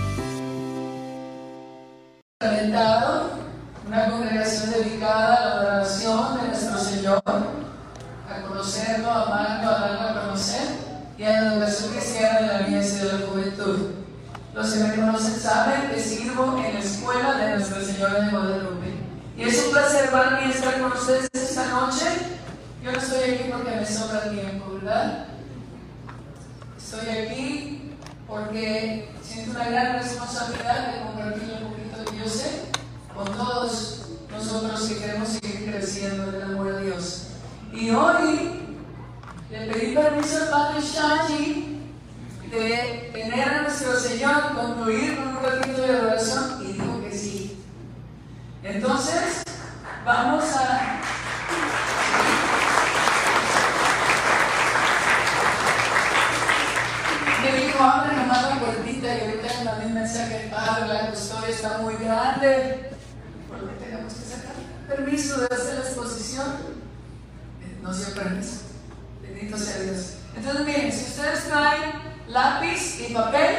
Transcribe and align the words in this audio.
Una 3.86 4.10
congregación 4.10 4.70
dedicada 4.70 5.36
a 5.36 5.40
la 5.40 5.52
adoración 5.60 6.36
de 6.36 6.42
nuestro 6.48 6.78
Señor, 6.78 7.22
a 7.24 8.42
conocerlo, 8.46 9.10
a 9.10 9.22
amarlo, 9.22 9.70
a 9.70 9.80
darlo 9.80 10.08
a 10.08 10.22
conocer 10.24 10.66
y 11.18 11.22
a 11.24 11.30
la 11.30 11.54
educación 11.54 11.92
cristiana 11.92 12.40
de 12.40 12.46
la 12.46 12.60
niñez 12.68 12.94
y 12.94 12.98
de 12.98 13.12
la 13.12 13.18
juventud. 13.26 13.78
Los 14.54 14.70
que 14.70 14.84
me 14.84 14.94
conocen 14.94 15.40
saben 15.40 15.90
que 15.90 16.00
sirvo 16.00 16.56
en 16.58 16.74
la 16.74 16.80
escuela 16.80 17.38
de 17.38 17.56
Nuestra 17.56 17.82
Señora 17.82 18.20
de 18.20 18.30
Guadalupe. 18.30 18.94
Y 19.36 19.42
es 19.42 19.64
un 19.64 19.72
placer 19.72 20.10
para 20.10 20.30
mí 20.32 20.50
estar 20.50 20.80
con 20.80 20.92
ustedes 20.92 21.28
esta 21.32 21.66
noche 21.68 22.06
yo 22.82 22.92
no 22.92 22.98
estoy 22.98 23.30
aquí 23.30 23.50
porque 23.50 23.76
me 23.76 23.86
sobra 23.86 24.30
tiempo, 24.30 24.74
¿verdad? 24.74 25.26
Estoy 26.76 27.08
aquí 27.08 27.92
porque 28.26 29.10
siento 29.22 29.52
una 29.52 29.68
gran 29.68 29.94
responsabilidad 29.94 30.92
de 30.92 31.02
compartir 31.02 31.58
un 31.60 31.70
poquito 31.70 32.10
de 32.10 32.18
yo 32.18 32.28
sé 32.28 32.62
con 33.14 33.26
todos 33.36 34.06
nosotros 34.30 34.88
que 34.88 34.98
queremos 34.98 35.28
seguir 35.28 35.70
creciendo 35.70 36.28
en 36.28 36.34
el 36.34 36.42
amor 36.42 36.72
a 36.72 36.78
Dios. 36.78 37.28
Y 37.72 37.90
hoy 37.90 38.68
le 39.50 39.66
pedí 39.66 39.94
permiso 39.94 40.42
al 40.42 40.50
Padre 40.50 40.80
Shaji 40.80 41.80
de 42.50 43.10
tener 43.12 43.48
a 43.48 43.62
nuestro 43.62 43.98
Señor 43.98 44.54
concluir 44.54 45.16
con 45.16 45.36
un 45.36 45.42
ratito 45.42 45.82
de 45.82 45.96
oración 45.96 46.58
y 46.62 46.72
dijo 46.72 47.00
que 47.02 47.12
sí. 47.12 47.64
Entonces, 48.62 49.42
vamos 50.04 50.44
a 50.54 51.00
abre 57.80 58.16
nomás 58.16 58.42
la 58.42 58.58
puertita 58.58 59.06
y 59.06 59.20
ahorita 59.20 59.60
en 59.60 59.64
la 59.64 59.74
misma 59.76 60.00
mensaje, 60.00 60.50
Padre, 60.50 60.88
la 60.88 61.10
custodia 61.10 61.48
está 61.48 61.78
muy 61.78 61.94
grande. 61.96 62.90
Porque 63.48 63.84
tenemos 63.84 64.12
que 64.14 64.24
sacar 64.24 64.54
permiso 64.88 65.40
de 65.40 65.46
hacer 65.46 65.74
la 65.74 65.80
exposición. 65.80 66.46
Nos 67.82 68.04
dio 68.04 68.14
permiso. 68.14 68.62
Bendito 69.22 69.56
sea 69.56 69.82
Dios. 69.82 70.14
Entonces, 70.36 70.66
miren, 70.66 70.92
si 70.92 71.04
ustedes 71.04 71.44
traen 71.44 71.92
lápiz 72.28 73.00
y 73.00 73.14
papel, 73.14 73.56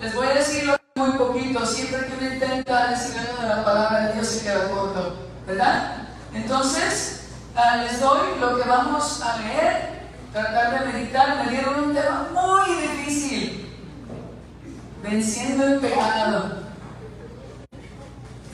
les 0.00 0.14
voy 0.14 0.26
a 0.26 0.34
decirlo 0.34 0.76
muy 0.96 1.12
poquito. 1.12 1.64
Siempre 1.64 2.06
que 2.06 2.12
uno 2.18 2.34
intenta 2.34 2.90
decir 2.90 3.18
algo 3.18 3.42
de 3.42 3.48
la 3.48 3.64
palabra 3.64 4.06
de 4.08 4.14
Dios 4.14 4.26
se 4.26 4.44
queda 4.44 4.68
corto, 4.68 5.16
¿verdad? 5.46 6.08
Entonces, 6.34 7.22
ah, 7.54 7.76
les 7.76 8.00
doy 8.00 8.38
lo 8.40 8.58
que 8.58 8.68
vamos 8.68 9.22
a 9.22 9.38
leer 9.38 10.01
tratar 10.32 10.86
de 10.86 10.92
meditar, 10.92 11.44
me 11.44 11.50
dieron 11.50 11.84
un 11.84 11.94
tema 11.94 12.28
muy 12.32 12.74
difícil, 12.80 13.68
venciendo 15.02 15.66
el 15.66 15.80
pecado. 15.80 16.62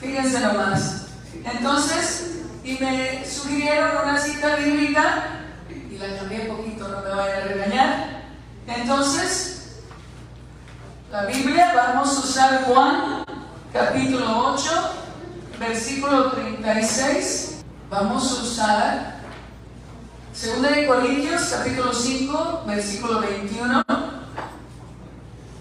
Fíjense 0.01 0.39
nomás. 0.41 1.07
Entonces, 1.43 2.41
y 2.63 2.77
me 2.79 3.25
sugirieron 3.25 4.03
una 4.03 4.17
cita 4.19 4.55
bíblica, 4.57 5.23
y 5.69 5.97
la 5.97 6.17
cambié 6.17 6.41
poquito, 6.41 6.87
no 6.87 7.01
me 7.01 7.09
vayan 7.09 7.41
a 7.41 7.45
regañar. 7.45 8.23
Entonces, 8.67 9.81
la 11.11 11.25
Biblia, 11.25 11.71
vamos 11.75 12.15
a 12.15 12.19
usar 12.19 12.63
Juan, 12.65 13.23
capítulo 13.71 14.53
8, 14.53 14.69
versículo 15.59 16.31
36. 16.31 17.63
Vamos 17.89 18.31
a 18.31 18.43
usar 18.43 19.18
Segunda 20.39 20.69
de 20.69 20.87
Corintios, 20.87 21.41
capítulo 21.51 21.93
5, 21.93 22.63
versículo 22.65 23.19
21. 23.19 23.83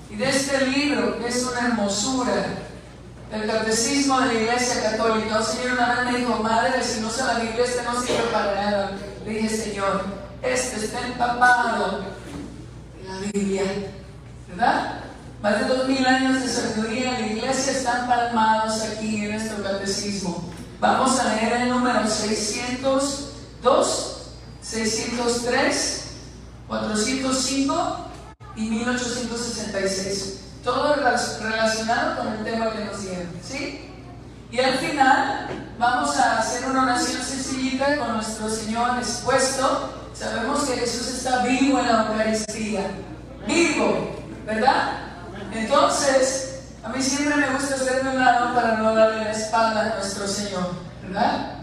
Y 0.08 0.14
de 0.14 0.28
este 0.28 0.68
libro, 0.68 1.18
que 1.18 1.26
es 1.26 1.42
una 1.42 1.66
hermosura, 1.66 2.46
el 3.32 3.50
catecismo 3.50 4.20
de 4.20 4.26
la 4.26 4.34
Iglesia 4.34 4.92
Católica. 4.92 5.38
El 5.38 5.44
Señor 5.44 5.72
una 5.72 5.94
vez 5.94 6.12
me 6.12 6.18
dijo, 6.20 6.40
madre, 6.44 6.80
si 6.84 7.00
no 7.00 7.10
se 7.10 7.24
la 7.24 7.40
Biblia, 7.40 7.64
este 7.64 7.82
no 7.82 8.00
sirve 8.00 8.22
para 8.32 8.54
nada. 8.54 8.92
Le 9.24 9.30
dije, 9.32 9.48
Señor, 9.48 10.04
este 10.42 10.76
está 10.76 11.08
empapado 11.08 12.04
en 13.00 13.08
la 13.08 13.18
Biblia, 13.32 13.64
¿verdad? 14.46 15.00
Más 15.42 15.58
de 15.58 15.74
dos 15.74 15.88
mil 15.88 16.06
años 16.06 16.40
de 16.40 16.48
sabiduría 16.48 17.18
en 17.18 17.26
la 17.26 17.32
iglesia 17.32 17.72
están 17.72 18.06
palmados 18.06 18.80
aquí 18.82 19.24
en 19.24 19.32
nuestro 19.32 19.60
catecismo. 19.60 20.48
Vamos 20.78 21.18
a 21.18 21.34
leer 21.34 21.62
el 21.62 21.68
número 21.68 22.06
602 22.06 24.17
603, 24.68 26.02
405 26.68 27.96
y 28.56 28.62
1866. 28.68 30.40
Todo 30.62 30.94
relacionado 30.94 32.18
con 32.18 32.34
el 32.34 32.44
tema 32.44 32.70
que 32.72 32.84
nos 32.84 33.00
dieron, 33.00 33.28
¿sí? 33.42 33.88
Y 34.50 34.60
al 34.60 34.74
final 34.74 35.48
vamos 35.78 36.16
a 36.18 36.38
hacer 36.38 36.66
una 36.68 36.82
oración 36.82 37.22
sencillita 37.22 37.96
con 37.96 38.14
nuestro 38.14 38.50
Señor 38.50 38.98
expuesto. 38.98 39.94
Sabemos 40.12 40.64
que 40.64 40.76
Jesús 40.76 41.08
está 41.08 41.44
vivo 41.44 41.78
en 41.80 41.86
la 41.86 42.06
Eucaristía. 42.06 42.90
Vivo, 43.46 44.16
¿verdad? 44.44 44.98
Entonces, 45.52 46.60
a 46.82 46.88
mí 46.90 47.02
siempre 47.02 47.36
me 47.36 47.50
gusta 47.50 47.74
hacerme 47.74 48.10
un 48.10 48.18
lado 48.18 48.54
para 48.54 48.76
no 48.76 48.94
darle 48.94 49.24
la 49.24 49.32
espalda 49.32 49.92
a 49.92 49.94
nuestro 49.96 50.28
Señor, 50.28 50.72
¿verdad? 51.02 51.54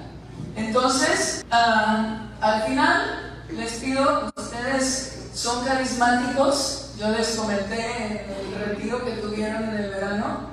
Entonces, 0.56 1.46
uh, 1.52 2.35
al 2.46 2.62
final, 2.64 3.44
les 3.50 3.74
pido, 3.74 4.32
ustedes 4.36 5.30
son 5.34 5.66
carismáticos, 5.66 6.92
yo 7.00 7.10
les 7.10 7.36
comenté 7.36 7.98
en 7.98 8.12
el 8.30 8.68
retiro 8.68 9.04
que 9.04 9.14
tuvieron 9.14 9.64
en 9.64 9.76
el 9.76 9.90
verano, 9.90 10.52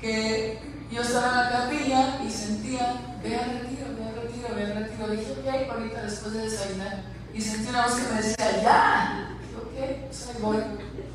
que 0.00 0.60
yo 0.92 1.00
estaba 1.00 1.28
en 1.28 1.36
la 1.36 1.50
capilla 1.50 2.20
y 2.22 2.30
sentía, 2.30 3.16
ve 3.22 3.36
al 3.36 3.60
retiro, 3.60 3.86
ve 3.96 4.04
al 4.04 4.22
retiro, 4.22 4.48
ve 4.54 4.64
al 4.64 4.74
retiro. 4.84 5.08
Dije, 5.08 5.32
ok, 5.32 5.70
ahorita 5.72 6.02
después 6.02 6.34
de 6.34 6.42
desayunar. 6.42 7.02
Y 7.32 7.40
sentí 7.40 7.68
una 7.68 7.86
voz 7.86 7.94
que 7.94 8.12
me 8.12 8.22
decía, 8.22 8.62
ya. 8.62 9.28
ok, 9.56 10.06
pues 10.06 10.28
ahí 10.28 10.42
voy. 10.42 10.58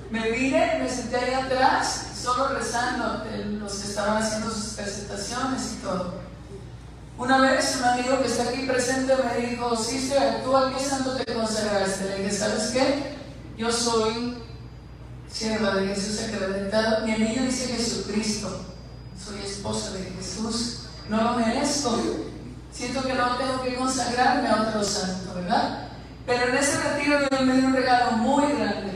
Me 0.09 0.31
vine, 0.31 0.79
me 0.81 0.89
senté 0.89 1.17
ahí 1.17 1.33
atrás, 1.33 2.07
solo 2.19 2.47
rezando, 2.49 3.25
los 3.59 3.73
que 3.75 3.87
estaban 3.87 4.23
haciendo 4.23 4.49
sus 4.49 4.73
presentaciones 4.73 5.73
y 5.73 5.83
todo. 5.83 6.25
Una 7.17 7.39
vez 7.39 7.77
un 7.79 7.85
amigo 7.85 8.21
que 8.21 8.27
está 8.27 8.43
aquí 8.43 8.63
presente 8.63 9.13
me 9.15 9.47
dijo, 9.47 9.75
Sister, 9.75 10.43
¿tú 10.43 10.55
a 10.55 10.73
qué 10.73 10.83
santo 10.83 11.15
te 11.15 11.33
consagraste? 11.33 12.09
Le 12.09 12.17
dije, 12.17 12.31
¿sabes 12.31 12.71
qué? 12.71 13.15
Yo 13.57 13.71
soy 13.71 14.37
sierva 15.31 15.75
de 15.75 15.87
Jesús 15.87 16.19
sacramentado. 16.19 17.05
Mi 17.05 17.13
amigo 17.13 17.45
dice 17.45 17.73
Jesucristo. 17.73 18.65
Soy 19.17 19.39
esposa 19.45 19.91
de 19.91 20.03
Jesús. 20.03 20.87
No 21.09 21.23
lo 21.23 21.33
merezco. 21.33 21.97
Siento 22.71 23.01
que 23.03 23.13
no 23.13 23.37
tengo 23.37 23.63
que 23.63 23.75
consagrarme 23.75 24.49
a 24.49 24.63
otro 24.63 24.83
santo, 24.83 25.35
¿verdad? 25.35 25.87
Pero 26.25 26.49
en 26.49 26.57
ese 26.57 26.77
retiro 26.81 27.19
me 27.45 27.55
dio 27.55 27.67
un 27.67 27.75
regalo 27.75 28.11
muy 28.17 28.51
grande. 28.51 28.94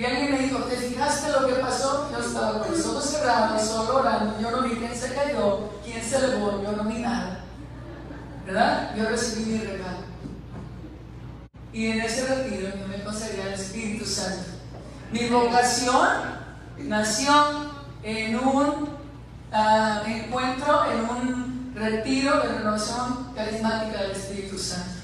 Y 0.00 0.04
alguien 0.06 0.32
me 0.32 0.38
dijo, 0.38 0.60
¿te 0.60 0.76
fijaste 0.76 1.30
lo 1.30 1.46
que 1.46 1.56
pasó? 1.56 2.10
Yo 2.10 2.24
estaba 2.24 2.62
con 2.62 2.72
los 2.72 2.86
ojos 2.86 3.04
cerrados, 3.04 3.60
solo 3.60 3.98
orando. 3.98 4.40
Yo 4.40 4.50
no 4.50 4.62
vi 4.62 4.76
quién 4.76 4.96
se 4.96 5.12
cayó, 5.12 5.72
quién 5.84 6.02
se 6.02 6.16
elevó, 6.16 6.62
yo 6.62 6.72
no 6.72 6.84
vi 6.84 7.00
nada. 7.00 7.40
¿Verdad? 8.46 8.96
Yo 8.96 9.10
recibí 9.10 9.52
mi 9.52 9.58
regalo. 9.58 9.98
Y 11.74 11.88
en 11.88 12.00
ese 12.00 12.34
retiro 12.34 12.70
yo 12.78 12.88
me 12.88 13.04
consagré 13.04 13.42
al 13.42 13.52
Espíritu 13.52 14.06
Santo. 14.06 14.48
Mi 15.12 15.28
vocación 15.28 16.08
nació 16.78 17.32
en 18.02 18.38
un 18.38 18.88
uh, 19.52 20.06
encuentro, 20.06 20.82
en 20.92 21.00
un 21.10 21.72
retiro 21.74 22.40
de 22.40 22.48
renovación 22.48 23.34
carismática 23.34 24.00
del 24.00 24.12
Espíritu 24.12 24.58
Santo. 24.58 24.94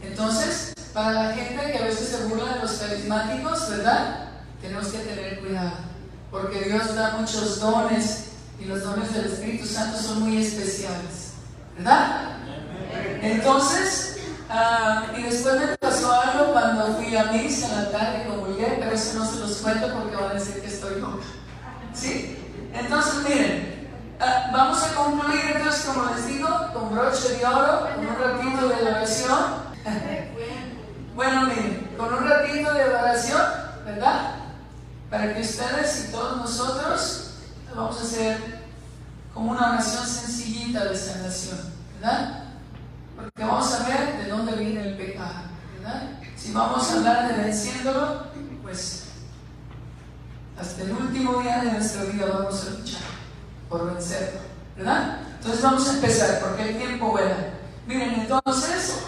Entonces, 0.00 0.72
para 0.96 1.12
la 1.12 1.34
gente 1.34 1.72
que 1.72 1.78
a 1.78 1.84
veces 1.84 2.08
se 2.08 2.24
burla 2.24 2.54
de 2.54 2.60
los 2.60 2.72
carismáticos, 2.72 3.68
¿verdad? 3.68 4.30
Tenemos 4.62 4.86
que 4.88 4.98
tener 5.00 5.40
cuidado, 5.40 5.72
porque 6.30 6.62
Dios 6.62 6.94
da 6.94 7.18
muchos 7.18 7.60
dones 7.60 8.28
y 8.58 8.64
los 8.64 8.82
dones 8.82 9.12
del 9.12 9.26
Espíritu 9.26 9.66
Santo 9.66 9.98
son 9.98 10.22
muy 10.22 10.38
especiales, 10.38 11.34
¿verdad? 11.76 12.38
Entonces, 13.20 14.14
Ah, 14.48 15.06
y 15.18 15.22
después 15.22 15.58
me 15.58 15.76
pasó 15.76 16.12
algo 16.12 16.52
cuando 16.52 16.94
fui 16.94 17.16
a 17.16 17.24
misa 17.32 17.66
en 17.66 17.84
la 17.84 17.90
tarde 17.90 18.22
y 18.24 18.30
comulgué, 18.30 18.76
pero 18.78 18.92
eso 18.92 19.18
no 19.18 19.26
se 19.26 19.40
los 19.40 19.56
cuento 19.56 19.92
porque 19.92 20.14
van 20.14 20.30
a 20.30 20.34
decir 20.34 20.62
que 20.62 20.68
estoy 20.68 21.00
loca. 21.00 21.24
¿Sí? 21.92 22.38
Entonces, 22.72 23.28
miren, 23.28 23.90
ah, 24.20 24.50
vamos 24.52 24.84
a 24.84 24.94
concluir 24.94 25.56
entonces, 25.56 25.84
como 25.84 26.14
les 26.14 26.28
digo, 26.28 26.48
con 26.72 26.94
broche 26.94 27.38
de 27.38 27.44
oro, 27.44 27.88
con 27.92 28.06
un 28.06 28.16
ratito 28.16 28.68
de 28.68 28.88
oración. 28.88 29.66
bueno, 31.16 31.46
miren, 31.46 31.94
con 31.96 32.12
un 32.12 32.28
ratito 32.28 32.74
de 32.74 32.84
oración, 32.84 33.40
¿verdad? 33.86 34.34
Para 35.10 35.34
que 35.34 35.40
ustedes 35.40 36.08
y 36.08 36.12
todos 36.12 36.36
nosotros 36.36 37.30
vamos 37.74 37.98
a 37.98 38.02
hacer 38.02 38.66
como 39.32 39.52
una 39.52 39.72
oración 39.72 40.06
sencillita 40.06 40.84
de 40.84 40.96
sanación, 40.96 41.58
¿verdad? 41.94 42.44
Porque 43.16 43.44
vamos 43.44 43.72
a 43.72 43.88
ver 43.88 44.18
de 44.18 44.28
dónde 44.28 44.56
viene 44.56 44.88
el 44.88 44.96
pecado, 44.98 45.34
¿verdad? 45.78 46.02
Si 46.36 46.52
vamos 46.52 46.90
a 46.90 46.96
hablar 46.96 47.28
de 47.28 47.42
venciéndolo, 47.44 48.26
pues 48.62 49.04
hasta 50.60 50.82
el 50.82 50.92
último 50.92 51.40
día 51.40 51.62
de 51.62 51.72
nuestra 51.72 52.04
vida 52.04 52.26
vamos 52.26 52.62
a 52.62 52.70
luchar 52.78 53.02
por 53.70 53.90
vencerlo, 53.94 54.40
¿verdad? 54.76 55.20
Entonces 55.38 55.62
vamos 55.62 55.88
a 55.88 55.94
empezar 55.94 56.40
porque 56.40 56.68
el 56.70 56.76
tiempo 56.76 57.10
vuela. 57.10 57.36
Miren, 57.86 58.20
entonces, 58.20 58.98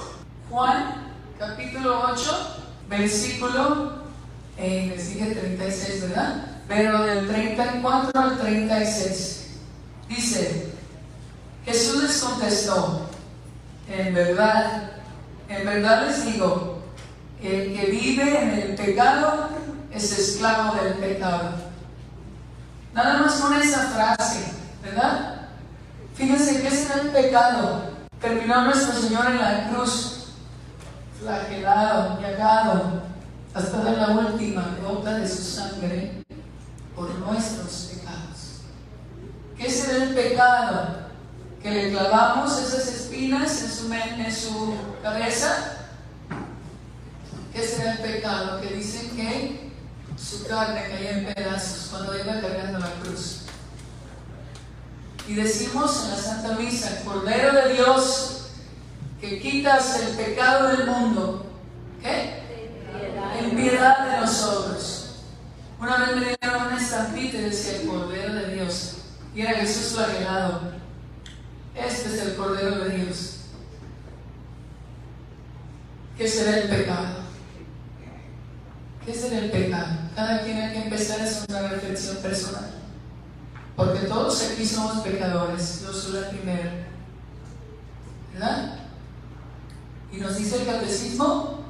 Juan 0.48 1.08
capítulo 1.38 2.00
8, 2.12 2.56
versículo, 2.88 3.92
eh, 4.56 4.92
les 4.94 5.14
dije 5.14 5.34
36, 5.36 6.00
¿verdad? 6.08 6.46
Pero 6.66 7.02
del 7.04 7.28
34 7.28 8.20
al 8.20 8.38
36, 8.38 9.46
dice, 10.08 10.72
Jesús 11.64 12.02
les 12.02 12.20
contestó, 12.20 13.08
en 13.88 14.14
verdad, 14.14 14.90
en 15.48 15.64
verdad 15.64 16.08
les 16.08 16.24
digo, 16.24 16.82
el 17.40 17.72
que 17.72 17.86
vive 17.86 18.42
en 18.42 18.50
el 18.50 18.74
pecado 18.74 19.48
es 19.92 20.18
esclavo 20.18 20.74
del 20.82 20.94
pecado. 20.94 21.52
Nada 22.92 23.18
más 23.22 23.34
con 23.34 23.54
esa 23.54 23.86
frase, 23.86 24.40
¿verdad? 24.82 25.42
Fíjense 26.16 26.62
que 26.62 26.68
es 26.68 26.90
el 26.90 27.10
pecado. 27.10 27.92
Terminó 28.20 28.62
nuestro 28.62 29.00
Señor 29.00 29.26
en 29.26 29.38
la 29.38 29.68
cruz, 29.70 30.17
flagelado, 31.20 32.20
llagado, 32.20 33.02
hasta 33.54 33.78
dar 33.78 33.96
la 33.96 34.08
última 34.08 34.76
gota 34.82 35.18
de 35.18 35.28
su 35.28 35.42
sangre 35.42 36.24
por 36.94 37.14
nuestros 37.18 37.92
pecados. 37.92 38.60
¿Qué 39.56 39.66
es 39.66 39.88
el 39.88 40.14
pecado? 40.14 41.08
que 41.62 41.70
le 41.70 41.90
clavamos 41.90 42.58
esas 42.58 42.86
espinas 42.86 43.62
en 43.62 43.70
su, 43.70 43.92
en 43.92 44.32
su 44.32 44.76
cabeza, 45.02 45.72
que 47.52 47.62
será 47.62 47.92
el 47.92 47.98
pecado, 47.98 48.60
que 48.60 48.74
dicen 48.74 49.10
que 49.16 49.72
su 50.16 50.46
carne 50.46 50.88
caía 50.88 51.18
en 51.18 51.34
pedazos 51.34 51.88
cuando 51.90 52.16
iba 52.16 52.40
cargando 52.40 52.78
la 52.78 52.92
cruz. 53.02 53.40
Y 55.26 55.34
decimos 55.34 56.04
en 56.04 56.10
la 56.10 56.16
Santa 56.16 56.56
Misa, 56.56 57.02
Cordero 57.04 57.52
de 57.52 57.74
Dios, 57.74 58.37
que 59.20 59.40
quitas 59.40 60.00
el 60.00 60.16
pecado 60.16 60.76
del 60.76 60.86
mundo, 60.86 61.46
¿qué? 62.02 62.38
En 63.40 63.56
piedad 63.56 64.10
de 64.10 64.20
nosotros. 64.20 65.24
Una 65.80 65.96
vez 65.98 66.16
me 66.16 66.36
dieron 66.40 66.66
una 66.66 66.76
estampita 66.76 67.36
y 67.36 67.42
decía 67.42 67.80
el 67.80 67.88
Cordero 67.88 68.34
de 68.34 68.54
Dios, 68.54 68.96
y 69.34 69.42
era 69.42 69.54
Jesús 69.54 69.94
flagelado. 69.94 70.72
Este 71.74 72.08
es 72.08 72.22
el 72.22 72.36
Cordero 72.36 72.84
de 72.84 72.96
Dios. 72.96 73.34
¿Qué 76.16 76.26
será 76.26 76.58
el 76.58 76.68
pecado? 76.68 77.18
¿Qué 79.06 79.14
será 79.14 79.38
el 79.38 79.50
pecado? 79.50 79.86
Cada 80.16 80.42
quien 80.42 80.60
hay 80.60 80.72
que 80.72 80.82
empezar 80.82 81.20
hacer 81.20 81.48
una 81.48 81.68
reflexión 81.68 82.16
personal. 82.16 82.70
Porque 83.76 84.00
todos 84.00 84.42
aquí 84.42 84.66
somos 84.66 84.98
pecadores. 85.04 85.82
Yo 85.82 85.92
soy 85.92 86.20
la 86.20 86.28
primera. 86.30 86.72
¿Verdad? 88.32 88.67
Y 90.18 90.20
nos 90.20 90.36
dice 90.36 90.62
el 90.62 90.66
catecismo 90.66 91.60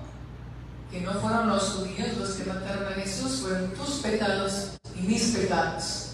que 0.90 1.02
no 1.02 1.12
fueron 1.20 1.48
los 1.48 1.64
judíos 1.64 2.16
los 2.16 2.30
que 2.30 2.44
mataron 2.44 2.86
a 2.90 2.92
Jesús, 2.92 3.40
fueron 3.42 3.68
tus 3.74 3.96
pecados 3.96 4.70
y 4.96 5.02
mis 5.02 5.36
pecados. 5.36 6.12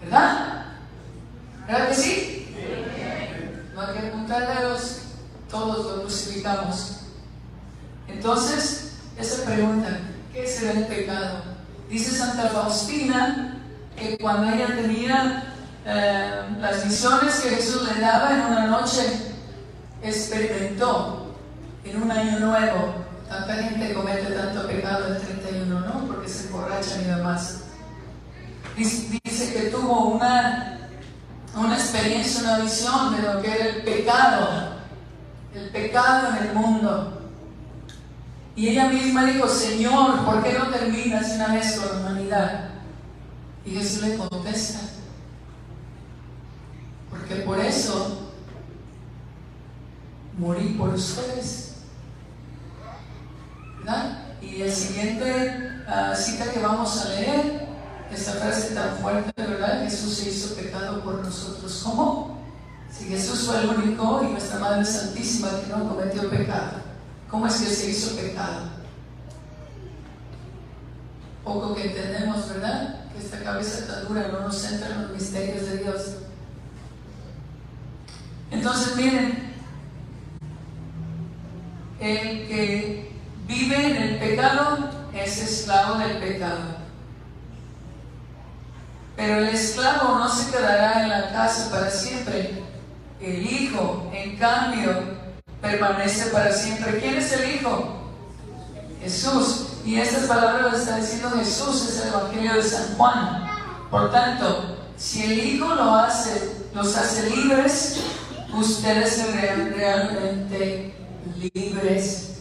¿Verdad? 0.00 0.66
¿Verdad 1.66 1.88
que 1.88 1.94
sí? 1.94 2.46
no 3.74 3.80
hay 3.80 3.92
que 3.92 4.06
apuntar 4.06 4.56
dedos, 4.56 4.98
todos 5.50 5.84
lo 5.84 6.02
crucificamos. 6.02 6.98
Entonces, 8.06 8.92
esa 9.18 9.44
pregunta, 9.44 9.98
¿qué 10.32 10.46
será 10.46 10.78
el 10.78 10.86
pecado? 10.86 11.42
Dice 11.90 12.12
Santa 12.12 12.50
Faustina 12.50 13.58
que 13.96 14.16
cuando 14.18 14.52
ella 14.52 14.76
tenía 14.76 15.54
eh, 15.84 16.40
las 16.60 16.84
visiones 16.84 17.34
que 17.40 17.50
Jesús 17.50 17.82
le 17.92 18.00
daba 18.00 18.32
en 18.32 18.40
una 18.42 18.66
noche, 18.68 19.02
experimentó 20.04 21.23
en 21.84 22.02
un 22.02 22.10
año 22.10 22.40
nuevo. 22.40 22.94
Tanta 23.28 23.54
gente 23.54 23.94
comete 23.94 24.32
tanto 24.32 24.66
pecado 24.66 25.14
el 25.14 25.20
31, 25.20 25.80
¿no? 25.80 26.06
Porque 26.06 26.28
se 26.28 26.46
emborrachan 26.46 27.00
y 27.00 27.04
demás. 27.04 27.64
Dice 28.76 29.52
que 29.52 29.70
tuvo 29.70 30.08
una 30.10 30.74
una 31.56 31.74
experiencia, 31.74 32.42
una 32.42 32.58
visión 32.58 33.14
de 33.14 33.22
lo 33.22 33.40
que 33.40 33.50
era 33.50 33.66
el 33.66 33.82
pecado, 33.82 34.76
el 35.54 35.70
pecado 35.70 36.28
en 36.30 36.48
el 36.48 36.54
mundo. 36.54 37.20
Y 38.56 38.68
ella 38.68 38.88
misma 38.88 39.24
dijo, 39.24 39.48
Señor, 39.48 40.24
¿por 40.24 40.42
qué 40.42 40.56
no 40.58 40.68
terminas 40.68 41.32
una 41.34 41.54
vez 41.54 41.78
con 41.78 41.88
la 41.88 42.00
humanidad? 42.00 42.70
Y 43.64 43.70
Jesús 43.70 44.02
le 44.02 44.16
contesta, 44.16 44.80
porque 47.10 47.36
por 47.36 47.58
eso 47.58 48.30
morí 50.38 50.74
por 50.74 50.90
ustedes. 50.90 51.73
Y 54.40 54.62
el 54.62 54.72
siguiente 54.72 55.82
uh, 55.86 56.14
cita 56.16 56.50
que 56.50 56.60
vamos 56.60 57.04
a 57.04 57.08
leer 57.10 57.66
esta 58.10 58.32
frase 58.32 58.74
tan 58.74 58.96
fuerte, 58.96 59.32
¿verdad? 59.36 59.82
Jesús 59.84 60.14
se 60.14 60.30
hizo 60.30 60.54
pecado 60.54 61.02
por 61.02 61.22
nosotros. 61.22 61.82
¿Cómo? 61.84 62.38
Si 62.90 63.06
Jesús 63.06 63.40
fue 63.40 63.60
el 63.60 63.68
único 63.68 64.22
y 64.24 64.32
nuestra 64.32 64.58
Madre 64.58 64.84
Santísima 64.84 65.48
que 65.60 65.66
no 65.66 65.88
cometió 65.88 66.30
pecado, 66.30 66.78
¿cómo 67.30 67.46
es 67.46 67.56
que 67.56 67.66
se 67.66 67.90
hizo 67.90 68.16
pecado? 68.16 68.68
Poco 71.42 71.74
que 71.74 71.88
entendemos, 71.88 72.48
¿verdad? 72.48 73.10
Que 73.12 73.18
esta 73.18 73.42
cabeza 73.42 73.86
tan 73.86 74.08
dura 74.08 74.28
no 74.28 74.40
nos 74.40 74.64
entra 74.64 74.94
en 74.94 75.02
los 75.02 75.10
misterios 75.10 75.66
de 75.66 75.78
Dios. 75.78 76.00
Entonces, 78.50 78.96
miren, 78.96 79.52
el 82.00 82.48
que 82.48 83.13
vive 83.46 83.86
en 83.86 83.96
el 83.96 84.18
pecado 84.18 84.90
es 85.14 85.38
esclavo 85.38 85.98
del 85.98 86.18
pecado. 86.18 86.84
Pero 89.16 89.38
el 89.38 89.48
esclavo 89.48 90.18
no 90.18 90.28
se 90.28 90.50
quedará 90.50 91.02
en 91.02 91.08
la 91.08 91.32
casa 91.32 91.70
para 91.70 91.90
siempre. 91.90 92.62
El 93.20 93.46
Hijo, 93.46 94.10
en 94.12 94.36
cambio, 94.36 94.90
permanece 95.60 96.30
para 96.30 96.52
siempre. 96.52 96.98
¿Quién 96.98 97.16
es 97.16 97.32
el 97.32 97.54
Hijo? 97.54 98.12
Jesús. 99.00 99.68
Y 99.84 99.96
estas 99.96 100.24
palabras 100.24 100.72
las 100.72 100.80
está 100.80 100.96
diciendo 100.96 101.30
Jesús, 101.36 101.88
es 101.88 102.02
el 102.02 102.08
Evangelio 102.08 102.54
de 102.54 102.62
San 102.62 102.96
Juan. 102.96 103.50
Por 103.90 104.10
tanto, 104.10 104.78
si 104.96 105.24
el 105.24 105.38
Hijo 105.38 105.74
lo 105.74 105.94
hace, 105.94 106.56
los 106.72 106.96
hace 106.96 107.30
libres, 107.30 108.00
ustedes 108.52 109.12
serán 109.14 109.72
realmente 109.74 110.94
libres. 111.54 112.38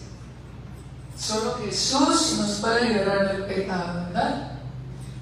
Solo 1.18 1.58
Jesús 1.64 2.38
nos 2.40 2.52
puede 2.60 2.90
liberar 2.90 3.32
del 3.32 3.46
pecado, 3.46 4.06
¿verdad? 4.08 4.52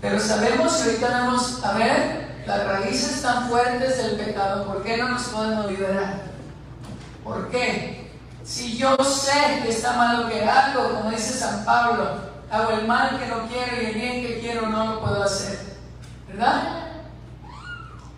Pero 0.01 0.19
sabemos 0.19 0.73
que 0.73 0.89
ahorita 0.89 1.09
vamos 1.09 1.63
a 1.63 1.73
ver 1.73 2.43
las 2.45 2.65
raíces 2.65 3.21
tan 3.21 3.47
fuertes 3.49 3.97
del 3.97 4.15
pecado. 4.15 4.65
¿Por 4.65 4.83
qué 4.83 4.97
no 4.97 5.09
nos 5.09 5.23
podemos 5.23 5.69
liberar? 5.69 6.21
¿Por 7.23 7.49
qué? 7.49 8.11
Si 8.43 8.77
yo 8.77 8.97
sé 9.03 9.61
que 9.63 9.69
está 9.69 9.93
mal 9.93 10.23
lo 10.23 10.29
que 10.29 10.43
hago, 10.43 10.95
como 10.95 11.11
dice 11.11 11.33
San 11.33 11.63
Pablo, 11.63 12.31
hago 12.49 12.71
el 12.71 12.87
mal 12.87 13.19
que 13.19 13.27
no 13.27 13.47
quiero 13.47 13.81
y 13.81 13.85
el 13.85 13.93
bien 13.93 14.25
que 14.25 14.39
quiero 14.39 14.67
no 14.67 14.85
lo 14.85 15.01
puedo 15.01 15.23
hacer. 15.23 15.59
¿Verdad? 16.27 16.87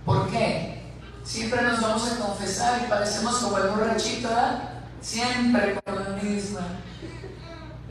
¿Por 0.05 0.29
qué? 0.29 0.83
Siempre 1.23 1.61
nos 1.61 1.81
vamos 1.81 2.11
a 2.11 2.19
confesar 2.19 2.81
y 2.83 2.89
parecemos 2.89 3.35
como 3.37 3.57
el 3.57 3.69
borrachito, 3.69 4.29
¿verdad? 4.29 4.69
Siempre 5.01 5.79
con 5.83 5.95
la 5.95 6.21
misma. 6.21 6.61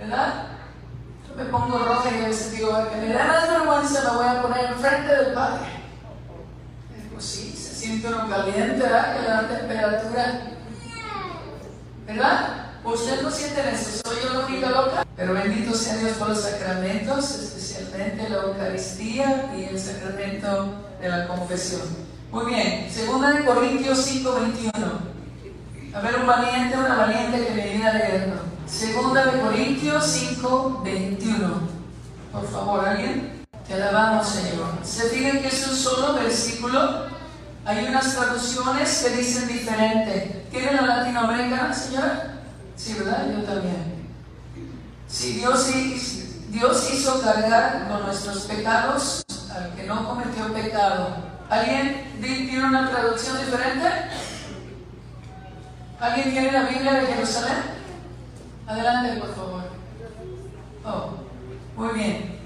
¿Verdad? 0.03 0.49
me 1.37 1.45
pongo 1.45 1.79
roja 1.79 2.11
y 2.11 2.25
a 2.25 2.29
veces 2.29 2.53
digo, 2.53 2.91
que 2.91 2.97
me 2.97 3.15
da 3.15 3.25
más 3.25 3.49
vergüenza, 3.49 4.11
me 4.11 4.17
voy 4.17 4.27
a 4.27 4.43
poner 4.43 4.65
enfrente 4.67 5.15
del 5.15 5.33
Padre. 5.33 5.67
Pues 7.13 7.25
sí, 7.25 7.55
se 7.57 7.75
siente 7.75 8.09
uno 8.09 8.29
caliente, 8.29 8.83
¿verdad? 8.83 9.17
Que 9.17 9.29
la 9.29 9.49
temperatura, 9.49 10.41
¿verdad? 12.07 12.67
Usted 12.85 13.23
no 13.23 13.31
siente 13.31 13.61
eso, 13.73 14.03
soy 14.05 14.17
yo 14.23 14.61
la 14.61 14.71
loca. 14.71 15.07
Pero 15.17 15.35
bendito 15.35 15.73
sea 15.73 15.97
Dios 15.97 16.17
por 16.19 16.31
los 16.31 16.43
sacramentos, 16.43 17.31
especialmente 17.31 18.29
la 18.29 18.43
Eucaristía 18.43 19.53
y 19.57 19.65
el 19.65 19.79
sacramento 19.79 20.75
de 21.01 21.09
la 21.09 21.29
confesión. 21.29 21.83
Muy 22.31 22.47
bien, 22.47 22.91
segunda 22.91 23.31
de 23.31 23.45
Corintios 23.45 23.99
5, 23.99 24.35
21. 24.35 24.73
A 25.95 26.01
ver, 26.01 26.17
un 26.17 26.27
valiente, 26.27 26.77
una 26.77 26.97
valiente 26.97 27.47
que 27.47 27.55
me 27.55 27.69
viene 27.69 27.89
a 27.89 27.93
leerlo. 27.93 28.52
Segunda 28.73 29.27
de 29.27 29.41
Corintios 29.43 30.07
5, 30.07 30.81
21. 30.83 31.61
Por 32.33 32.51
favor, 32.51 32.89
¿alguien? 32.89 33.45
Te 33.69 33.75
alabamos, 33.75 34.27
Señor. 34.27 34.79
Se 34.83 35.11
fijan 35.11 35.43
que 35.43 35.49
es 35.49 35.69
un 35.69 35.77
solo 35.77 36.15
versículo. 36.15 37.07
Hay 37.67 37.85
unas 37.85 38.17
traducciones 38.17 39.05
que 39.05 39.17
dicen 39.17 39.47
diferente. 39.47 40.47
¿Tiene 40.51 40.73
la 40.73 40.87
latinoamericana, 40.87 41.73
señora? 41.73 42.41
Sí, 42.75 42.95
¿verdad? 42.95 43.27
Yo 43.31 43.43
también. 43.43 44.09
Si 45.07 45.35
Dios, 45.35 45.71
Dios 46.49 46.91
hizo 46.93 47.21
cargar 47.21 47.89
con 47.89 48.07
nuestros 48.07 48.45
pecados 48.45 49.23
al 49.55 49.75
que 49.75 49.85
no 49.85 50.09
cometió 50.09 50.51
pecado. 50.53 51.17
¿Alguien 51.51 52.11
tiene 52.21 52.65
una 52.65 52.91
traducción 52.91 53.37
diferente? 53.37 53.87
¿Alguien 56.01 56.31
tiene 56.33 56.53
la 56.53 56.63
Biblia 56.63 56.95
de 56.95 57.07
Jerusalén? 57.07 57.82
Adelante, 58.67 59.21
por 59.21 59.35
favor. 59.35 59.63
Oh, 60.85 61.11
muy 61.77 61.95
bien. 61.95 62.39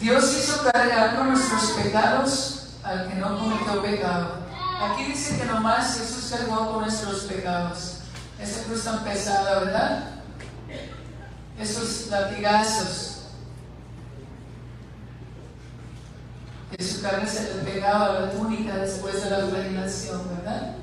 Dios 0.00 0.36
hizo 0.36 0.62
cargar 0.70 1.16
con 1.16 1.28
nuestros 1.28 1.72
pecados 1.72 2.76
al 2.82 3.08
que 3.08 3.14
no 3.16 3.38
cometió 3.38 3.82
pecado. 3.82 4.40
Aquí 4.80 5.04
dice 5.04 5.38
que 5.38 5.44
nomás 5.44 5.98
Jesús 5.98 6.30
cargó 6.30 6.72
con 6.72 6.80
nuestros 6.82 7.24
pecados. 7.24 7.98
Esa 8.40 8.64
cruz 8.64 8.84
tan 8.84 9.04
pesada, 9.04 9.60
¿verdad? 9.60 10.10
Esos 11.58 12.06
latigazos. 12.08 13.24
Que 16.74 16.82
su 16.82 17.02
carne 17.02 17.28
se 17.28 17.54
le 17.54 17.62
pegaba 17.62 18.06
a 18.06 18.20
la 18.20 18.30
túnica 18.30 18.76
después 18.76 19.22
de 19.22 19.30
la 19.30 19.46
flagellación, 19.48 20.22
¿verdad? 20.36 20.76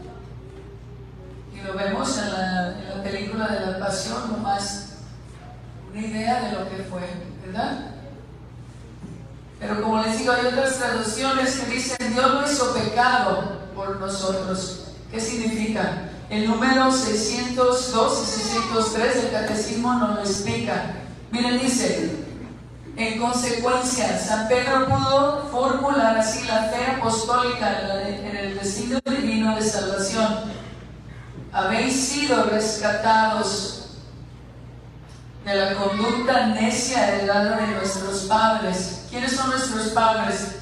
Y 1.57 1.65
lo 1.65 1.73
vemos 1.73 2.17
en 2.17 2.31
la, 2.31 2.75
en 2.79 2.97
la 2.97 3.03
película 3.03 3.47
de 3.47 3.65
la 3.65 3.79
pasión, 3.79 4.31
nomás 4.31 4.97
una 5.91 6.01
idea 6.05 6.41
de 6.41 6.51
lo 6.51 6.69
que 6.69 6.83
fue, 6.83 7.01
¿verdad? 7.45 7.91
Pero 9.59 9.81
como 9.81 10.01
les 10.03 10.19
digo, 10.19 10.33
hay 10.33 10.45
otras 10.45 10.77
traducciones 10.77 11.59
que 11.59 11.75
dicen 11.75 12.13
Dios 12.13 12.33
no 12.33 12.45
hizo 12.45 12.73
pecado 12.73 13.61
por 13.73 13.99
nosotros. 13.99 14.83
¿Qué 15.11 15.19
significa? 15.19 16.09
El 16.29 16.47
número 16.47 16.91
602 16.91 18.21
y 18.21 18.25
603 18.25 19.23
del 19.23 19.31
catecismo 19.31 19.93
nos 19.93 20.15
lo 20.15 20.21
explica. 20.21 20.93
Miren, 21.31 21.59
dice, 21.59 22.11
en 22.97 23.19
consecuencia, 23.19 24.19
San 24.19 24.47
Pedro 24.47 24.87
pudo 24.87 25.47
formular 25.51 26.17
así 26.17 26.45
la 26.45 26.63
fe 26.63 26.91
apostólica 26.97 27.79
en 28.07 28.35
el 28.35 28.59
destino 28.59 28.99
divino 29.05 29.55
de 29.55 29.61
salvación. 29.61 30.57
Habéis 31.57 32.09
sido 32.09 32.43
rescatados 32.43 33.87
de 35.43 35.55
la 35.55 35.73
conducta 35.73 36.45
necia 36.45 37.07
heredada 37.07 37.57
de 37.57 37.67
nuestros 37.73 38.25
padres. 38.25 39.07
¿Quiénes 39.09 39.31
son 39.31 39.49
nuestros 39.49 39.87
padres? 39.87 40.57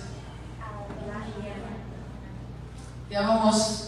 Ya 3.10 3.24
vamos 3.24 3.88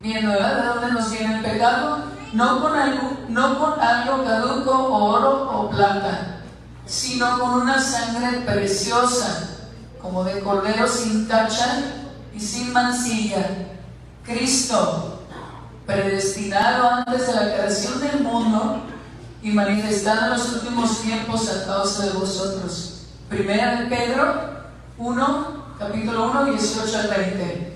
viendo. 0.00 0.32
¿De 0.32 0.40
dónde 0.40 0.92
nos 0.92 1.12
viene 1.12 1.36
el 1.36 1.44
pecado? 1.44 2.06
No 2.32 2.60
con 2.60 2.76
algo, 2.76 3.18
no 3.28 3.58
con 3.60 3.80
algo 3.80 4.24
caduco, 4.24 4.72
oro 4.72 5.48
o 5.48 5.70
plata, 5.70 6.40
sino 6.84 7.38
con 7.38 7.50
una 7.60 7.80
sangre 7.80 8.40
preciosa, 8.40 9.48
como 10.00 10.24
de 10.24 10.40
cordero 10.40 10.88
sin 10.88 11.28
tacha 11.28 11.82
y 12.34 12.40
sin 12.40 12.72
mancilla. 12.72 13.46
Cristo, 14.24 15.11
predestinado 15.92 16.90
antes 16.90 17.26
de 17.26 17.34
la 17.34 17.54
creación 17.54 18.00
del 18.00 18.20
mundo 18.20 18.82
y 19.42 19.50
manifestado 19.50 20.26
en 20.26 20.30
los 20.30 20.52
últimos 20.54 21.00
tiempos 21.02 21.48
a 21.50 21.66
causa 21.66 22.06
de 22.06 22.12
vosotros. 22.12 23.06
Primera 23.28 23.82
de 23.82 23.86
Pedro 23.86 24.34
1, 24.98 25.64
capítulo 25.78 26.30
1, 26.30 26.44
18 26.46 26.98
al 26.98 27.08
20 27.08 27.72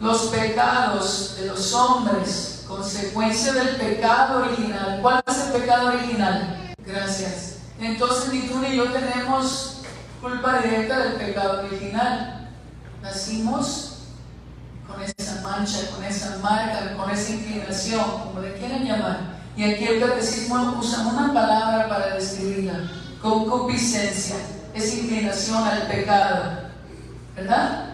los 0.00 0.26
pecados 0.26 1.36
de 1.38 1.46
los 1.46 1.72
hombres, 1.72 2.64
consecuencia 2.68 3.52
del 3.54 3.76
pecado 3.76 4.44
original. 4.44 4.98
¿Cuál 5.00 5.22
es 5.26 5.46
el 5.46 5.60
pecado 5.60 5.88
original? 5.88 6.74
Gracias. 6.84 7.58
Entonces 7.80 8.32
ni 8.32 8.40
tú 8.42 8.58
ni 8.58 8.76
yo 8.76 8.92
tenemos 8.92 9.78
culpa 10.20 10.60
directa 10.60 10.98
del 10.98 11.12
pecado 11.14 11.66
original. 11.66 12.50
Nacimos 13.02 13.95
con 14.86 15.02
esa 15.02 15.40
mancha, 15.42 15.90
con 15.94 16.04
esa 16.04 16.38
marca, 16.38 16.96
con 16.96 17.10
esa 17.10 17.32
inclinación, 17.32 18.04
como 18.24 18.40
le 18.40 18.54
quieran 18.54 18.84
llamar. 18.84 19.36
Y 19.56 19.64
aquí 19.64 19.84
el 19.84 20.00
catecismo 20.00 20.76
usa 20.78 21.06
una 21.06 21.32
palabra 21.32 21.88
para 21.88 22.14
describirla, 22.14 22.90
concupiscencia, 23.22 24.36
es 24.74 24.98
inclinación 24.98 25.64
al 25.64 25.86
pecado, 25.86 26.68
¿verdad? 27.34 27.86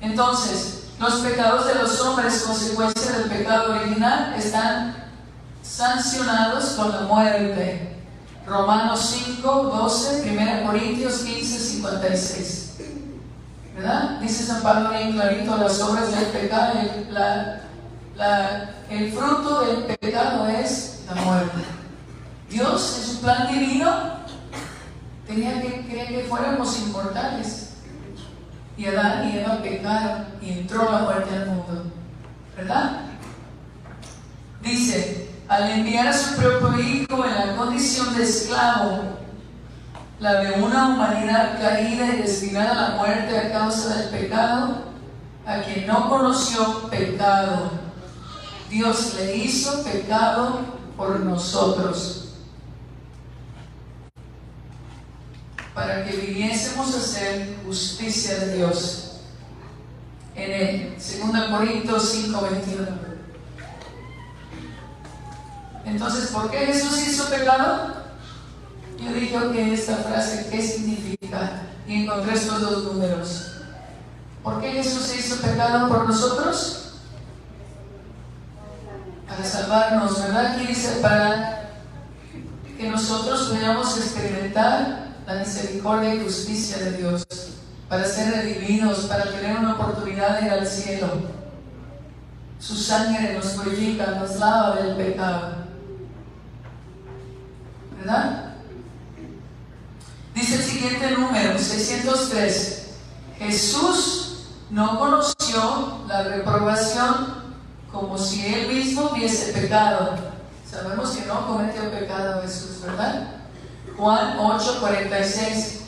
Entonces, 0.00 0.88
los 0.98 1.14
pecados 1.20 1.66
de 1.66 1.74
los 1.76 2.00
hombres, 2.00 2.42
consecuencia 2.42 3.12
del 3.12 3.30
pecado 3.30 3.76
original, 3.76 4.34
están 4.36 4.96
sancionados 5.62 6.70
con 6.70 6.90
la 6.90 7.00
muerte. 7.02 7.96
Romanos 8.46 9.14
5, 9.26 9.62
12, 9.64 10.32
1 10.32 10.66
Corintios 10.66 11.18
15, 11.18 11.58
56. 11.58 12.65
¿Verdad? 13.76 14.20
Dice 14.20 14.44
San 14.44 14.62
Pablo 14.62 14.90
bien 14.90 15.12
clarito, 15.12 15.56
las 15.58 15.80
obras 15.82 16.10
del 16.10 16.26
pecado, 16.30 16.80
el 18.88 19.12
fruto 19.12 19.66
del 19.66 19.98
pecado 19.98 20.48
es 20.48 21.04
la 21.06 21.14
muerte. 21.20 21.58
Dios, 22.48 22.98
en 22.98 23.04
su 23.04 23.20
plan 23.20 23.48
divino, 23.52 24.16
tenía 25.26 25.60
que 25.60 25.86
querer 25.86 26.08
que 26.08 26.24
fuéramos 26.26 26.78
inmortales. 26.80 27.74
Y 28.78 28.86
Adán 28.86 29.28
y 29.28 29.38
Eva 29.38 29.62
pecaron 29.62 30.26
y 30.40 30.52
entró 30.52 30.90
la 30.90 30.98
muerte 31.00 31.34
al 31.34 31.46
mundo. 31.46 31.84
¿Verdad? 32.56 33.00
Dice, 34.62 35.30
al 35.48 35.70
enviar 35.70 36.08
a 36.08 36.12
su 36.12 36.36
propio 36.36 36.80
hijo 36.80 37.24
en 37.26 37.34
la 37.34 37.56
condición 37.56 38.16
de 38.16 38.24
esclavo, 38.24 39.18
la 40.18 40.40
de 40.40 40.62
una 40.62 40.88
humanidad 40.88 41.60
caída 41.60 42.06
y 42.14 42.22
destinada 42.22 42.70
a 42.72 42.90
la 42.90 42.96
muerte 42.96 43.38
a 43.38 43.52
causa 43.52 43.96
del 43.96 44.08
pecado, 44.08 44.84
a 45.44 45.60
quien 45.60 45.86
no 45.86 46.08
conoció 46.08 46.88
pecado, 46.88 47.70
Dios 48.70 49.14
le 49.14 49.36
hizo 49.36 49.84
pecado 49.84 50.60
por 50.96 51.20
nosotros 51.20 52.22
para 55.74 56.04
que 56.04 56.16
viniésemos 56.16 56.94
a 56.94 56.98
hacer 56.98 57.58
justicia 57.66 58.38
de 58.38 58.56
Dios. 58.56 59.02
En 60.34 60.52
el 60.52 60.94
2 60.94 61.50
Corintios 61.50 62.10
5, 62.10 62.40
21. 62.50 62.86
Entonces, 65.84 66.30
¿por 66.30 66.50
qué 66.50 66.58
Jesús 66.66 67.06
hizo 67.06 67.28
pecado? 67.28 68.05
Yo 68.98 69.12
dije 69.12 69.38
que 69.52 69.74
esta 69.74 69.96
frase, 69.96 70.48
¿qué 70.50 70.62
significa? 70.62 71.62
Y 71.86 72.04
encontré 72.04 72.34
estos 72.34 72.60
dos 72.60 72.84
números. 72.84 73.52
¿Por 74.42 74.60
qué 74.60 74.72
Jesús 74.72 75.14
hizo 75.16 75.42
pecado 75.42 75.88
por 75.88 76.06
nosotros? 76.06 76.94
Para 79.28 79.44
salvarnos, 79.44 80.22
¿verdad? 80.22 80.52
Aquí 80.52 80.66
dice 80.66 81.00
para 81.02 81.70
que 82.78 82.88
nosotros 82.88 83.48
podamos 83.48 83.96
experimentar 83.98 85.06
la 85.26 85.34
misericordia 85.34 86.14
y 86.14 86.22
justicia 86.22 86.78
de 86.78 86.92
Dios, 86.98 87.26
para 87.88 88.04
ser 88.04 88.32
redimidos, 88.32 89.06
para 89.06 89.24
tener 89.24 89.58
una 89.58 89.74
oportunidad 89.74 90.38
de 90.40 90.46
ir 90.46 90.52
al 90.52 90.66
cielo. 90.66 91.08
Su 92.60 92.76
sangre 92.76 93.34
nos 93.34 93.46
purifica, 93.46 94.06
nos 94.12 94.36
lava 94.36 94.76
del 94.76 94.96
pecado. 94.96 95.56
¿Verdad? 97.98 98.45
Dice 100.36 100.56
el 100.56 100.62
siguiente 100.64 101.12
número, 101.12 101.58
603. 101.58 102.88
Jesús 103.38 104.48
no 104.68 104.98
conoció 104.98 106.02
la 106.06 106.24
reprobación 106.24 107.42
como 107.90 108.18
si 108.18 108.44
él 108.44 108.68
mismo 108.68 109.12
hubiese 109.12 109.54
pecado. 109.54 110.14
Sabemos 110.70 111.12
que 111.12 111.24
no 111.24 111.46
cometió 111.46 111.90
pecado 111.90 112.42
Jesús, 112.42 112.82
¿verdad? 112.84 113.28
Juan 113.96 114.36
8:46, 114.36 115.80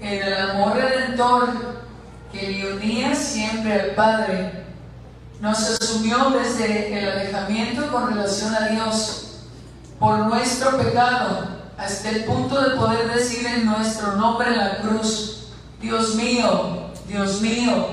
en 0.00 0.20
el 0.20 0.50
amor 0.50 0.74
redentor 0.74 1.50
que 2.32 2.50
le 2.50 2.74
unía 2.74 3.14
siempre 3.14 3.80
al 3.80 3.90
Padre, 3.90 4.64
nos 5.40 5.58
asumió 5.60 6.30
desde 6.30 6.98
el 6.98 7.08
alejamiento 7.08 7.88
con 7.92 8.08
relación 8.08 8.52
a 8.52 8.66
Dios 8.66 9.26
por 10.00 10.18
nuestro 10.26 10.76
pecado, 10.76 11.59
hasta 11.80 12.10
el 12.10 12.24
punto 12.24 12.60
de 12.60 12.76
poder 12.76 13.10
decir 13.10 13.46
en 13.46 13.64
nuestro 13.64 14.12
nombre 14.16 14.48
en 14.48 14.58
la 14.58 14.76
cruz, 14.78 15.46
Dios 15.80 16.14
mío, 16.14 16.90
Dios 17.08 17.40
mío, 17.40 17.86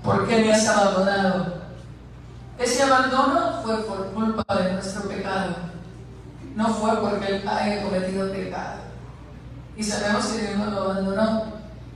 ¿por 0.00 0.28
qué 0.28 0.38
me 0.38 0.52
has 0.52 0.68
abandonado? 0.68 1.54
Ese 2.56 2.84
abandono 2.84 3.60
fue 3.64 3.78
por 3.82 4.12
culpa 4.12 4.44
de 4.54 4.74
nuestro 4.74 5.08
pecado, 5.08 5.56
no 6.54 6.68
fue 6.68 6.96
porque 7.00 7.36
Él 7.36 7.48
haya 7.48 7.82
cometido 7.82 8.30
pecado. 8.30 8.82
Y 9.76 9.82
sabemos 9.82 10.26
que 10.26 10.42
Dios 10.42 10.56
no 10.58 10.70
lo 10.70 10.82
abandonó, 10.82 11.44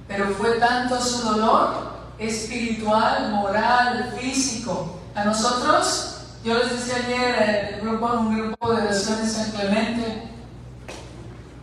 pero 0.09 0.31
fue 0.31 0.59
tanto 0.59 1.00
su 1.00 1.29
dolor 1.29 1.93
espiritual, 2.19 3.31
moral, 3.31 4.15
físico. 4.19 4.99
A 5.15 5.25
nosotros, 5.25 6.23
yo 6.43 6.59
les 6.59 6.73
decía 6.73 7.05
ayer, 7.07 7.75
el 7.75 7.81
grupo, 7.83 8.07
un 8.15 8.37
grupo 8.37 8.73
de 8.75 8.83
oración 8.83 9.23
de 9.23 9.29
San 9.29 9.53
Clemente, 9.53 10.36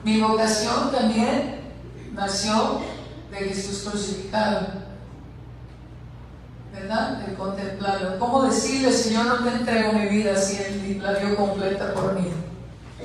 mi 0.04 0.22
vocación 0.22 0.92
también 0.92 1.62
nació 2.14 2.82
de 3.32 3.38
Jesús 3.38 3.88
crucificado. 3.88 4.84
¿Verdad? 6.74 7.20
De 7.20 7.34
contemplarlo. 7.36 8.20
¿Cómo 8.20 8.44
decirle, 8.44 8.92
Señor, 8.92 9.26
no 9.28 9.38
te 9.38 9.56
entrego 9.56 9.94
mi 9.94 10.08
vida 10.08 10.36
si 10.36 10.58
Él 10.58 11.00
la 11.02 11.14
dio 11.14 11.36
completa 11.36 11.94
por 11.94 12.20
mí? 12.20 12.28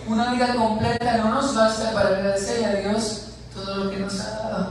Una 0.06 0.32
vida 0.32 0.54
completa 0.54 1.18
no 1.18 1.34
nos 1.34 1.54
basta 1.54 1.92
para 1.92 2.08
agradecerle 2.08 2.66
a 2.66 2.74
Dios 2.76 3.28
todo 3.54 3.84
lo 3.84 3.90
que 3.90 3.98
nos 3.98 4.18
ha 4.20 4.30
dado. 4.30 4.70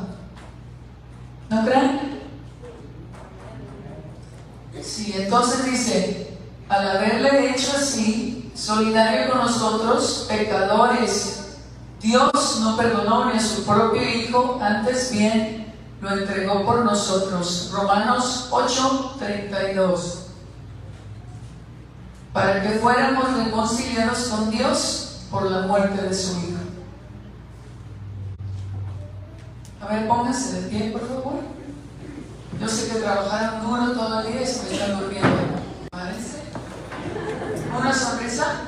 ¿No 1.50 1.66
creen? 1.66 2.18
Sí, 4.82 5.14
entonces 5.16 5.66
dice, 5.66 6.38
al 6.70 6.90
haberle 6.90 7.52
hecho 7.52 7.72
así, 7.78 8.52
solidario 8.56 9.32
con 9.32 9.40
nosotros, 9.40 10.26
pecadores, 10.28 11.47
Dios 12.02 12.60
no 12.62 12.78
perdonó 12.78 13.26
ni 13.26 13.38
a 13.38 13.42
su 13.42 13.66
propio 13.66 14.02
Hijo, 14.02 14.60
antes 14.62 15.12
bien 15.12 15.74
lo 16.02 16.12
entregó 16.12 16.66
por 16.66 16.86
nosotros. 16.86 17.72
Romanos 17.74 18.48
8, 18.52 19.16
32. 19.20 20.28
Para 22.34 22.62
que 22.62 22.80
fuéramos 22.80 23.36
reconciliados 23.44 24.28
con 24.28 24.52
Dios 24.52 25.22
por 25.32 25.50
la 25.50 25.62
muerte 25.62 26.02
de 26.02 26.14
su 26.14 26.38
Hijo. 26.38 26.58
A 29.82 29.88
ver, 29.88 30.08
póngase 30.08 30.62
de 30.62 30.70
pie, 30.70 30.92
por 30.92 31.08
favor. 31.08 31.40
Yo 32.60 32.68
sé 32.68 32.90
que 32.90 33.00
trabajaron 33.00 33.66
duro 33.66 33.92
todo 33.94 34.20
el 34.22 34.34
día 34.34 34.42
y 34.42 34.46
se 34.46 34.64
me 34.64 34.74
están 34.74 35.00
durmiendo. 35.00 35.30
¿Parece? 35.92 36.42
¿Una 37.78 37.94
sonrisa? 37.94 38.62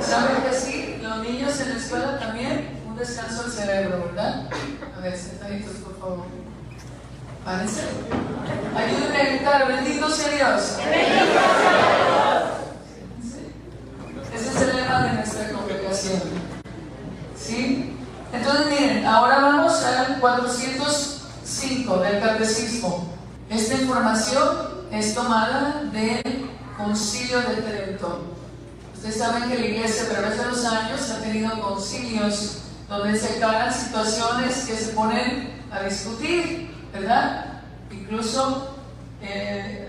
¿Saben 0.00 0.42
que 0.42 0.56
sí? 0.56 0.87
Los 1.08 1.26
niños 1.26 1.58
en 1.60 1.70
la 1.70 1.76
escuela 1.76 2.18
también, 2.18 2.82
un 2.86 2.94
descanso 2.94 3.44
del 3.44 3.52
cerebro, 3.52 4.04
¿verdad? 4.08 4.46
A 4.94 5.00
ver, 5.00 5.16
sentaditos, 5.16 5.76
por 5.76 5.98
favor. 5.98 6.26
¿Parece? 7.42 7.80
Ayúdenme 8.76 9.16
a 9.16 9.24
gritar, 9.24 9.68
bendito 9.68 10.10
sea 10.10 10.28
Dios. 10.28 10.76
Ese 14.34 14.48
es 14.50 14.60
el 14.60 14.76
lema 14.76 15.02
de 15.04 15.12
nuestra 15.14 15.50
congregación. 15.50 16.20
¿Sí? 17.34 17.96
Entonces, 18.30 18.66
miren, 18.66 19.06
ahora 19.06 19.38
vamos 19.38 19.82
al 19.84 20.20
400 20.20 21.22
del 22.02 22.20
Catecismo. 22.20 23.14
Esta 23.48 23.76
información 23.76 24.86
es 24.92 25.14
tomada 25.14 25.84
del 25.90 26.50
Concilio 26.76 27.40
de 27.40 27.62
Trento. 27.62 28.37
Ustedes 28.98 29.16
saben 29.16 29.48
que 29.48 29.56
la 29.56 29.64
Iglesia 29.64 30.02
a 30.02 30.08
través 30.08 30.38
de 30.38 30.46
los 30.46 30.64
años 30.64 31.08
ha 31.10 31.20
tenido 31.20 31.62
concilios 31.62 32.58
donde 32.88 33.16
se 33.16 33.38
calan 33.38 33.72
situaciones 33.72 34.66
que 34.66 34.74
se 34.74 34.92
ponen 34.92 35.52
a 35.70 35.84
discutir, 35.84 36.74
¿verdad? 36.92 37.62
Incluso 37.92 38.74
eh, 39.22 39.88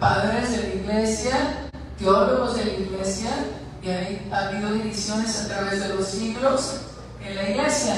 padres 0.00 0.50
de 0.50 0.56
la 0.56 0.74
Iglesia, 0.74 1.32
teólogos 1.96 2.56
de 2.56 2.64
la 2.64 2.72
Iglesia, 2.72 3.30
y 3.80 4.32
ha 4.32 4.48
habido 4.48 4.72
divisiones 4.72 5.40
a 5.42 5.46
través 5.46 5.80
de 5.80 5.94
los 5.94 6.04
siglos 6.04 6.80
en 7.24 7.36
la 7.36 7.48
Iglesia 7.48 7.94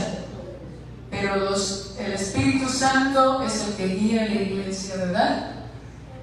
pero 1.11 1.55
el 1.99 2.13
Espíritu 2.13 2.69
Santo 2.69 3.43
es 3.43 3.69
el 3.69 3.75
que 3.77 3.87
guía 3.87 4.27
la 4.27 4.35
iglesia, 4.35 4.97
¿verdad? 4.97 5.51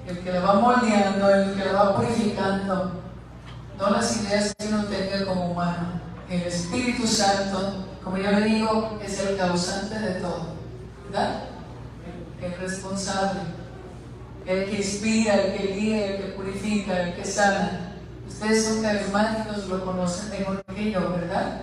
El 0.06 0.18
que 0.18 0.30
la 0.30 0.40
va 0.40 0.54
moldeando, 0.54 1.28
el 1.34 1.54
que 1.54 1.64
la 1.64 1.72
va 1.72 1.96
purificando, 1.96 3.01
no 3.82 3.90
las 3.90 4.16
ideas 4.16 4.54
que 4.56 4.68
uno 4.68 4.84
tenga 4.84 5.26
como 5.26 5.50
humano. 5.50 6.00
El 6.30 6.42
Espíritu 6.42 7.04
Santo, 7.04 7.84
como 8.02 8.16
yo 8.16 8.30
le 8.30 8.44
digo, 8.44 8.98
es 9.04 9.18
el 9.20 9.36
causante 9.36 9.98
de 9.98 10.20
todo, 10.20 10.54
¿verdad? 11.04 11.44
El, 12.40 12.54
responsable, 12.54 13.40
el 14.46 14.70
que 14.70 14.76
inspira, 14.76 15.34
el 15.34 15.58
que 15.58 15.74
guía, 15.74 16.06
el 16.06 16.16
que 16.18 16.28
purifica, 16.30 17.02
el 17.02 17.14
que 17.14 17.24
sana. 17.24 17.96
Ustedes 18.28 18.64
son 18.66 18.82
carismáticos, 18.82 19.66
lo 19.66 19.84
conocen 19.84 20.30
mejor 20.30 20.64
que 20.64 20.92
yo, 20.92 21.10
¿verdad? 21.10 21.62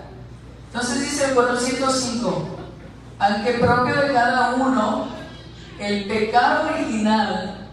Entonces 0.66 1.00
dice 1.00 1.24
el 1.24 1.34
405 1.34 2.56
aunque 3.18 3.52
propio 3.54 3.94
de 3.96 4.14
cada 4.14 4.54
uno, 4.54 5.08
el 5.78 6.06
pecado 6.06 6.70
original 6.74 7.68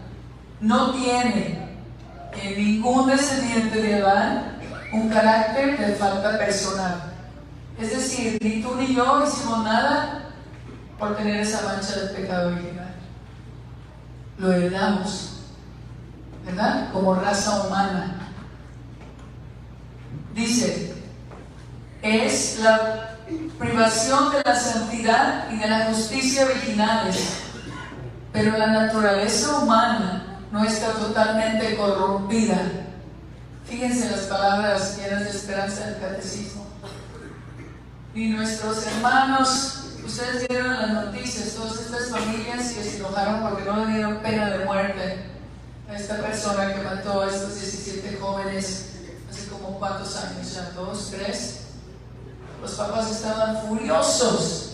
no 0.60 0.92
tiene 0.92 1.57
en 2.32 2.56
ningún 2.56 3.08
descendiente 3.08 3.80
de 3.80 4.02
Adán 4.02 4.58
un 4.92 5.08
carácter 5.08 5.78
de 5.78 5.94
falta 5.94 6.38
personal. 6.38 7.12
Es 7.78 7.90
decir, 7.90 8.38
ni 8.42 8.62
tú 8.62 8.74
ni 8.74 8.94
yo 8.94 9.24
hicimos 9.26 9.64
nada 9.64 10.30
por 10.98 11.16
tener 11.16 11.40
esa 11.40 11.62
mancha 11.62 11.94
del 11.96 12.10
pecado 12.10 12.48
original. 12.48 12.94
Lo 14.38 14.52
heredamos, 14.52 15.40
¿verdad? 16.44 16.90
Como 16.92 17.14
raza 17.14 17.66
humana. 17.66 18.14
Dice, 20.34 20.94
es 22.02 22.60
la 22.60 23.16
privación 23.58 24.32
de 24.32 24.42
la 24.44 24.54
santidad 24.54 25.50
y 25.50 25.58
de 25.58 25.68
la 25.68 25.86
justicia 25.86 26.46
originales. 26.46 27.42
Pero 28.32 28.56
la 28.56 28.68
naturaleza 28.68 29.58
humana 29.58 30.27
no 30.50 30.64
está 30.64 30.92
totalmente 30.92 31.76
corrompida. 31.76 32.56
Fíjense 33.66 34.10
las 34.10 34.20
palabras 34.20 34.96
llenas 34.96 35.24
de 35.24 35.30
esperanza 35.30 35.86
del 35.86 36.00
catecismo. 36.00 36.66
Y 38.14 38.28
nuestros 38.28 38.86
hermanos, 38.86 39.84
ustedes 40.04 40.48
vieron 40.48 40.72
las 40.72 41.04
noticias, 41.04 41.54
todas 41.54 41.78
estas 41.78 42.08
familias 42.08 42.66
se 42.66 42.96
enojaron 42.96 43.42
porque 43.42 43.64
no 43.64 43.84
le 43.84 43.92
dieron 43.92 44.18
pena 44.18 44.50
de 44.50 44.64
muerte 44.64 45.26
a 45.88 45.94
esta 45.94 46.16
persona 46.16 46.74
que 46.74 46.82
mató 46.82 47.22
a 47.22 47.28
estos 47.28 47.54
17 47.54 48.18
jóvenes 48.18 48.92
hace 49.30 49.48
como 49.48 49.78
cuántos 49.78 50.16
años, 50.16 50.54
ya 50.54 50.70
dos, 50.70 51.10
tres. 51.10 51.60
Los 52.62 52.72
papás 52.72 53.10
estaban 53.10 53.68
furiosos. 53.68 54.64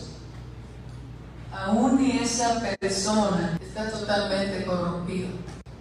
Aún 1.52 2.00
ni 2.00 2.18
esa 2.18 2.60
persona 2.80 3.58
está 3.60 3.90
totalmente 3.90 4.64
corrompido. 4.64 5.28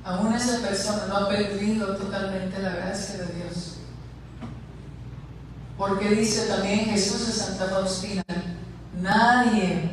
Aún 0.06 0.34
esa 0.34 0.60
persona 0.60 1.06
no 1.08 1.16
ha 1.16 1.30
perdido 1.30 1.96
totalmente 1.96 2.62
la 2.62 2.72
gracia 2.72 3.20
de 3.20 3.34
Dios. 3.36 3.78
Porque 5.78 6.10
dice 6.10 6.48
también 6.48 6.86
Jesús 6.86 7.28
de 7.28 7.34
Santa 7.34 7.66
Faustina, 7.66 8.24
nadie, 9.02 9.90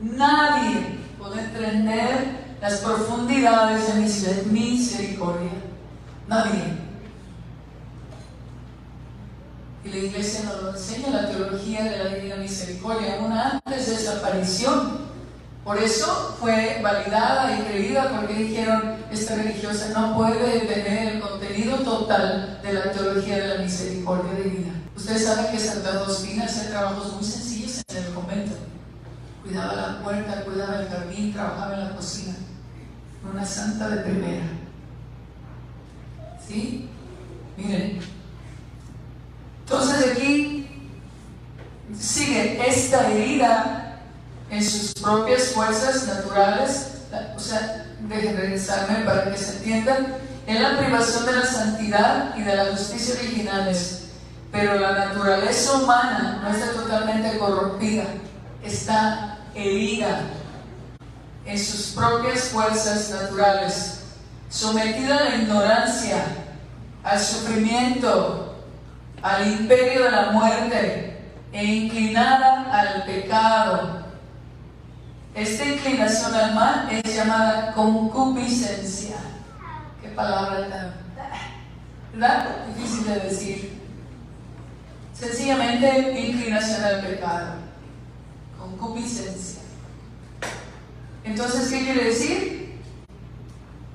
nadie 0.00 0.98
puede 1.18 1.42
entender 1.42 2.56
las 2.60 2.78
profundidades 2.78 3.86
de 3.86 4.42
mi 4.50 4.60
misericordia. 4.70 5.50
Nadie. 6.28 6.82
Y 9.84 9.88
la 9.88 9.96
iglesia 9.96 10.44
nos 10.44 10.62
lo 10.62 10.70
enseña, 10.70 11.10
la 11.10 11.28
teología 11.28 11.84
de 11.84 11.98
la 11.98 12.14
Divina 12.14 12.36
Misericordia, 12.36 13.18
aún 13.18 13.32
antes 13.32 13.86
de 13.88 13.94
esa 13.94 14.18
aparición. 14.18 15.01
Por 15.64 15.78
eso 15.78 16.36
fue 16.40 16.80
validada 16.82 17.56
y 17.56 17.62
creída 17.62 18.10
porque 18.10 18.34
dijeron, 18.34 18.96
esta 19.12 19.36
religiosa 19.36 19.90
no 19.94 20.16
puede 20.16 20.60
tener 20.60 21.14
el 21.14 21.20
contenido 21.20 21.76
total 21.78 22.58
de 22.60 22.72
la 22.72 22.90
teología 22.90 23.36
de 23.36 23.48
la 23.48 23.62
misericordia 23.62 24.42
divina. 24.42 24.74
Ustedes 24.96 25.24
saben 25.24 25.52
que 25.52 25.60
Santa 25.60 25.92
Faustina 25.92 26.46
hacía 26.46 26.70
trabajos 26.70 27.12
muy 27.14 27.24
sencillos 27.24 27.80
en 27.88 27.96
el 27.96 28.12
convento. 28.12 28.56
Cuidaba 29.44 29.74
la 29.74 30.02
puerta, 30.02 30.44
cuidaba 30.44 30.80
el 30.80 30.88
jardín, 30.88 31.32
trabajaba 31.32 31.74
en 31.74 31.80
la 31.80 31.96
cocina. 31.96 32.34
Una 33.32 33.44
santa 33.46 33.88
de 33.88 33.96
primera. 33.98 34.44
¿Sí? 36.44 36.88
Miren, 37.56 38.00
entonces 39.60 40.10
aquí 40.10 40.66
sigue 41.96 42.68
esta 42.68 43.10
herida 43.10 43.81
en 44.52 44.62
sus 44.62 44.92
propias 44.92 45.44
fuerzas 45.44 46.06
naturales, 46.06 46.88
o 47.34 47.40
sea, 47.40 47.86
dejen 48.00 48.36
regresarme 48.36 48.96
para 48.96 49.30
que 49.30 49.38
se 49.38 49.56
entiendan, 49.56 50.14
es 50.46 50.60
la 50.60 50.78
privación 50.78 51.24
de 51.24 51.32
la 51.32 51.46
santidad 51.46 52.36
y 52.36 52.42
de 52.42 52.56
la 52.56 52.66
justicia 52.66 53.14
originales, 53.14 54.08
pero 54.50 54.74
la 54.74 55.06
naturaleza 55.06 55.72
humana 55.78 56.40
no 56.42 56.54
está 56.54 56.70
totalmente 56.72 57.38
corrompida, 57.38 58.04
está 58.62 59.38
herida 59.54 60.20
en 61.46 61.58
sus 61.58 61.94
propias 61.94 62.40
fuerzas 62.40 63.08
naturales, 63.08 64.00
sometida 64.50 65.16
a 65.16 65.24
la 65.30 65.36
ignorancia, 65.36 66.24
al 67.02 67.18
sufrimiento, 67.18 68.54
al 69.22 69.46
imperio 69.46 70.04
de 70.04 70.10
la 70.10 70.30
muerte 70.32 71.16
e 71.54 71.64
inclinada 71.64 72.70
al 72.70 73.04
pecado. 73.04 74.01
Esta 75.34 75.64
inclinación 75.64 76.34
al 76.34 76.54
mal 76.54 76.88
es 76.90 77.16
llamada 77.16 77.72
concupiscencia. 77.72 79.16
Qué 80.02 80.08
palabra 80.08 80.68
tan, 80.68 80.94
¿verdad? 82.12 82.66
Difícil 82.66 83.06
de 83.06 83.20
decir. 83.20 83.80
Sencillamente 85.14 86.20
inclinación 86.20 86.84
al 86.84 87.00
pecado. 87.00 87.54
Concupiscencia. 88.58 89.62
Entonces, 91.24 91.70
¿qué 91.70 91.84
quiere 91.84 92.04
decir? 92.04 92.82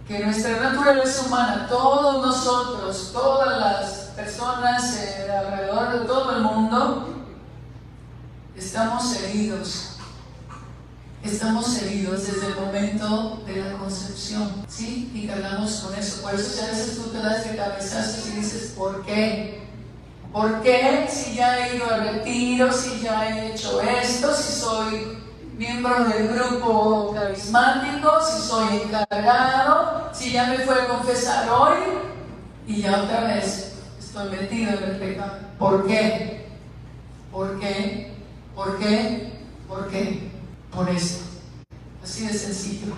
Que 0.07 0.19
nuestra 0.19 0.59
naturaleza 0.59 1.27
humana, 1.27 1.67
todos 1.69 2.25
nosotros, 2.25 3.11
todas 3.13 3.59
las 3.59 3.91
personas 4.15 4.97
alrededor 5.29 5.99
de 5.99 6.05
todo 6.07 6.35
el 6.37 6.41
mundo, 6.41 7.25
estamos 8.55 9.15
heridos. 9.21 9.96
Estamos 11.27 11.77
heridos 11.81 12.25
desde 12.25 12.47
el 12.47 12.55
momento 12.55 13.43
de 13.45 13.57
la 13.57 13.77
concepción, 13.77 14.65
¿sí? 14.69 15.11
Y 15.13 15.27
cargamos 15.27 15.81
con 15.81 15.93
eso. 15.93 16.21
Por 16.21 16.33
eso 16.33 16.63
a 16.63 16.67
veces 16.67 16.95
tú 16.95 17.09
te 17.09 17.17
das 17.17 17.43
de 17.43 17.57
cabezazos 17.57 18.27
y 18.27 18.37
dices, 18.37 18.73
¿por 18.77 19.05
qué? 19.05 19.61
¿Por 20.31 20.61
qué 20.61 21.05
si 21.09 21.35
ya 21.35 21.67
he 21.67 21.75
ido 21.75 21.85
a 21.85 21.97
retiro, 21.97 22.71
si 22.71 23.01
ya 23.01 23.29
he 23.29 23.51
hecho 23.51 23.81
esto, 23.81 24.33
si 24.33 24.53
soy 24.53 25.17
miembro 25.57 26.05
del 26.05 26.29
grupo 26.29 27.13
carismático, 27.13 28.09
si 28.21 28.47
soy 28.47 28.81
encargado, 28.83 30.09
si 30.13 30.31
ya 30.31 30.47
me 30.47 30.59
fue 30.59 30.81
a 30.81 30.87
confesar 30.87 31.49
hoy 31.49 31.77
y 32.67 32.81
ya 32.81 33.03
otra 33.03 33.25
vez 33.25 33.73
estoy 33.99 34.29
metido 34.29 34.71
en 34.77 34.83
el 34.83 34.97
pecado. 34.97 35.39
¿Por 35.59 35.85
qué? 35.85 36.47
¿Por 37.31 37.59
qué? 37.59 38.13
¿Por 38.55 38.79
qué? 38.79 39.33
¿Por 39.67 39.87
qué? 39.89 40.36
Por 40.77 40.87
esto. 40.91 41.25
Así 42.03 42.27
de 42.27 42.33
sencillo. 42.33 42.93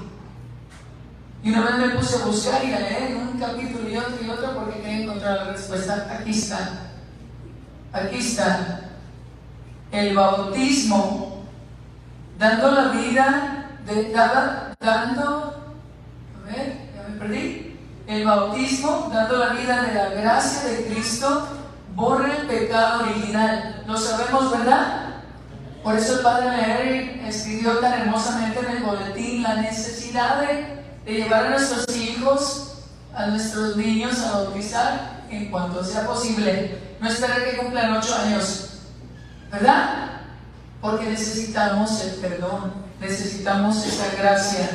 Y 1.41 1.49
una 1.49 1.61
vez 1.61 1.77
me 1.77 1.89
puse 1.95 2.21
a 2.21 2.25
buscar 2.25 2.65
y 2.65 2.73
a 2.73 2.79
leer 2.81 3.15
un 3.15 3.39
capítulo 3.39 3.87
y 3.87 3.95
otro 3.95 4.17
y 4.21 4.29
otro 4.29 4.53
porque 4.53 4.81
quería 4.81 5.03
encontrar 5.03 5.37
la 5.37 5.53
respuesta. 5.53 6.09
Aquí 6.11 6.31
está. 6.31 6.91
Aquí 7.93 8.17
está. 8.17 8.81
El 9.93 10.13
bautismo 10.13 11.45
dando 12.37 12.71
la 12.71 12.89
vida, 12.89 13.69
de, 13.85 14.11
dando, 14.11 15.77
perdí, 17.17 17.79
el 18.07 18.25
bautismo, 18.25 19.09
dando 19.13 19.37
la 19.37 19.53
vida 19.53 19.83
de 19.83 19.93
la 19.93 20.09
gracia 20.09 20.69
de 20.69 20.85
Cristo, 20.87 21.47
borra 21.95 22.35
el 22.41 22.45
pecado 22.45 23.03
original. 23.03 23.85
Lo 23.87 23.95
sabemos, 23.95 24.51
¿verdad? 24.51 25.08
Por 25.83 25.95
eso 25.95 26.17
el 26.17 26.19
Padre 26.21 26.57
Leer 26.57 27.21
escribió 27.25 27.77
tan 27.79 28.01
hermosamente 28.01 28.59
en 28.59 28.77
el 28.77 28.83
boletín 28.83 29.43
la 29.43 29.55
necesidad 29.55 30.41
de, 30.41 30.83
de 31.05 31.17
llevar 31.17 31.45
a 31.45 31.49
nuestros 31.51 31.95
hijos, 31.95 32.73
a 33.15 33.27
nuestros 33.27 33.77
niños 33.77 34.19
a 34.19 34.31
bautizar 34.31 35.23
en 35.29 35.49
cuanto 35.49 35.83
sea 35.83 36.05
posible. 36.05 36.77
No 36.99 37.07
esperar 37.09 37.45
que 37.45 37.57
cumplan 37.57 37.93
ocho 37.93 38.13
años, 38.15 38.79
¿verdad? 39.51 40.09
porque 40.81 41.09
necesitamos 41.09 42.01
el 42.01 42.11
perdón, 42.21 42.73
necesitamos 42.99 43.85
esa 43.85 44.15
gracia. 44.17 44.69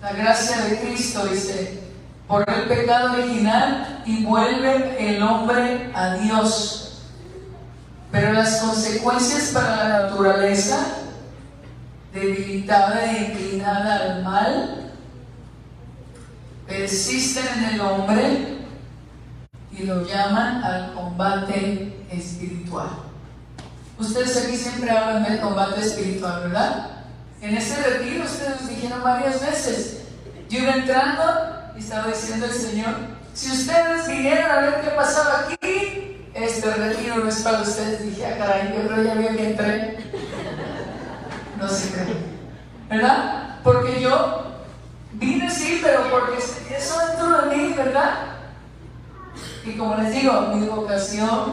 La 0.00 0.12
gracia 0.12 0.58
de 0.62 0.80
Cristo 0.80 1.26
dice, 1.26 1.80
por 2.28 2.48
el 2.48 2.64
pecado 2.66 3.14
original 3.14 4.02
y 4.04 4.24
vuelve 4.24 4.96
el 5.14 5.22
hombre 5.22 5.90
a 5.94 6.14
Dios. 6.14 6.83
Pero 8.14 8.32
las 8.32 8.58
consecuencias 8.58 9.50
para 9.52 9.76
la 9.76 9.88
naturaleza, 10.04 10.78
debilitada 12.12 13.10
e 13.10 13.24
inclinada 13.24 13.96
al 13.96 14.22
mal, 14.22 14.92
persisten 16.64 17.44
en 17.58 17.74
el 17.74 17.80
hombre 17.80 18.58
y 19.72 19.82
lo 19.82 20.06
llaman 20.06 20.62
al 20.62 20.94
combate 20.94 22.04
espiritual. 22.08 22.90
Ustedes 23.98 24.44
aquí 24.44 24.56
siempre 24.58 24.92
hablan 24.92 25.24
del 25.24 25.40
combate 25.40 25.80
espiritual, 25.80 26.42
¿verdad? 26.42 26.90
En 27.40 27.56
ese 27.56 27.82
retiro 27.82 28.26
ustedes 28.26 28.68
dijeron 28.68 29.02
varias 29.02 29.40
veces. 29.40 30.02
Yo 30.48 30.60
iba 30.60 30.74
entrando 30.74 31.24
y 31.76 31.80
estaba 31.80 32.06
diciendo 32.06 32.46
el 32.46 32.52
Señor, 32.52 32.94
si 33.34 33.50
ustedes 33.50 34.06
vinieran 34.06 34.52
a 34.52 34.60
ver 34.60 34.82
qué 34.82 34.90
pasaba 34.90 35.46
aquí, 35.48 36.03
este 36.34 36.74
retiro 36.74 37.16
no 37.16 37.28
es 37.28 37.42
para 37.42 37.62
ustedes. 37.62 38.02
Dije, 38.02 38.26
ah, 38.26 38.38
caray, 38.38 38.74
yo 38.74 38.88
creo 38.88 39.04
ya 39.04 39.14
vi 39.14 39.36
que 39.36 39.50
entré. 39.50 39.96
No 41.58 41.68
se 41.68 41.92
cree. 41.92 42.16
¿Verdad? 42.88 43.60
Porque 43.62 44.00
yo 44.00 44.42
vine 45.12 45.50
sí, 45.50 45.80
pero 45.82 46.10
porque 46.10 46.38
eso 46.38 46.98
dentro 47.06 47.42
de 47.42 47.56
mí, 47.56 47.72
¿verdad? 47.74 48.34
Y 49.64 49.72
como 49.72 49.96
les 49.96 50.12
digo, 50.12 50.52
mi 50.54 50.66
vocación 50.66 51.52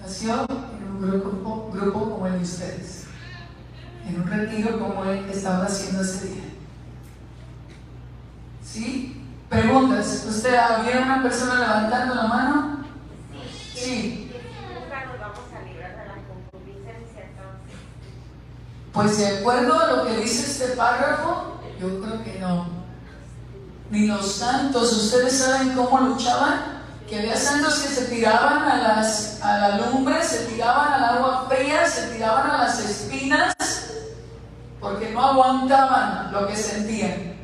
nació 0.00 0.46
un 0.48 1.00
grupo, 1.00 1.70
grupo 1.72 2.10
como 2.10 2.26
el 2.26 2.38
de 2.38 2.44
ustedes, 2.44 3.04
en 4.08 4.22
un 4.22 4.26
retiro 4.26 4.78
como 4.78 5.04
el 5.04 5.26
que 5.26 5.32
estaba 5.32 5.64
haciendo 5.64 6.02
ese 6.02 6.28
día. 6.28 6.44
¿Sí? 8.64 9.24
Preguntas. 9.48 10.24
¿Usted 10.28 10.54
había 10.54 11.02
una 11.02 11.22
persona 11.22 11.60
levantando 11.60 12.14
la 12.14 12.26
mano? 12.26 12.83
Sí. 13.84 14.30
Pues 18.92 19.18
de 19.18 19.38
acuerdo 19.38 19.78
a 19.78 19.86
lo 19.88 20.06
que 20.06 20.16
dice 20.18 20.46
este 20.46 20.76
párrafo, 20.76 21.60
yo 21.80 22.00
creo 22.00 22.24
que 22.24 22.38
no. 22.38 22.68
Ni 23.90 24.06
los 24.06 24.36
santos, 24.36 24.92
¿ustedes 24.92 25.36
saben 25.36 25.74
cómo 25.74 25.98
luchaban? 26.00 26.74
que 27.08 27.18
había 27.18 27.36
santos 27.36 27.80
que 27.80 27.88
se 27.88 28.06
tiraban 28.06 28.62
a, 28.62 28.76
las, 28.78 29.38
a 29.42 29.58
la 29.58 29.76
lumbre, 29.78 30.22
se 30.24 30.46
tiraban 30.46 30.94
al 30.94 31.04
agua 31.16 31.46
fría, 31.50 31.86
se 31.86 32.06
tiraban 32.08 32.50
a 32.50 32.64
las 32.64 32.78
espinas, 32.80 33.54
porque 34.80 35.10
no 35.10 35.22
aguantaban 35.22 36.32
lo 36.32 36.46
que 36.46 36.56
sentían. 36.56 37.34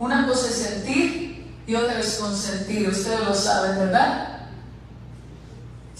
Una 0.00 0.26
cosa 0.26 0.48
es 0.48 0.54
sentir 0.54 1.54
y 1.64 1.76
otra 1.76 2.00
es 2.00 2.16
consentir, 2.18 2.88
ustedes 2.88 3.20
lo 3.20 3.34
saben, 3.34 3.78
¿verdad? 3.78 4.33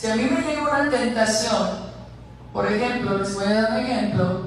Si 0.05 0.11
a 0.11 0.17
mí 0.17 0.25
me 0.25 0.43
llega 0.43 0.61
una 0.61 0.91
tentación, 0.91 1.67
por 2.53 2.71
ejemplo, 2.71 3.17
les 3.17 3.35
voy 3.35 3.47
a 3.47 3.63
dar 3.63 3.71
un 3.71 3.77
ejemplo, 3.79 4.41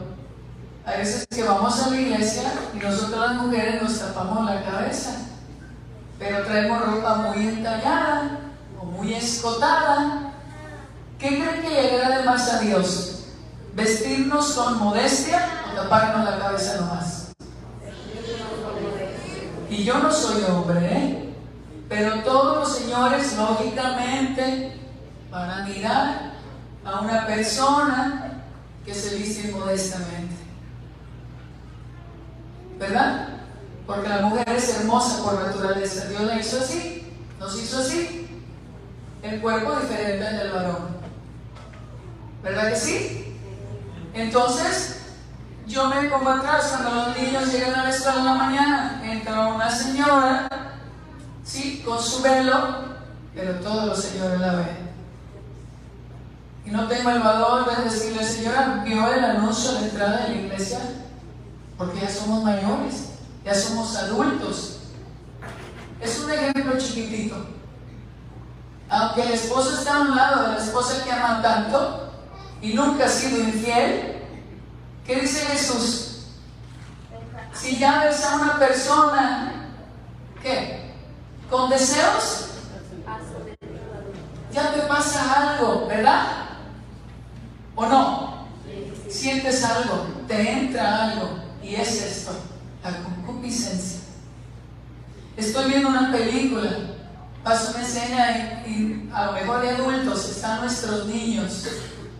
hay 0.86 1.00
veces 1.00 1.26
que 1.26 1.41
vamos 1.41 1.82
a 1.82 1.89
la 1.89 2.00
iglesia 2.00 2.43
y 2.76 2.78
nosotros 2.78 3.20
las 3.20 3.36
mujeres 3.38 3.82
nos 3.82 3.98
tapamos 3.98 4.46
la 4.46 4.63
cabeza, 4.63 5.15
pero 6.20 6.46
traemos 6.46 6.80
ropa 6.86 7.15
muy 7.15 7.48
entallada, 7.48 8.39
muy 8.84 9.15
escotada. 9.15 10.32
¿Qué 11.17 11.28
creen 11.28 11.62
que 11.63 11.70
le 11.70 12.04
agrade 12.04 12.24
más 12.24 12.54
a 12.54 12.60
Dios? 12.60 13.24
¿Vestirnos 13.74 14.52
con 14.52 14.78
modestia 14.78 15.43
o 15.72 15.76
taparnos 15.76 16.24
la 16.24 16.38
cabeza 16.38 16.82
nomás? 16.82 17.32
Y 19.72 19.84
yo 19.84 19.98
no 19.98 20.12
soy 20.12 20.43
hombre, 20.43 20.86
¿eh? 20.86 21.34
Pero 21.89 22.20
todos 22.20 22.58
los 22.58 22.78
señores, 22.78 23.36
lógicamente, 23.36 24.87
van 25.32 25.50
a 25.50 25.66
mirar 25.66 26.34
a 26.86 27.02
una 27.02 27.26
persona 27.26 28.44
que 28.86 28.94
se 28.94 29.16
viste 29.16 29.52
modestamente. 29.52 30.36
¿Verdad? 32.80 33.30
Porque 33.86 34.10
la 34.10 34.22
mujer 34.22 34.50
es 34.50 34.80
hermosa 34.80 35.24
por 35.24 35.42
naturaleza. 35.46 36.08
Dios 36.08 36.22
la 36.22 36.40
hizo 36.40 36.60
así, 36.60 37.13
nos 37.40 37.62
hizo 37.62 37.80
así 37.80 38.28
el 39.24 39.42
cuerpo 39.42 39.76
diferente 39.80 40.24
del 40.24 40.52
varón. 40.52 40.98
¿Verdad 42.44 42.70
que 42.70 42.76
sí? 42.76 43.38
Entonces, 44.13 45.02
yo 45.68 45.88
me 45.90 46.10
pongo 46.10 46.30
atrás 46.30 46.74
cuando 46.76 47.08
los 47.08 47.18
niños 47.18 47.52
llegan 47.52 47.76
a 47.76 47.84
la 47.84 47.90
escuela 47.90 48.20
en 48.20 48.26
la 48.26 48.34
mañana. 48.36 49.02
Entra 49.04 49.48
una 49.48 49.70
señora, 49.70 50.48
sí, 51.44 51.84
con 51.86 52.02
su 52.02 52.22
velo, 52.22 52.86
pero 53.36 53.56
todos 53.56 53.86
los 53.88 54.02
señores 54.02 54.40
la 54.40 54.56
ven. 54.56 54.87
Y 56.67 56.69
no 56.69 56.86
tengo 56.86 57.12
el 57.12 57.19
valor 57.21 57.65
de 57.65 57.86
decirle, 57.86 58.21
señora, 58.25 58.82
vio 58.84 59.08
el 59.13 59.23
anuncio 59.23 59.71
de 59.71 59.80
la 59.80 59.86
entrada 59.88 60.17
de 60.17 60.30
la 60.36 60.41
iglesia, 60.41 60.80
porque 61.77 62.01
ya 62.01 62.10
somos 62.10 62.43
mayores, 62.43 63.12
ya 63.45 63.56
somos 63.56 63.95
adultos. 63.95 64.80
Es 66.01 66.19
un 66.19 66.30
ejemplo 66.30 66.77
chiquitito. 66.77 67.38
Aunque 68.89 69.21
el 69.21 69.32
esposo 69.32 69.80
está 69.80 69.95
a 69.95 70.01
un 70.01 70.15
lado 70.17 70.41
de 70.43 70.56
la 70.56 70.58
esposa 70.58 71.06
que 71.06 71.12
ama 71.12 71.41
tanto 71.41 72.12
y 72.62 72.73
nunca 72.73 73.06
ha 73.06 73.10
sido 73.10 73.39
infiel, 73.39 74.21
¿qué 75.06 75.21
dice 75.21 75.45
Jesús? 75.45 76.25
Si 77.53 77.77
ya 77.77 78.03
ves 78.03 78.25
a 78.25 78.36
una 78.36 78.60
persona, 78.60 79.69
¿qué? 80.41 80.91
Con 81.49 81.69
deseos, 81.69 82.47
ya 84.51 84.73
te 84.73 84.82
pasa 84.82 85.53
algo, 85.53 85.88
¿verdad? 85.88 86.47
¿O 87.78 87.86
no? 87.86 88.48
Sientes 89.08 89.63
algo, 89.63 90.08
te 90.28 90.52
entra 90.52 91.12
algo, 91.12 91.30
y 91.62 91.76
es 91.76 92.02
esto, 92.02 92.32
la 92.84 92.92
concupiscencia. 93.04 94.00
Estoy 95.38 95.70
viendo 95.70 95.90
una 95.90 96.12
película, 96.12 96.72
paso 97.44 97.76
una 97.76 97.86
escena 97.86 98.63
y, 98.66 99.08
a 99.13 99.28
lo 99.28 99.32
mejor 99.34 99.62
de 99.62 99.70
adultos, 99.70 100.28
están 100.28 100.62
nuestros 100.62 101.06
niños. 101.06 101.68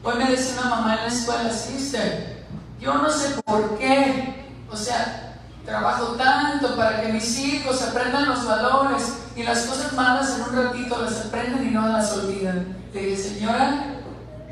Hoy 0.04 0.18
me 0.20 0.30
decía 0.30 0.62
una 0.62 0.70
mamá 0.70 0.94
en 0.94 1.02
la 1.02 1.08
escuela, 1.08 1.52
sister, 1.52 2.46
yo 2.80 2.94
no 2.94 3.10
sé 3.10 3.42
por 3.44 3.80
qué, 3.80 4.46
o 4.70 4.76
sea, 4.78 5.40
trabajo 5.66 6.14
tanto 6.14 6.76
para 6.76 7.02
que 7.02 7.14
mis 7.14 7.40
hijos 7.40 7.82
aprendan 7.82 8.30
los 8.30 8.46
valores 8.46 9.14
y 9.36 9.42
las 9.42 9.62
cosas 9.62 9.92
malas 9.94 10.36
en 10.36 10.44
un 10.44 10.64
ratito 10.66 11.02
las 11.02 11.26
aprenden 11.26 11.68
y 11.68 11.72
no 11.72 11.88
las 11.88 12.14
olvidan. 12.14 12.78
Le 12.94 13.02
dije, 13.02 13.30
señora, 13.30 13.97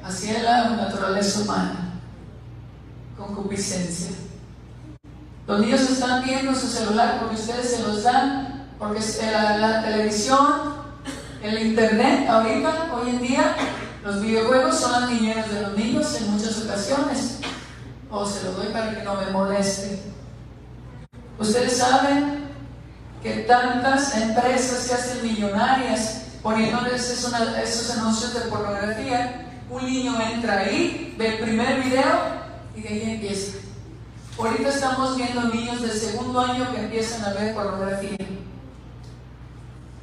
así 0.06 0.30
es 0.30 0.44
la 0.44 0.70
naturaleza 0.70 1.42
humana, 1.42 1.94
concupiscencia. 3.18 4.12
Los 5.48 5.60
niños 5.60 5.82
están 5.82 6.24
viendo 6.24 6.54
su 6.54 6.68
celular 6.68 7.20
porque 7.20 7.36
ustedes 7.36 7.70
se 7.72 7.84
los 7.84 8.04
dan 8.04 8.68
porque 8.78 9.00
la, 9.32 9.82
televisión, 9.84 10.76
el 11.42 11.68
internet, 11.68 12.30
ahorita, 12.30 12.92
hoy 12.94 13.10
en 13.10 13.22
día, 13.22 13.56
los 14.04 14.22
videojuegos 14.22 14.80
son 14.80 14.92
las 14.92 15.10
niñeras 15.10 15.52
de 15.52 15.62
los 15.62 15.78
niños 15.78 16.16
en 16.22 16.32
muchas 16.32 16.62
ocasiones. 16.62 17.40
O 18.12 18.26
se 18.26 18.44
lo 18.44 18.52
doy 18.52 18.68
para 18.68 18.94
que 18.94 19.04
no 19.04 19.16
me 19.16 19.32
moleste. 19.32 20.02
Ustedes 21.40 21.78
saben 21.78 22.46
que 23.24 23.44
tantas 23.48 24.16
empresas 24.18 24.88
que 24.88 24.94
hacen 24.94 25.24
millonarias 25.24 26.22
poniéndoles 26.44 27.10
esos 27.10 27.98
anuncios 27.98 28.34
de 28.34 28.42
pornografía, 28.42 29.46
un 29.70 29.86
niño 29.86 30.20
entra 30.22 30.60
ahí, 30.60 31.16
ve 31.18 31.38
el 31.38 31.44
primer 31.44 31.84
video 31.84 32.06
y 32.76 32.82
de 32.82 32.90
ahí 32.90 33.12
empieza. 33.16 33.58
Ahorita 34.38 34.70
estamos 34.70 35.16
viendo 35.16 35.42
niños 35.44 35.82
de 35.82 35.90
segundo 35.90 36.40
año 36.40 36.72
que 36.72 36.82
empiezan 36.82 37.24
a 37.24 37.34
ver 37.34 37.54
pornografía. 37.54 38.18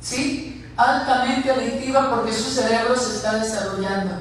¿sí? 0.02 0.64
Altamente 0.76 1.50
adictiva 1.50 2.10
porque 2.10 2.32
su 2.32 2.50
cerebro 2.50 2.96
se 2.96 3.16
está 3.16 3.38
desarrollando. 3.38 4.14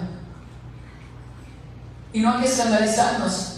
Y 2.13 2.19
no 2.19 2.33
hay 2.33 2.41
que 2.41 2.47
escandalizarnos. 2.47 3.57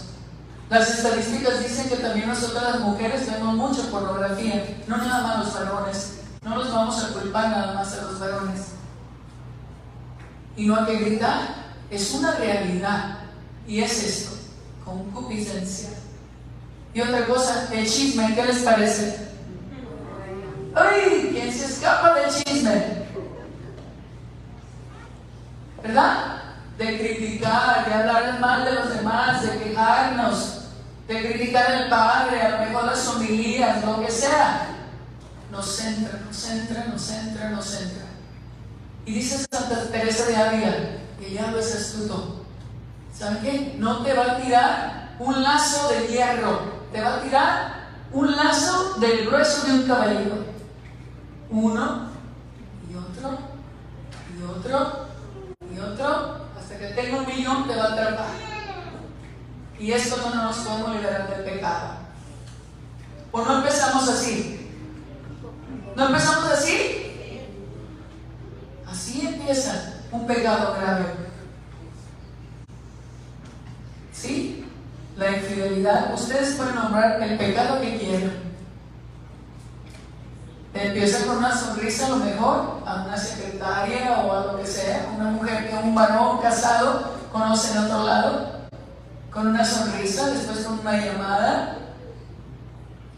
Las 0.70 0.90
estadísticas 0.90 1.60
dicen 1.60 1.90
que 1.90 1.98
también 1.98 2.28
nosotras 2.28 2.64
las 2.64 2.80
mujeres 2.80 3.30
vemos 3.30 3.56
mucha 3.56 3.90
pornografía, 3.92 4.78
no 4.88 4.98
nada 4.98 5.22
más 5.22 5.46
los 5.46 5.54
varones. 5.54 6.20
No 6.44 6.58
los 6.58 6.74
vamos 6.74 7.04
a 7.04 7.14
culpar 7.14 7.50
nada 7.50 7.74
más 7.74 7.94
a 7.94 8.04
los 8.04 8.20
varones. 8.20 8.68
Y 10.56 10.66
no 10.66 10.76
hay 10.76 10.86
que 10.86 10.98
gritar, 11.00 11.63
es 11.96 12.12
una 12.14 12.36
realidad. 12.36 13.20
Y 13.68 13.82
es 13.82 14.04
esto, 14.04 14.38
concupiscencia. 14.84 15.90
Y 16.94 17.02
otra 17.02 17.26
cosa, 17.26 17.70
el 17.72 17.90
chisme, 17.90 18.36
¿qué 18.36 18.46
les 18.46 18.60
parece? 18.60 19.30
¡Ay! 20.76 21.30
¿Quién 21.32 21.52
se 21.52 21.66
escapa 21.66 22.14
del 22.16 22.30
chisme? 22.30 23.04
¿Verdad? 25.82 26.42
De 26.78 27.00
criticar, 27.00 27.86
de 27.86 27.94
hablar 27.94 28.40
mal 28.40 28.66
de 28.66 28.74
los 28.74 28.96
demás, 28.96 29.42
de 29.44 29.60
quejarnos, 29.60 30.62
de 31.08 31.32
criticar 31.32 31.72
al 31.72 31.90
Padre, 31.90 32.42
a 32.42 32.50
lo 32.50 32.66
mejor 32.66 32.86
las 32.86 33.08
homilías, 33.08 33.84
lo 33.86 34.02
que 34.02 34.12
sea. 34.12 34.68
Nos 35.52 35.80
entra, 35.80 36.20
nos 36.26 36.50
entra, 36.50 36.86
nos 36.86 37.12
entra, 37.12 37.50
nos 37.50 37.82
entra. 37.82 38.06
Y 39.06 39.14
dice 39.14 39.46
Santa 39.52 39.90
Teresa 39.92 40.26
de 40.26 40.36
Ávila, 40.36 40.76
que 41.24 41.34
ya 41.34 41.52
lo 41.52 41.60
es 41.60 41.76
astuto. 41.76 42.46
¿Saben 43.18 43.42
qué? 43.42 43.76
No 43.78 44.04
te 44.04 44.14
va 44.14 44.24
a 44.24 44.42
tirar 44.42 45.16
un 45.20 45.42
lazo 45.42 45.90
de 45.90 46.08
hierro, 46.08 46.60
te 46.92 47.02
va 47.02 47.16
a 47.16 47.22
tirar 47.22 47.74
un 48.12 48.36
lazo 48.36 48.96
del 49.00 49.26
grueso 49.26 49.66
de 49.66 49.74
un 49.74 49.88
caballero 49.88 50.54
uno 51.50 52.10
y 52.90 52.96
otro 52.96 53.38
y 54.36 54.44
otro 54.44 55.08
y 55.72 55.80
otro, 55.80 56.48
hasta 56.58 56.78
que 56.80 56.88
tenga 56.88 57.18
un 57.18 57.28
millón 57.28 57.68
te 57.68 57.76
va 57.76 57.84
a 57.84 57.94
atrapar. 57.94 58.30
Y 59.80 59.92
esto 59.92 60.18
no 60.18 60.44
nos 60.44 60.58
podemos 60.58 60.96
liberar 60.96 61.30
del 61.30 61.44
pecado. 61.44 61.98
¿O 63.32 63.42
no 63.44 63.58
empezamos 63.58 64.10
así? 64.10 64.72
¿No 65.96 66.08
empezamos 66.08 66.52
así? 66.52 67.42
Así 68.88 69.28
empieza 69.28 70.03
un 70.14 70.28
pecado 70.28 70.76
grave. 70.80 71.06
¿Sí? 74.14 74.66
La 75.18 75.32
infidelidad. 75.32 76.14
Ustedes 76.14 76.56
pueden 76.56 76.76
nombrar 76.76 77.22
el 77.22 77.38
pecado 77.38 77.82
que 77.82 77.98
quieran. 77.98 78.34
Empieza 80.74 81.26
con 81.26 81.38
una 81.38 81.56
sonrisa 81.56 82.08
a 82.08 82.10
lo 82.10 82.16
mejor 82.18 82.82
a 82.86 83.04
una 83.06 83.18
secretaria 83.18 84.20
o 84.20 84.32
a 84.32 84.46
lo 84.46 84.58
que 84.58 84.66
sea, 84.66 85.08
una 85.16 85.30
mujer 85.30 85.70
que 85.70 85.76
un 85.76 85.94
varón 85.94 86.40
casado 86.40 87.14
conoce 87.32 87.74
en 87.74 87.86
otro 87.86 88.04
lado, 88.06 88.52
con 89.32 89.48
una 89.48 89.64
sonrisa, 89.64 90.28
después 90.32 90.60
con 90.60 90.80
una 90.80 90.98
llamada, 90.98 91.78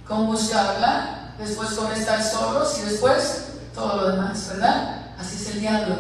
con 0.05 0.27
buscarla, 0.27 1.34
después 1.38 1.71
con 1.71 1.91
estar 1.93 2.21
solos 2.21 2.77
y 2.79 2.89
después 2.89 3.53
todo 3.73 3.95
lo 3.97 4.12
demás, 4.12 4.49
¿verdad? 4.49 5.13
Así 5.17 5.36
es 5.38 5.55
el 5.55 5.62
diablo, 5.62 5.95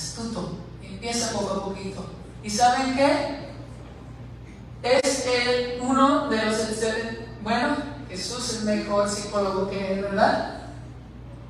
astuto, 0.00 0.52
empieza 0.82 1.32
poco 1.32 1.52
a 1.52 1.64
poquito. 1.64 2.04
¿Y 2.42 2.48
saben 2.48 2.96
qué? 2.96 3.50
Es 4.82 5.26
el, 5.26 5.80
uno 5.82 6.28
de 6.28 6.42
los, 6.46 6.56
bueno, 7.42 7.76
Jesús 8.08 8.50
es 8.50 8.58
el 8.60 8.64
mejor 8.64 9.08
psicólogo 9.08 9.68
que 9.68 9.94
es, 9.94 10.02
¿verdad? 10.02 10.60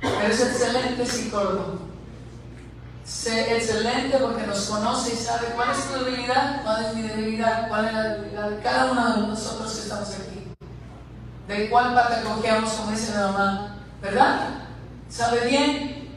Pero 0.01 0.27
es 0.27 0.41
excelente 0.41 1.05
psicólogo. 1.05 1.79
Sé 3.05 3.55
excelente 3.55 4.17
porque 4.17 4.45
nos 4.45 4.65
conoce 4.65 5.13
y 5.13 5.17
sabe 5.17 5.47
cuál 5.55 5.71
es 5.71 5.85
tu 5.85 6.03
debilidad, 6.03 6.63
cuál 6.63 6.85
es 6.85 6.93
mi 6.93 7.01
debilidad, 7.03 7.69
cuál 7.69 7.85
es 7.85 7.93
la 7.93 8.03
debilidad 8.03 8.49
de 8.49 8.61
cada 8.61 8.91
uno 8.91 9.15
de 9.15 9.27
nosotros 9.27 9.73
que 9.73 9.81
estamos 9.81 10.09
aquí. 10.09 10.47
De 11.47 11.69
cuál 11.69 11.93
pata 11.93 12.21
cojeamos, 12.21 12.69
como 12.71 12.91
dice 12.91 13.13
la 13.13 13.27
mamá, 13.27 13.77
¿verdad? 14.01 14.49
Sabe 15.09 15.45
bien, 15.47 16.09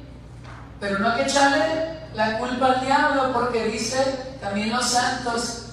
pero 0.81 0.99
no 0.99 1.11
hay 1.11 1.17
que 1.17 1.31
echarle 1.31 1.94
la 2.15 2.39
culpa 2.39 2.67
al 2.67 2.81
diablo 2.85 3.33
porque 3.33 3.69
dice 3.69 4.37
también 4.41 4.71
los 4.71 4.85
santos, 4.85 5.67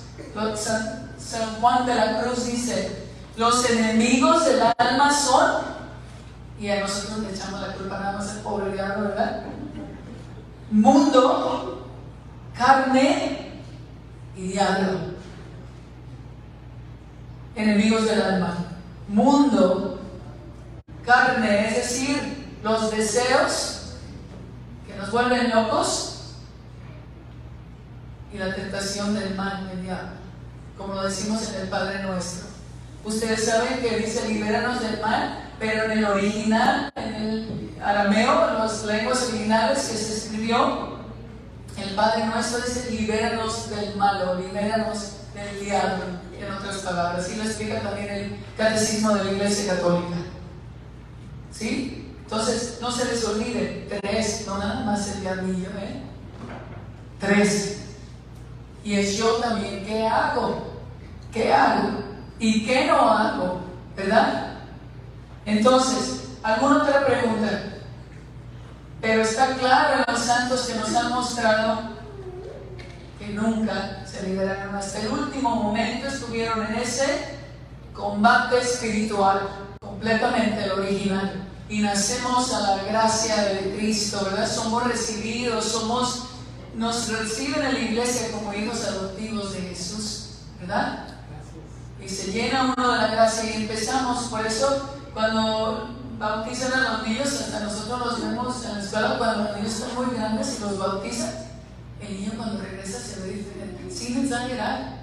San, 0.55 1.13
San 1.17 1.55
Juan 1.59 1.85
de 1.85 1.95
la 1.95 2.21
Cruz 2.21 2.45
dice, 2.45 3.09
los 3.37 3.69
enemigos 3.69 4.45
del 4.45 4.61
alma 4.77 5.11
son 5.13 5.61
y 6.59 6.69
a 6.69 6.81
nosotros 6.81 7.19
le 7.19 7.31
echamos 7.31 7.61
la 7.61 7.73
culpa 7.73 7.99
nada 7.99 8.13
más 8.13 8.29
al 8.29 8.39
pobre 8.39 8.71
diablo, 8.73 9.09
¿verdad? 9.09 9.43
Mundo, 10.69 11.87
carne 12.57 13.61
y 14.35 14.47
diablo. 14.47 14.99
Enemigos 17.55 18.05
del 18.05 18.21
alma. 18.21 18.55
Mundo, 19.07 19.99
carne, 21.05 21.67
es 21.67 21.75
decir, 21.75 22.57
los 22.63 22.91
deseos 22.91 23.95
que 24.87 24.95
nos 24.95 25.11
vuelven 25.11 25.49
locos 25.49 26.20
y 28.33 28.37
la 28.37 28.55
tentación 28.55 29.13
del 29.13 29.35
mal 29.35 29.69
diablo, 29.81 30.11
como 30.77 30.95
lo 30.95 31.03
decimos 31.03 31.49
en 31.49 31.61
el 31.61 31.67
Padre 31.67 32.03
Nuestro. 32.03 32.47
Ustedes 33.03 33.45
saben 33.45 33.79
que 33.79 33.97
dice, 33.97 34.27
libéranos 34.27 34.81
del 34.81 35.01
mal, 35.01 35.49
pero 35.59 35.85
en 35.85 35.91
el 35.91 36.05
original, 36.05 36.91
en 36.95 37.13
el 37.15 37.75
arameo, 37.83 38.59
las 38.59 38.83
lenguas 38.85 39.29
originales 39.29 39.79
que 39.79 39.97
se 39.97 40.17
escribió, 40.17 40.99
el 41.77 41.95
Padre 41.95 42.25
Nuestro 42.25 42.59
dice, 42.59 42.91
libéranos 42.91 43.69
del 43.69 43.95
malo, 43.95 44.35
libéranos 44.35 45.13
del 45.33 45.65
diablo, 45.65 46.03
en 46.39 46.53
otras 46.53 46.77
palabras. 46.77 47.29
Y 47.31 47.37
lo 47.37 47.43
explica 47.43 47.81
también 47.81 48.09
el 48.09 48.35
Catecismo 48.57 49.13
de 49.13 49.23
la 49.23 49.31
Iglesia 49.31 49.75
Católica. 49.75 50.17
¿Sí? 51.51 52.15
Entonces, 52.23 52.77
no 52.81 52.91
se 52.91 53.05
les 53.05 53.25
olvide, 53.25 53.87
tres, 54.01 54.45
no 54.47 54.57
nada 54.57 54.85
más 54.85 55.15
el 55.15 55.21
diablillo, 55.21 55.69
¿eh? 55.79 56.01
Tres. 57.19 57.80
Y 58.83 58.95
es 58.95 59.17
yo 59.17 59.35
también, 59.35 59.85
¿qué 59.85 60.07
hago? 60.07 60.67
¿Qué 61.31 61.53
hago? 61.53 61.99
¿Y 62.39 62.65
qué 62.65 62.85
no 62.85 63.09
hago? 63.09 63.61
¿Verdad? 63.95 64.55
Entonces, 65.45 66.29
¿alguna 66.43 66.83
otra 66.83 67.05
pregunta? 67.05 67.71
Pero 69.01 69.21
está 69.23 69.55
claro 69.55 70.03
en 70.07 70.13
los 70.13 70.23
santos 70.23 70.61
que 70.61 70.75
nos 70.75 70.95
han 70.95 71.11
mostrado 71.11 71.91
que 73.21 73.27
nunca 73.33 74.03
se 74.05 74.27
liberaron. 74.27 74.75
Hasta 74.75 74.99
el 74.99 75.09
último 75.09 75.55
momento 75.55 76.07
estuvieron 76.07 76.65
en 76.65 76.75
ese 76.75 77.37
combate 77.93 78.59
espiritual, 78.59 79.47
completamente 79.79 80.63
el 80.63 80.71
original. 80.71 81.47
Y 81.69 81.79
nacemos 81.79 82.53
a 82.53 82.75
la 82.75 82.83
gracia 82.83 83.35
de 83.43 83.75
Cristo, 83.77 84.21
¿verdad? 84.25 84.49
Somos 84.49 84.83
recibidos, 84.83 85.65
somos, 85.65 86.30
nos 86.75 87.09
reciben 87.09 87.63
en 87.63 87.73
la 87.73 87.79
iglesia 87.79 88.31
como 88.31 88.53
hijos 88.53 88.85
adoptivos 88.85 89.53
de 89.53 89.61
Jesús, 89.61 90.29
¿verdad? 90.59 91.07
Y 92.03 92.07
se 92.07 92.31
llena 92.31 92.73
uno 92.75 92.91
de 92.91 92.97
la 92.97 93.07
gracia 93.07 93.43
y 93.51 93.61
empezamos, 93.63 94.25
por 94.25 94.45
eso 94.45 94.95
cuando 95.13 95.89
bautizan 96.17 96.73
a 96.73 96.93
los 96.93 97.07
niños, 97.07 97.27
hasta 97.27 97.59
nosotros 97.61 98.05
los 98.05 98.21
vemos 98.21 98.65
en 98.65 98.77
la 98.77 98.83
escuela 98.83 99.17
cuando 99.17 99.43
los 99.43 99.55
niños 99.57 99.73
están 99.73 99.95
muy 99.95 100.15
grandes 100.15 100.57
y 100.57 100.61
los 100.61 100.77
bautizan, 100.77 101.33
el 101.99 102.19
niño 102.19 102.31
cuando 102.37 102.61
regresa 102.61 102.99
se 102.99 103.21
ve 103.21 103.33
diferente, 103.33 103.93
sin 103.93 104.23
exagerar. 104.23 105.01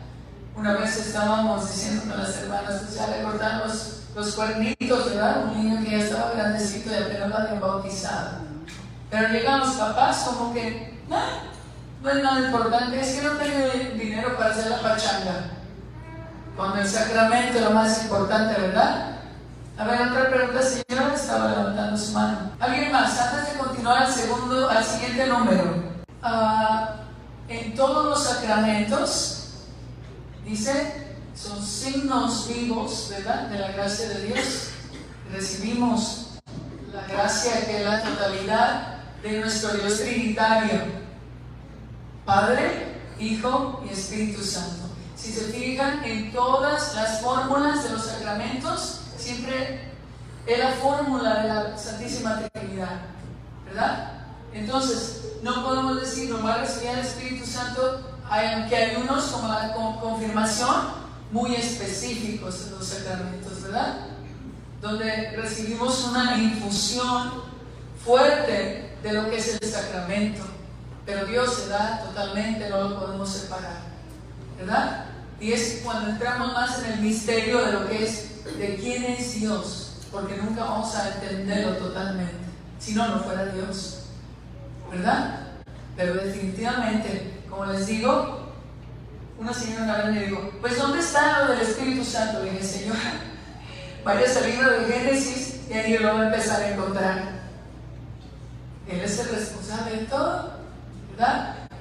Una 0.57 0.72
vez 0.74 0.96
estábamos 0.96 1.68
diciendo 1.70 2.02
con 2.09 2.18
las 2.18 2.37
hermanas, 2.37 2.83
pues 2.83 2.94
ya 2.96 3.07
le 3.07 3.22
cortaron 3.22 3.68
los, 3.68 4.35
cuernitos, 4.35 5.11
¿verdad? 5.11 5.44
Un 5.44 5.62
niño 5.62 5.85
que 5.85 5.90
ya 5.92 5.98
estaba 5.98 6.33
grandecito 6.33 6.90
y 6.90 6.94
apenas 6.94 7.28
lo 7.28 7.37
habían 7.37 7.61
bautizado. 7.61 8.38
Pero 9.09 9.28
llegan 9.28 9.61
los 9.61 9.74
papás 9.74 10.24
como 10.24 10.52
que, 10.52 11.00
no, 11.09 11.16
no 12.02 12.11
es 12.11 12.22
nada 12.22 12.46
importante, 12.46 13.00
es 13.00 13.16
que 13.16 13.22
no 13.22 13.32
tengo 13.32 13.94
dinero 13.96 14.37
para 14.37 14.50
hacer 14.50 14.70
la 14.70 14.82
pachanga. 14.82 15.50
Cuando 16.56 16.80
el 16.80 16.88
sacramento 16.88 17.58
es 17.58 17.64
lo 17.64 17.70
más 17.70 18.02
importante, 18.02 18.61
¿verdad? 18.61 19.16
A 19.76 19.84
ver, 19.84 20.08
otra 20.08 20.28
pregunta, 20.28 20.61
señora, 20.61 21.14
estaba 21.14 21.50
levantando 21.50 21.96
su 21.96 22.12
mano. 22.12 22.50
¿Alguien 22.58 22.90
más? 22.90 23.18
Antes 23.20 23.52
de 23.52 23.58
continuar 23.58 24.02
al 24.02 24.12
segundo, 24.12 24.68
al 24.68 24.84
siguiente 24.84 25.26
número. 25.26 25.84
Ah, 26.22 26.96
en 27.48 27.74
todos 27.74 28.06
los 28.06 28.24
sacramentos, 28.24 29.50
dice, 30.44 31.16
son 31.34 31.64
signos 31.64 32.48
vivos, 32.48 33.06
¿verdad? 33.11 33.48
De 33.48 33.58
la 33.58 33.70
gracia 33.70 34.08
de 34.08 34.26
Dios. 34.26 34.70
Recibimos 35.32 36.30
la 36.92 37.06
gracia 37.06 37.64
que 37.66 37.78
es 37.78 37.87
la 37.87 38.02
totalidad 38.02 38.98
de 39.22 39.40
nuestro 39.40 39.70
Dios 39.74 40.00
Trinitario. 40.00 41.08
Padre, 42.29 42.85
Hijo 43.19 43.83
y 43.88 43.91
Espíritu 43.91 44.45
Santo. 44.45 44.85
Si 45.17 45.33
se 45.33 45.45
fijan 45.45 46.05
en 46.05 46.31
todas 46.31 46.95
las 46.95 47.23
fórmulas 47.23 47.85
de 47.85 47.88
los 47.88 48.05
sacramentos, 48.05 49.01
siempre 49.17 49.81
es 50.47 50.59
la 50.59 50.73
fórmula 50.73 51.43
de 51.43 51.49
la 51.49 51.79
Santísima 51.79 52.38
Trinidad, 52.53 53.01
¿verdad? 53.64 54.12
Entonces, 54.53 55.38
no 55.43 55.64
podemos 55.64 56.03
decir 56.03 56.29
nomás 56.29 56.61
recibir 56.61 56.91
el 56.91 56.99
Espíritu 56.99 57.47
Santo, 57.47 58.03
aunque 58.29 58.77
hay 58.77 58.97
unos 58.97 59.25
como 59.29 59.49
la 59.49 59.73
confirmación 59.99 60.77
muy 61.33 61.55
específicos 61.55 62.67
en 62.67 62.73
los 62.73 62.87
sacramentos, 62.87 63.62
¿verdad? 63.62 64.01
Donde 64.83 65.31
recibimos 65.35 66.05
una 66.05 66.37
infusión 66.37 67.43
fuerte 68.05 68.99
de 69.03 69.12
lo 69.14 69.31
que 69.31 69.38
es 69.38 69.59
el 69.59 69.67
sacramento, 69.67 70.58
pero 71.09 71.25
Dios 71.25 71.55
se 71.55 71.68
da 71.71 72.03
totalmente, 72.05 72.68
no 72.68 72.90
lo 72.90 73.01
podemos 73.01 73.33
separar, 73.33 73.79
¿verdad? 74.59 75.07
Y 75.40 75.53
es 75.53 75.81
cuando 75.83 76.11
entramos 76.11 76.53
más 76.53 76.83
en 76.83 76.92
el 76.92 77.01
misterio 77.01 77.64
de 77.64 77.73
lo 77.73 77.88
que 77.88 78.05
es 78.05 78.44
de 78.59 78.77
quién 78.77 79.05
es 79.05 79.40
Dios, 79.40 80.03
porque 80.12 80.37
nunca 80.37 80.64
vamos 80.64 80.94
a 80.94 81.14
entenderlo 81.14 81.79
totalmente, 81.79 82.35
si 82.79 82.92
no, 82.92 83.09
no 83.09 83.21
fuera 83.21 83.47
Dios, 83.47 84.01
¿verdad? 84.90 85.47
Pero 85.97 86.12
definitivamente, 86.12 87.40
como 87.49 87.64
les 87.64 87.87
digo, 87.87 88.53
una 89.38 89.55
señora 89.55 89.85
una 89.85 89.97
vez 89.97 90.14
me 90.14 90.27
dijo, 90.27 90.51
pues 90.61 90.77
¿dónde 90.77 90.99
está 90.99 91.44
lo 91.44 91.53
del 91.53 91.62
Espíritu 91.62 92.05
Santo? 92.05 92.42
Dije, 92.42 92.62
señora, 92.62 93.14
vaya 94.05 94.27
al 94.27 94.87
de 94.87 94.92
Génesis 94.92 95.61
y 95.71 95.73
ahí 95.73 95.97
lo 95.97 96.12
va 96.12 96.21
a 96.21 96.27
empezar 96.27 96.61
a 96.61 96.71
encontrar. 96.71 97.38
Él 98.87 99.01
es 99.01 99.18
el 99.21 99.29
responsable 99.31 99.97
de 100.01 100.05
todo, 100.05 100.58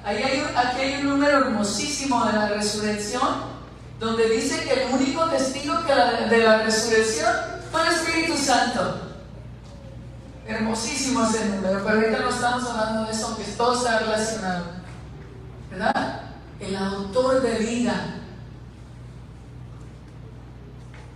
Ahí 0.04 0.22
hay, 0.22 0.40
aquí 0.56 0.80
hay 0.80 1.00
un 1.02 1.10
número 1.10 1.38
hermosísimo 1.38 2.24
de 2.26 2.32
la 2.32 2.48
resurrección 2.48 3.58
donde 4.00 4.28
dice 4.28 4.64
que 4.64 4.84
el 4.84 4.92
único 4.92 5.24
testigo 5.26 5.74
de 5.82 6.38
la 6.38 6.62
resurrección 6.62 7.32
fue 7.70 7.86
el 7.86 7.94
Espíritu 7.94 8.36
Santo. 8.36 9.02
Hermosísimo 10.46 11.24
ese 11.24 11.44
número, 11.46 11.82
pero 11.84 12.00
ahorita 12.00 12.18
no 12.20 12.30
estamos 12.30 12.64
hablando 12.70 13.04
de 13.04 13.12
eso, 13.12 13.26
aunque 13.26 13.44
todo 13.44 13.74
está 13.76 13.98
relacionado. 13.98 14.64
¿Verdad? 15.70 16.20
El 16.58 16.74
autor 16.76 17.42
de 17.42 17.58
vida. 17.58 18.14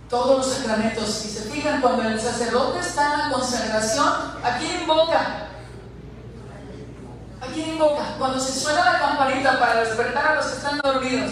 Todos 0.09 0.37
los 0.37 0.55
sacramentos, 0.55 1.09
si 1.09 1.29
se 1.29 1.49
fijan, 1.49 1.81
cuando 1.81 2.03
el 2.03 2.19
sacerdote 2.19 2.79
está 2.79 3.13
en 3.13 3.19
la 3.19 3.31
consagración, 3.31 4.07
¿a 4.43 4.57
quién 4.59 4.81
invoca? 4.81 5.47
¿A 7.43 7.47
quién 7.53 7.71
invoca? 7.71 8.15
Cuando 8.17 8.39
se 8.39 8.57
suena 8.57 8.85
la 8.85 8.99
campanita 8.99 9.59
para 9.59 9.83
despertar 9.83 10.27
a 10.27 10.35
los 10.35 10.45
que 10.45 10.57
están 10.57 10.79
dormidos 10.79 11.31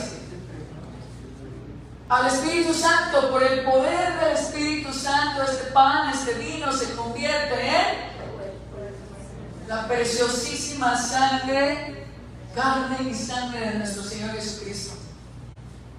al 2.10 2.28
Espíritu 2.28 2.74
Santo, 2.74 3.32
por 3.32 3.42
el 3.42 3.64
poder 3.64 4.20
del 4.20 4.36
Espíritu 4.36 4.92
Santo, 4.92 5.44
este 5.44 5.72
pan, 5.72 6.10
este 6.10 6.34
vino 6.34 6.70
se 6.74 6.94
convierte 6.96 7.66
en 7.66 8.12
la 9.70 9.88
preciosísima 9.88 10.98
sangre, 11.02 12.06
carne 12.54 13.10
y 13.10 13.14
sangre 13.14 13.62
de 13.62 13.76
nuestro 13.76 14.04
Señor 14.04 14.32
Jesucristo. 14.32 14.96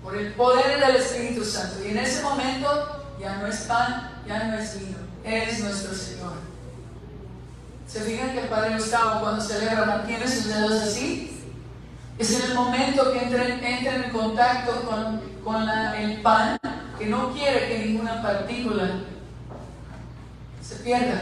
Por 0.02 0.18
el 0.18 0.34
poder 0.34 0.80
del 0.80 0.96
Espíritu 0.96 1.42
Santo. 1.46 1.82
Y 1.82 1.92
en 1.92 1.98
ese 1.98 2.22
momento 2.22 3.14
ya 3.18 3.36
no 3.36 3.46
es 3.46 3.60
pan, 3.62 4.22
ya 4.26 4.44
no 4.44 4.58
es 4.58 4.78
vino, 4.78 4.98
es 5.24 5.60
nuestro 5.60 5.94
Señor. 5.94 6.34
¿Se 7.92 8.00
fijan 8.00 8.32
que 8.32 8.40
el 8.40 8.48
Padre 8.48 8.74
Gustavo 8.76 9.20
cuando 9.20 9.40
celebra 9.40 9.84
mantiene 9.84 10.26
sus 10.26 10.46
dedos 10.46 10.72
así? 10.82 11.42
Es 12.18 12.40
en 12.40 12.50
el 12.50 12.54
momento 12.54 13.12
que 13.12 13.24
entren, 13.24 13.64
entren 13.64 14.04
en 14.04 14.10
contacto 14.10 14.82
con 14.82 15.32
con 15.44 15.68
el 15.68 16.22
pan 16.22 16.56
que 16.98 17.06
no 17.06 17.32
quiere 17.32 17.68
que 17.68 17.86
ninguna 17.86 18.22
partícula 18.22 19.00
se 20.62 20.76
pierda. 20.76 21.20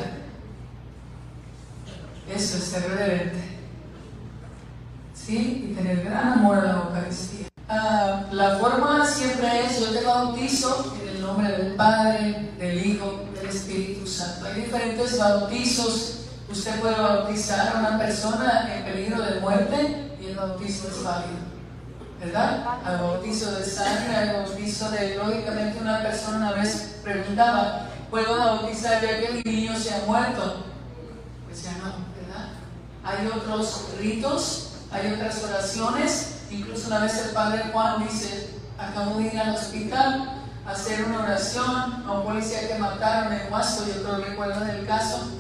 Eso 2.28 2.59
es 2.59 2.64
ser 2.64 2.88
reverente. 2.88 3.59
¿Sí? 5.14 5.70
Y 5.70 5.74
tener 5.74 6.04
gran 6.04 6.35
amor 6.35 6.59
a 6.59 6.64
la 6.64 6.72
Eucaristía. 6.72 7.46
Ah, 7.68 8.26
la 8.33 8.59
fórmula 8.59 9.06
siempre 9.06 9.64
es, 9.64 9.80
yo 9.80 9.98
te 9.98 10.04
bautizo 10.04 10.96
en 11.02 11.09
el 11.09 11.20
nombre 11.20 11.50
del 11.50 11.74
Padre, 11.76 12.52
del 12.59 12.87
Hijo, 12.87 13.24
del 13.35 13.48
Espíritu 13.48 14.06
Santo. 14.06 14.46
Hay 14.46 14.62
diferentes 14.62 15.18
bautizos. 15.18 16.19
Usted 16.50 16.80
puede 16.80 17.00
bautizar 17.00 17.76
a 17.76 17.78
una 17.78 17.98
persona 17.98 18.68
en 18.74 18.84
peligro 18.84 19.22
de 19.22 19.40
muerte 19.40 20.16
y 20.20 20.26
el 20.26 20.36
bautizo 20.36 20.88
es 20.88 21.04
válido. 21.04 21.50
¿verdad? 22.20 22.64
Al 22.84 22.98
bautizo 22.98 23.50
de 23.52 23.64
sangre, 23.64 24.14
al 24.14 24.42
bautizo 24.44 24.90
de, 24.90 25.16
lógicamente 25.16 25.78
una 25.80 26.02
persona 26.02 26.36
una 26.36 26.52
vez 26.52 26.96
preguntaba, 27.02 27.86
¿puedo 28.10 28.36
bautizar 28.36 29.00
ya 29.00 29.20
que 29.20 29.42
mi 29.42 29.52
niño 29.52 29.78
se 29.78 29.94
ha 29.94 30.02
muerto? 30.06 30.64
Pues 31.46 31.62
ya 31.62 31.72
no, 31.78 31.94
¿verdad? 32.20 32.50
Hay 33.02 33.26
otros 33.26 33.88
ritos, 33.98 34.72
hay 34.90 35.12
otras 35.12 35.42
oraciones, 35.44 36.40
incluso 36.50 36.88
una 36.88 36.98
vez 37.00 37.26
el 37.26 37.30
padre 37.30 37.64
Juan 37.72 38.06
dice, 38.06 38.50
acabo 38.78 39.18
de 39.18 39.28
ir 39.28 39.38
al 39.38 39.54
hospital 39.54 40.42
a 40.66 40.70
hacer 40.72 41.04
una 41.04 41.20
oración 41.20 42.04
a 42.06 42.12
un 42.12 42.24
policía 42.24 42.68
que 42.68 42.78
mataron 42.78 43.32
en 43.32 43.50
Huasto, 43.50 43.86
yo 43.86 44.02
creo 44.02 44.18
que 44.18 44.30
recuerdan 44.30 44.68
el 44.68 44.86
caso, 44.86 45.39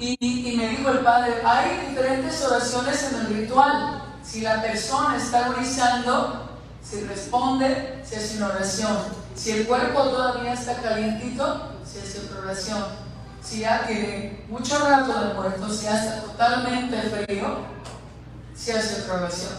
y, 0.00 0.56
me 0.56 0.68
dijo 0.68 0.90
el 0.90 1.00
padre, 1.00 1.34
hay 1.44 1.88
diferentes 1.88 2.42
oraciones 2.42 3.12
en 3.12 3.20
el 3.20 3.26
ritual, 3.26 4.02
si 4.22 4.40
la 4.40 4.62
persona 4.62 5.16
está 5.16 5.46
agonizando, 5.46 6.58
se 6.82 7.06
responde, 7.06 8.00
se 8.04 8.16
hace 8.16 8.38
una 8.38 8.48
oración. 8.48 8.96
Si 9.34 9.50
el 9.50 9.66
cuerpo 9.66 10.02
todavía 10.04 10.54
está 10.54 10.76
calientito, 10.76 11.74
se 11.84 12.00
hace 12.00 12.20
otra 12.20 12.40
oración. 12.40 12.84
Si 13.42 13.60
ya 13.60 13.86
tiene 13.86 14.44
mucho 14.48 14.78
rato 14.78 15.18
de 15.20 15.34
muerto, 15.34 15.68
si 15.72 15.84
ya 15.84 16.02
está 16.02 16.22
totalmente 16.22 16.96
frío, 17.02 17.58
se 18.54 18.78
hace 18.78 19.02
otra 19.02 19.14
oración. 19.14 19.52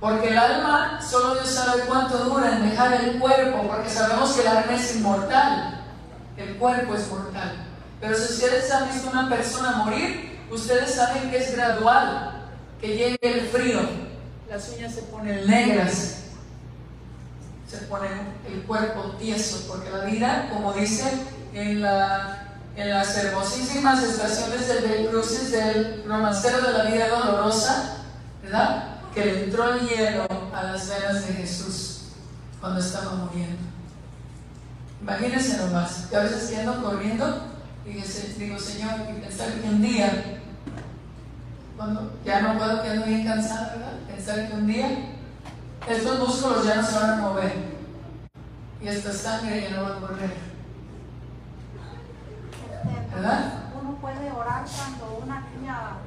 Porque 0.00 0.28
el 0.28 0.38
alma, 0.38 1.00
solo 1.02 1.34
Dios 1.34 1.48
sabe 1.48 1.82
cuánto 1.82 2.18
dura 2.18 2.56
en 2.56 2.70
dejar 2.70 2.92
el 3.04 3.18
cuerpo, 3.18 3.66
porque 3.66 3.90
sabemos 3.90 4.32
que 4.32 4.42
el 4.42 4.48
alma 4.48 4.74
es 4.74 4.96
inmortal, 4.96 5.84
el 6.36 6.56
cuerpo 6.56 6.94
es 6.94 7.08
mortal. 7.10 7.67
Pero 8.00 8.16
si 8.16 8.32
ustedes 8.34 8.70
han 8.70 8.90
visto 8.92 9.10
una 9.10 9.28
persona 9.28 9.84
morir, 9.84 10.38
ustedes 10.50 10.94
saben 10.94 11.30
que 11.30 11.38
es 11.38 11.56
gradual 11.56 12.48
que 12.80 12.88
llegue 12.88 13.18
el 13.22 13.48
frío, 13.48 13.80
las 14.48 14.68
uñas 14.70 14.94
se 14.94 15.02
ponen 15.02 15.46
negras, 15.46 16.18
se 17.68 17.78
pone 17.88 18.08
el 18.48 18.62
cuerpo 18.62 19.16
tieso, 19.18 19.64
porque 19.68 19.90
la 19.90 20.04
vida, 20.04 20.48
como 20.50 20.72
dice 20.72 21.04
en 21.52 21.82
la 21.82 22.48
en 22.78 22.90
las 22.90 23.16
hermosísimas 23.16 24.04
estaciones 24.04 24.68
del 24.68 25.08
Crucis 25.08 25.50
del 25.50 26.04
romancero 26.06 26.60
de 26.60 26.72
la 26.78 26.84
vida 26.84 27.08
dolorosa, 27.08 28.04
¿verdad? 28.40 29.00
Que 29.12 29.24
le 29.24 29.44
entró 29.44 29.74
el 29.74 29.88
hielo 29.88 30.28
a 30.54 30.62
las 30.62 30.88
venas 30.88 31.26
de 31.26 31.34
Jesús 31.34 32.02
cuando 32.60 32.78
estaba 32.78 33.14
muriendo. 33.14 33.58
Imagínense 35.02 35.56
nomás, 35.56 36.06
que 36.08 36.16
a 36.16 36.20
veces 36.20 36.56
ando 36.56 36.80
corriendo 36.80 37.42
y 37.90 38.38
digo, 38.38 38.58
Señor, 38.58 38.92
y 39.10 39.20
pensar 39.20 39.52
que 39.52 39.68
un 39.68 39.80
día, 39.80 40.40
cuando 41.76 42.12
ya 42.24 42.42
no 42.42 42.58
puedo, 42.58 42.82
que 42.82 42.90
ando 42.90 43.06
bien 43.06 43.24
cansada, 43.24 43.74
¿verdad? 43.74 43.92
Pensar 44.06 44.48
que 44.48 44.54
un 44.54 44.66
día 44.66 44.88
estos 45.88 46.18
músculos 46.18 46.66
ya 46.66 46.76
no 46.76 46.82
se 46.82 46.98
van 46.98 47.10
a 47.10 47.16
mover 47.16 47.54
y 48.80 48.88
esta 48.88 49.12
sangre 49.12 49.62
ya 49.62 49.76
no 49.76 49.82
va 49.84 49.96
a 49.96 50.00
correr. 50.00 50.48
¿verdad? 53.14 53.64
Uno 53.80 53.96
puede 53.96 54.30
orar 54.30 54.64
cuando 54.64 55.24
una 55.24 55.40
niña, 55.48 55.98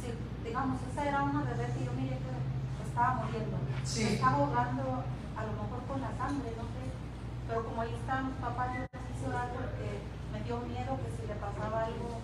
si, 0.00 0.10
digamos, 0.42 0.80
esa 0.90 1.08
era 1.08 1.22
una 1.22 1.42
bebé 1.42 1.72
que 1.76 1.84
yo 1.84 1.92
miré 1.92 2.16
que 2.18 2.88
estaba 2.88 3.22
muriendo, 3.22 3.58
estaba 3.84 4.36
ahogando 4.36 5.04
a 5.36 5.42
lo 5.44 5.52
mejor 5.52 5.80
con 5.86 6.00
la 6.00 6.16
sangre, 6.16 6.50
no 6.56 6.64
sé, 6.64 6.84
pero 7.46 7.64
como 7.66 7.82
ahí 7.82 7.94
están 7.94 8.30
los 8.30 8.38
papás, 8.40 8.68
yo 8.74 8.86
quise 9.12 9.28
orar 9.28 9.50
porque 9.52 10.15
dio 10.46 10.62
miedo 10.62 10.94
que 11.02 11.10
si 11.10 11.26
le 11.26 11.34
pasaba 11.42 11.90
algo, 11.90 12.22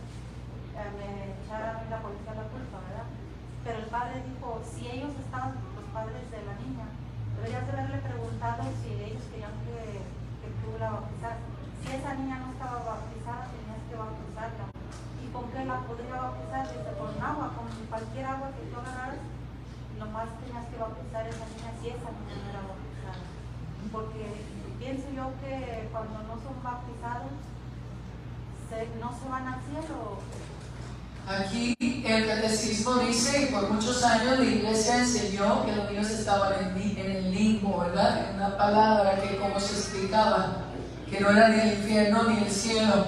eh, 0.78 0.90
me 0.94 1.10
echara 1.34 1.82
la 1.90 1.98
policía 1.98 2.38
la 2.38 2.46
culpa, 2.54 2.78
¿verdad? 2.86 3.08
Pero 3.66 3.76
el 3.82 3.88
padre 3.90 4.22
dijo, 4.22 4.62
si 4.62 4.86
ellos 4.86 5.10
estaban, 5.18 5.58
los 5.74 5.86
padres 5.90 6.22
de 6.30 6.40
la 6.46 6.54
niña, 6.62 6.86
deberías 7.34 7.66
de 7.66 7.72
haberle 7.74 7.98
preguntado 7.98 8.62
si 8.78 8.94
ellos 8.94 9.26
querían 9.26 9.58
que, 9.66 10.06
que 10.38 10.48
tú 10.62 10.70
la 10.78 11.02
bautizaras. 11.02 11.42
Si 11.82 11.90
esa 11.90 12.14
niña 12.14 12.38
no 12.46 12.54
estaba 12.54 12.78
bautizada, 12.86 13.50
bautizarla. 13.90 14.70
¿Y 15.20 15.26
con 15.34 15.50
qué 15.50 15.64
la 15.66 15.82
podría 15.82 16.16
bautizar? 16.16 16.64
Dice, 16.70 16.90
con 16.96 17.12
agua, 17.18 17.52
con 17.58 17.66
cualquier 17.90 18.24
agua 18.24 18.54
que 18.54 18.70
tú 18.70 18.74
agarraras, 18.78 19.20
más 20.10 20.26
tenías 20.42 20.66
que 20.66 20.78
bautizar 20.82 21.22
esa 21.26 21.46
niña 21.46 21.70
si 21.78 21.88
esa 21.94 22.10
niña 22.10 22.34
no 22.34 22.50
era 22.50 22.62
bautizada. 22.66 23.22
Porque 23.94 24.22
pienso 24.78 25.06
yo 25.14 25.30
que 25.38 25.88
cuando 25.92 26.18
no 26.26 26.34
son 26.42 26.58
bautizados, 26.62 27.38
no 29.00 29.10
se 29.18 29.28
van 29.28 29.46
al 29.46 29.60
cielo. 29.62 30.18
Aquí 31.28 31.76
el 31.78 32.26
catecismo 32.26 32.96
dice 32.96 33.46
que 33.46 33.46
por 33.54 33.70
muchos 33.70 34.02
años 34.02 34.38
la 34.38 34.44
iglesia 34.44 34.98
enseñó 34.98 35.64
que 35.64 35.72
los 35.72 35.90
niños 35.90 36.10
estaban 36.10 36.52
en, 36.54 36.98
en 36.98 37.10
el 37.10 37.30
limbo, 37.32 37.80
¿verdad? 37.80 38.30
En 38.30 38.36
una 38.36 38.56
palabra 38.56 39.20
que 39.22 39.36
como 39.36 39.58
se 39.60 39.74
explicaba, 39.74 40.64
que 41.08 41.20
no 41.20 41.30
era 41.30 41.48
ni 41.48 41.60
el 41.60 41.78
infierno 41.78 42.24
ni 42.24 42.38
el 42.38 42.50
cielo, 42.50 43.06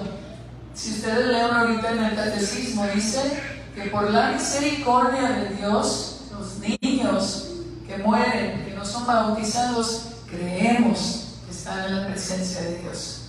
si 0.73 0.91
ustedes 0.91 1.27
leen 1.27 1.51
ahorita 1.51 1.91
en 1.91 2.03
el 2.03 2.15
catecismo, 2.15 2.85
dice 2.93 3.41
que 3.73 3.83
por 3.89 4.11
la 4.11 4.31
misericordia 4.31 5.29
de 5.29 5.55
Dios, 5.55 6.21
los 6.31 6.59
niños 6.59 7.47
que 7.87 7.97
mueren, 7.97 8.65
que 8.65 8.73
no 8.73 8.85
son 8.85 9.05
bautizados, 9.05 10.07
creemos 10.29 11.39
que 11.45 11.51
están 11.51 11.85
en 11.85 12.01
la 12.01 12.07
presencia 12.07 12.61
de 12.61 12.77
Dios. 12.79 13.21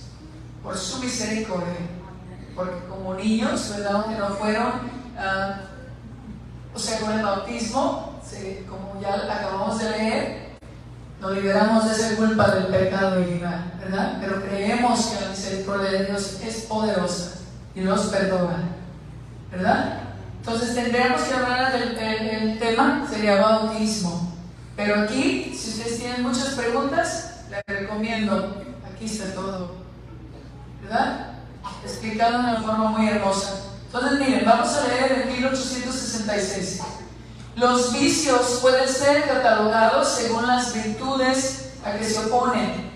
Por 0.63 0.77
su 0.77 0.99
misericordia. 0.99 1.96
Porque 2.57 2.87
como 2.89 3.13
niños, 3.13 3.73
¿verdad? 3.77 4.07
Que 4.07 4.15
no 4.15 4.29
fueron, 4.29 4.71
ah, 5.17 5.59
o 6.73 6.79
sea, 6.79 6.99
con 6.99 7.11
el 7.13 7.23
bautismo, 7.23 8.19
como 8.67 8.99
ya 8.99 9.13
acabamos 9.13 9.79
de 9.79 9.89
leer, 9.91 10.47
nos 11.21 11.31
liberamos 11.33 11.85
de 11.85 11.91
esa 11.91 12.15
culpa 12.15 12.47
del 12.49 12.65
pecado 12.67 13.21
original, 13.21 13.73
¿verdad? 13.79 14.17
Pero 14.19 14.43
creemos 14.43 15.05
que 15.05 15.21
la 15.23 15.29
misericordia 15.29 15.91
de 15.91 16.05
Dios 16.05 16.39
es 16.43 16.63
poderosa 16.63 17.35
y 17.75 17.81
nos 17.81 18.07
perdona, 18.07 18.69
¿verdad? 19.51 19.99
Entonces 20.39 20.75
tendríamos 20.75 21.21
que 21.21 21.33
hablar 21.33 21.71
del 21.71 22.59
tema, 22.59 23.07
sería 23.09 23.41
bautismo. 23.41 24.33
Pero 24.75 25.03
aquí, 25.03 25.55
si 25.55 25.69
ustedes 25.71 25.99
tienen 25.99 26.23
muchas 26.23 26.55
preguntas, 26.55 27.41
les 27.49 27.61
recomiendo, 27.67 28.63
aquí 28.91 29.05
está 29.05 29.33
todo, 29.33 29.75
¿verdad? 30.83 31.36
Explicado 31.87 32.33
de 32.33 32.39
una 32.39 32.61
forma 32.61 32.89
muy 32.89 33.07
hermosa. 33.07 33.61
Entonces, 33.85 34.19
miren, 34.19 34.43
vamos 34.45 34.75
a 34.75 34.87
leer 34.89 35.23
en 35.23 35.41
1866. 35.41 36.81
Los 37.55 37.93
vicios 37.93 38.59
pueden 38.61 38.89
ser 38.89 39.23
catalogados 39.25 40.09
según 40.09 40.45
las 40.45 40.73
virtudes 40.73 41.69
a 41.85 41.93
que 41.93 42.03
se 42.03 42.25
oponen, 42.25 42.91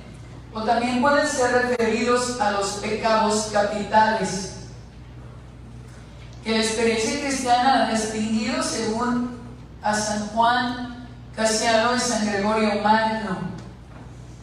o 0.53 0.63
también 0.63 0.99
pueden 0.99 1.25
ser 1.25 1.69
referidos 1.69 2.39
a 2.41 2.51
los 2.51 2.67
pecados 2.81 3.49
capitales, 3.53 4.57
que 6.43 6.51
la 6.51 6.57
experiencia 6.57 7.21
cristiana 7.21 7.87
ha 7.87 7.91
distinguido 7.91 8.61
según 8.61 9.39
a 9.81 9.95
San 9.95 10.27
Juan 10.27 11.07
Casiano 11.33 11.95
y 11.95 11.99
San 11.99 12.25
Gregorio 12.25 12.81
Magno. 12.83 13.50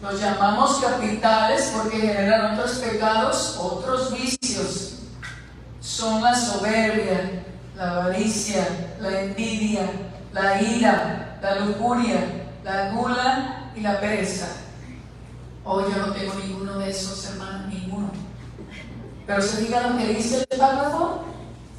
Los 0.00 0.20
llamamos 0.20 0.78
capitales 0.80 1.72
porque 1.74 1.98
generan 1.98 2.54
otros 2.54 2.78
pecados, 2.78 3.56
otros 3.60 4.12
vicios. 4.12 4.94
Son 5.80 6.22
la 6.22 6.34
soberbia, 6.34 7.44
la 7.76 7.90
avaricia, 7.96 8.94
la 9.00 9.22
envidia, 9.22 9.90
la 10.32 10.62
ira, 10.62 11.38
la 11.42 11.54
lujuria, 11.56 12.46
la 12.62 12.92
gula 12.92 13.72
y 13.74 13.80
la 13.80 14.00
pereza. 14.00 14.48
Oh, 15.64 15.80
yo 15.80 16.06
no 16.06 16.12
tengo 16.12 16.34
ninguno 16.34 16.78
de 16.78 16.90
esos, 16.90 17.24
hermanos, 17.26 17.72
ninguno. 17.72 18.10
Pero 19.26 19.42
se 19.42 19.62
diga 19.62 19.88
lo 19.88 19.98
que 19.98 20.06
dice 20.06 20.46
el 20.48 20.58
párrafo, 20.58 21.24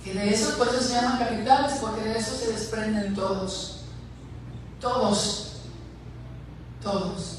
y 0.05 0.09
de 0.11 0.33
eso, 0.33 0.57
por 0.57 0.67
eso 0.67 0.79
se 0.81 0.93
llaman 0.93 1.19
capitales, 1.19 1.79
porque 1.81 2.01
de 2.01 2.17
eso 2.17 2.35
se 2.35 2.51
desprenden 2.51 3.15
todos. 3.15 3.85
Todos. 4.79 5.61
Todos. 6.81 7.38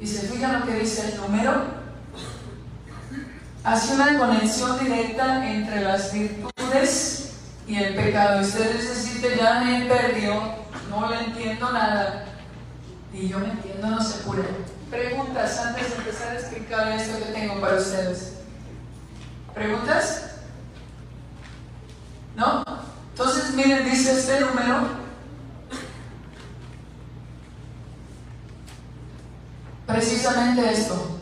Y 0.00 0.06
se 0.06 0.28
fijan 0.28 0.60
lo 0.60 0.66
que 0.66 0.74
dice 0.74 1.12
el 1.12 1.20
número. 1.20 1.78
Hace 3.64 3.94
una 3.94 4.18
conexión 4.18 4.78
directa 4.78 5.50
entre 5.50 5.80
las 5.82 6.12
virtudes 6.12 7.32
y 7.66 7.76
el 7.76 7.94
pecado. 7.94 8.40
Ustedes 8.40 8.88
deciden, 8.88 9.38
ya 9.38 9.60
me 9.60 9.86
perdió, 9.86 10.54
no 10.88 11.10
le 11.10 11.24
entiendo 11.24 11.72
nada. 11.72 12.24
Y 13.12 13.28
yo 13.28 13.40
me 13.40 13.50
entiendo, 13.50 13.88
no 13.88 14.02
se 14.02 14.22
cura. 14.22 14.44
Preguntas 14.90 15.58
antes 15.58 15.90
de 15.90 15.96
empezar 15.96 16.28
a 16.28 16.38
explicar 16.38 16.88
esto 16.92 17.18
que 17.18 17.32
tengo 17.32 17.60
para 17.60 17.76
ustedes. 17.76 18.34
¿Preguntas? 19.54 20.30
¿No? 22.36 22.64
Entonces, 23.10 23.54
miren, 23.54 23.84
dice 23.84 24.12
este 24.12 24.40
número. 24.40 24.97
Precisamente 29.88 30.72
esto. 30.72 31.18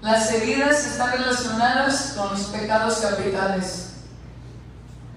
Las 0.00 0.32
heridas 0.32 0.86
están 0.86 1.12
relacionadas 1.12 2.14
con 2.16 2.30
los 2.30 2.44
pecados 2.44 2.96
capitales. 3.00 3.90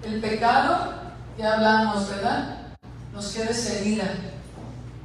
El 0.02 0.20
pecado, 0.20 0.92
ya 1.38 1.54
hablamos, 1.54 2.10
¿verdad? 2.10 2.58
Nos 3.14 3.28
queda 3.28 3.46
esa 3.46 3.78
herida. 3.78 4.04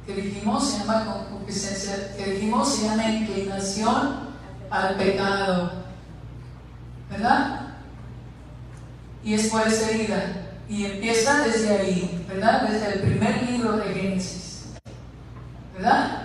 Que 0.06 0.14
dijimos 0.14 0.68
se 0.68 0.80
llama 0.80 1.06
concupiscencia, 1.06 2.14
que 2.18 2.32
dijimos 2.32 2.74
se 2.74 2.84
llama 2.84 3.08
inclinación 3.08 4.28
al 4.68 4.96
pecado. 4.96 5.72
¿Verdad? 7.10 7.64
y 9.24 9.34
es 9.34 9.48
por 9.48 9.66
esa 9.66 9.90
herida. 9.90 10.22
Y 10.68 10.84
empieza 10.84 11.44
desde 11.44 11.78
ahí, 11.78 12.24
¿verdad? 12.28 12.68
Desde 12.68 12.94
el 12.94 13.00
primer 13.00 13.42
libro 13.42 13.76
de 13.76 13.94
Génesis. 13.94 14.64
¿Verdad? 15.74 16.23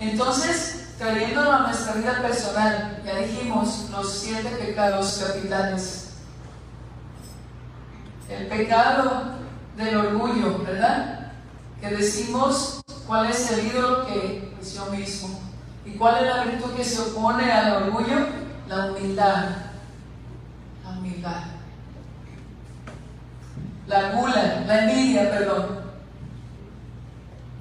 Entonces, 0.00 0.94
trayéndolo 0.98 1.52
a 1.52 1.60
nuestra 1.60 1.94
vida 1.94 2.22
personal, 2.22 3.02
ya 3.04 3.16
dijimos 3.16 3.88
los 3.90 4.12
siete 4.12 4.48
pecados 4.50 5.24
capitales. 5.26 6.12
El 8.28 8.46
pecado 8.46 9.32
del 9.76 9.96
orgullo, 9.96 10.58
¿verdad? 10.64 11.32
Que 11.80 11.90
decimos 11.90 12.80
cuál 13.06 13.30
es 13.30 13.50
el 13.52 13.66
ídolo 13.66 14.06
que 14.06 14.54
es 14.60 14.74
yo 14.74 14.86
mismo. 14.86 15.40
¿Y 15.84 15.92
cuál 15.92 16.24
es 16.24 16.34
la 16.34 16.44
virtud 16.44 16.74
que 16.74 16.84
se 16.84 17.00
opone 17.00 17.50
al 17.50 17.84
orgullo? 17.84 18.26
La 18.68 18.86
humildad. 18.86 19.68
La 23.86 24.12
gula, 24.12 24.64
la 24.66 24.84
envidia, 24.84 25.30
perdón. 25.30 25.80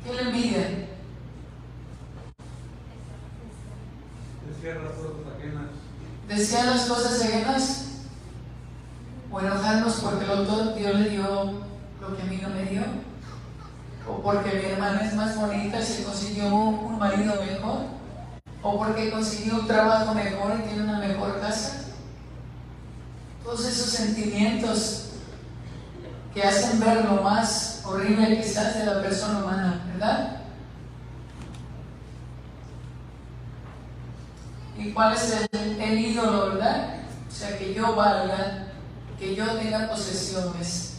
¿Qué 0.03 0.09
es 0.09 0.15
la 0.15 0.21
envidia? 0.23 0.86
Desear 6.27 6.65
las 6.67 6.85
cosas 6.85 7.21
ajenas. 7.21 7.83
O 9.31 9.39
enojarnos 9.39 9.95
porque 9.95 10.25
el 10.25 10.31
otro 10.31 10.73
Dios 10.73 10.95
le 10.99 11.09
dio 11.09 11.23
lo 12.01 12.15
que 12.15 12.21
a 12.21 12.25
mí 12.25 12.39
no 12.41 12.49
me 12.49 12.63
dio. 12.63 12.81
O 14.07 14.21
porque 14.21 14.57
mi 14.57 14.65
hermana 14.71 15.01
es 15.05 15.13
más 15.15 15.35
bonita 15.35 15.79
y 15.79 15.83
se 15.83 16.03
consiguió 16.03 16.53
un 16.55 16.97
marido 16.97 17.35
mejor. 17.35 17.97
o 18.63 18.77
porque 18.77 19.11
consiguió 19.11 19.61
un 19.61 19.67
trabajo 19.67 20.13
mejor 20.13 20.59
y 20.59 20.67
tiene 20.67 20.83
una 20.83 20.99
mejor 20.99 21.39
casa. 21.39 21.85
Todos 23.43 23.65
esos 23.65 23.89
sentimientos 23.91 25.11
que 26.33 26.43
hacen 26.43 26.79
ver 26.79 27.05
lo 27.05 27.21
más 27.21 27.81
horrible 27.85 28.41
quizás 28.41 28.77
de 28.77 28.85
la 28.85 29.01
persona 29.01 29.39
humana, 29.39 29.81
¿verdad? 29.93 30.36
¿Y 34.77 34.91
cuál 34.91 35.13
es 35.13 35.47
el, 35.51 35.99
ídolo, 35.99 36.53
verdad? 36.53 36.97
O 37.27 37.31
sea, 37.31 37.57
que 37.57 37.73
yo 37.73 37.95
valga, 37.95 38.67
que 39.17 39.35
yo 39.35 39.45
tenga 39.57 39.89
posesiones. 39.89 40.97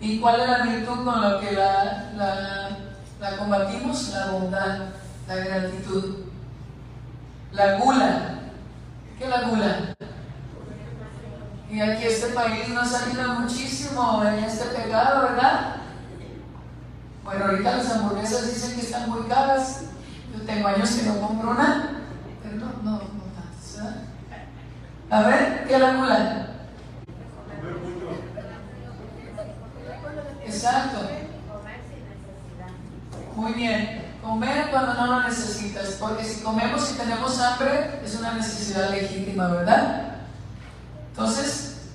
¿Y 0.00 0.20
cuál 0.20 0.40
es 0.40 0.48
la 0.48 0.62
virtud 0.64 1.04
con 1.04 1.20
la 1.22 1.40
que 1.40 1.52
la, 1.52 2.12
la, 2.14 2.78
la 3.18 3.36
combatimos? 3.38 4.10
La 4.10 4.26
bondad, 4.32 4.78
la 5.26 5.36
gratitud. 5.36 6.16
La 7.52 7.78
gula. 7.78 8.38
¿Qué 9.18 9.24
es 9.24 9.30
la 9.30 9.48
gula? 9.48 9.96
Y 11.70 11.80
aquí 11.80 12.04
este 12.04 12.28
país 12.28 12.68
nos 12.68 12.94
ayuda 12.94 13.40
muchísimo 13.40 14.22
en 14.24 14.44
este 14.44 14.66
pecado, 14.66 15.22
¿verdad? 15.22 15.76
Bueno, 17.24 17.46
ahorita 17.46 17.76
las 17.78 17.90
hamburguesas 17.90 18.54
dicen 18.54 18.74
que 18.76 18.86
están 18.86 19.08
muy 19.08 19.22
caras. 19.22 19.84
Yo 20.34 20.42
tengo 20.42 20.68
años 20.68 20.90
que 20.90 21.06
no 21.08 21.20
compro 21.20 21.50
una. 21.52 21.95
Pero 22.46 22.58
no, 22.58 22.66
no, 22.82 22.92
no 22.92 23.24
tantas, 23.34 23.74
¿verdad? 23.74 24.02
A 25.10 25.22
ver, 25.22 25.66
¿qué 25.66 25.78
la 25.78 25.94
gula? 25.94 26.46
Exacto. 30.44 30.98
Muy 33.34 33.52
bien. 33.54 34.02
Comer 34.22 34.70
cuando 34.70 34.94
no 34.94 35.06
lo 35.06 35.22
necesitas, 35.22 35.96
porque 36.00 36.24
si 36.24 36.42
comemos 36.42 36.92
y 36.92 36.94
tenemos 36.94 37.40
hambre 37.40 38.00
es 38.04 38.14
una 38.16 38.34
necesidad 38.34 38.90
legítima, 38.90 39.48
¿verdad? 39.48 40.16
Entonces, 41.10 41.88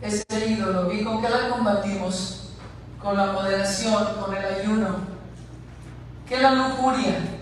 es 0.00 0.24
el 0.28 0.52
ídolo. 0.52 0.92
¿Y 0.92 1.04
con 1.04 1.20
qué 1.20 1.28
la 1.28 1.50
combatimos? 1.50 2.54
Con 3.00 3.16
la 3.16 3.32
moderación, 3.32 4.04
con 4.22 4.36
el 4.36 4.44
ayuno. 4.44 4.96
¿Qué 6.26 6.38
la 6.38 6.52
lujuria? 6.52 7.39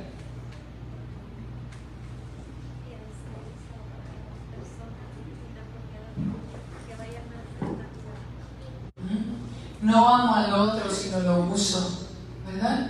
No 9.88 10.06
amo 10.06 10.34
al 10.34 10.52
otro, 10.52 10.90
sino 10.90 11.20
lo 11.20 11.44
uso, 11.44 12.06
¿verdad? 12.46 12.88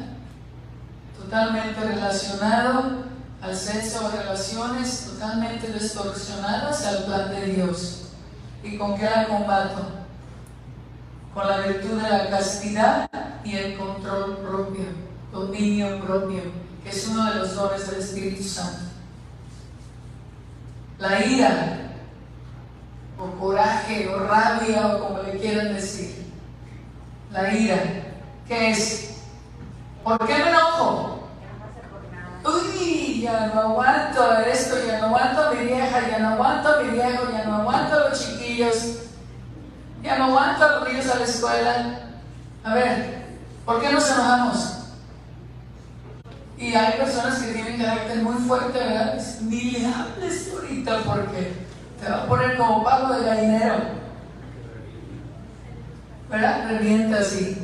totalmente 1.17 1.79
relacionado 1.81 3.05
al 3.41 3.55
sexo 3.55 4.05
o 4.05 4.11
relaciones 4.11 5.11
totalmente 5.13 5.73
distorsionadas 5.73 6.85
al 6.87 7.05
plan 7.05 7.31
de 7.31 7.53
Dios. 7.53 8.07
¿Y 8.65 8.77
con 8.77 8.97
qué 8.97 9.05
la 9.05 9.29
combato? 9.29 9.87
Con 11.33 11.47
la 11.47 11.59
virtud 11.59 12.03
de 12.03 12.09
la 12.09 12.31
castidad 12.31 13.09
y 13.45 13.55
el 13.55 13.79
control 13.79 14.39
propio, 14.39 14.87
dominio 15.31 16.01
propio, 16.05 16.43
que 16.83 16.91
es 16.91 17.07
uno 17.07 17.31
de 17.31 17.35
los 17.37 17.55
dones 17.55 17.89
del 17.89 18.01
Espíritu 18.01 18.43
Santo. 18.43 18.91
La 20.99 21.25
ira, 21.25 21.93
o 23.17 23.39
coraje, 23.39 24.09
o 24.09 24.19
rabia, 24.19 24.97
o 24.97 25.07
como 25.07 25.23
le 25.23 25.39
quieran 25.39 25.75
decir. 25.75 26.18
La 27.33 27.53
ira, 27.53 27.77
¿qué 28.47 28.71
es? 28.71 29.17
¿Por 30.03 30.27
qué 30.27 30.35
me 30.35 30.49
enojo? 30.49 31.19
uy, 32.45 33.21
ya 33.23 33.51
no 33.55 33.61
aguanto 33.61 34.39
esto, 34.41 34.77
ya 34.87 35.01
no 35.01 35.07
aguanto 35.07 35.55
mi 35.55 35.67
vieja, 35.67 36.09
ya 36.09 36.19
no 36.19 36.29
aguanto 36.31 36.83
mi 36.83 36.91
viejo, 36.91 37.31
ya 37.33 37.45
no 37.45 37.57
aguanto 37.57 37.97
a 37.97 38.09
los 38.09 38.27
chiquillos, 38.27 38.99
ya 40.03 40.19
no 40.19 40.25
aguanto 40.25 40.65
a 40.65 40.77
los 40.77 40.89
niños 40.89 41.11
a 41.11 41.19
la 41.19 41.25
escuela. 41.25 42.01
A 42.65 42.75
ver, 42.75 43.25
¿por 43.65 43.81
qué 43.81 43.93
nos 43.93 44.11
enojamos? 44.11 44.75
Y 46.57 46.75
hay 46.75 46.99
personas 46.99 47.39
que 47.39 47.53
tienen 47.53 47.81
carácter 47.81 48.23
muy 48.23 48.35
fuerte, 48.35 48.79
¿verdad? 48.79 49.21
Ni 49.43 49.71
le 49.71 49.87
hables 49.87 50.53
ahorita 50.53 50.99
porque 51.05 51.53
te 52.01 52.11
va 52.11 52.25
a 52.25 52.27
poner 52.27 52.57
como 52.57 52.83
pago 52.83 53.15
de 53.15 53.25
gallinero. 53.25 53.99
¿Verdad? 56.31 56.69
Revienta 56.69 57.21
así. 57.21 57.57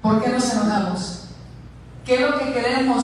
¿Por 0.00 0.22
qué 0.22 0.30
nos 0.30 0.52
enojamos? 0.52 1.24
¿Qué 2.04 2.14
es 2.14 2.20
lo 2.20 2.38
que 2.38 2.52
queremos? 2.52 3.02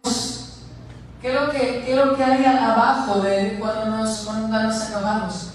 ¿Qué 1.20 1.28
es 1.28 1.34
lo 1.34 1.50
que, 1.50 1.58
qué 1.58 1.90
es 1.90 1.96
lo 1.96 2.16
que 2.16 2.24
hay 2.24 2.44
abajo 2.44 3.20
de 3.20 3.58
cuando 3.58 3.86
nos, 3.96 4.18
cuando 4.20 4.62
nos 4.62 4.88
enojamos? 4.88 5.50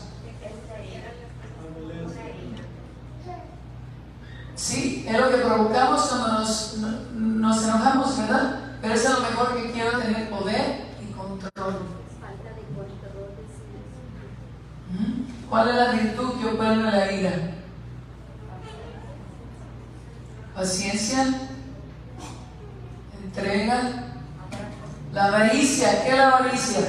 Sí, 4.55 5.05
es 5.07 5.19
lo 5.19 5.29
que 5.29 5.37
provocamos 5.37 6.07
cuando 6.07 6.39
nos, 6.39 6.77
nos 7.13 7.63
enojamos, 7.63 8.17
¿verdad? 8.17 8.59
Pero 8.81 8.93
es 8.93 9.05
a 9.05 9.13
lo 9.13 9.19
mejor 9.21 9.55
que 9.55 9.71
quiero 9.71 9.99
tener 9.99 10.29
poder 10.29 10.85
y 11.01 11.11
control. 11.13 11.75
¿Cuál 15.49 15.69
es 15.69 15.75
la 15.75 15.91
virtud 15.91 16.33
que 16.41 16.65
en 16.65 16.83
la 16.85 17.11
ira? 17.11 17.54
Paciencia, 20.55 21.25
entrega. 23.21 24.05
La 25.11 25.25
avaricia, 25.25 26.03
¿qué 26.03 26.11
es 26.11 26.17
la 26.17 26.29
avaricia? 26.29 26.79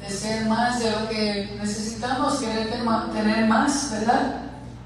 De 0.00 0.10
ser 0.10 0.46
más 0.46 0.78
de 0.78 0.90
lo 0.92 1.08
que 1.08 1.56
necesitamos, 1.60 2.38
querer 2.38 2.70
tener 3.12 3.48
más, 3.48 3.90
¿verdad? 3.90 4.42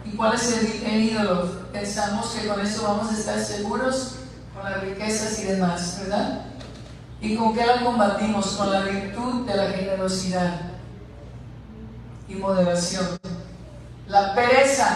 ¿Y 0.07 0.17
cuál 0.17 0.35
es 0.35 0.57
el, 0.57 1.03
ídolo? 1.03 1.69
Pensamos 1.71 2.29
que 2.29 2.49
con 2.49 2.61
eso 2.61 2.85
vamos 2.85 3.11
a 3.11 3.19
estar 3.19 3.39
seguros 3.39 4.17
con 4.55 4.71
las 4.71 4.81
riquezas 4.81 5.39
y 5.41 5.45
demás, 5.45 5.99
¿verdad? 6.01 6.47
¿Y 7.21 7.37
con 7.37 7.55
qué 7.55 7.67
la 7.67 7.85
combatimos? 7.85 8.47
Con 8.57 8.73
la 8.73 8.81
virtud 8.81 9.47
de 9.47 9.55
la 9.55 9.71
generosidad 9.71 10.61
y 12.27 12.37
moderación. 12.37 13.19
La 14.09 14.35
pereza, 14.35 14.89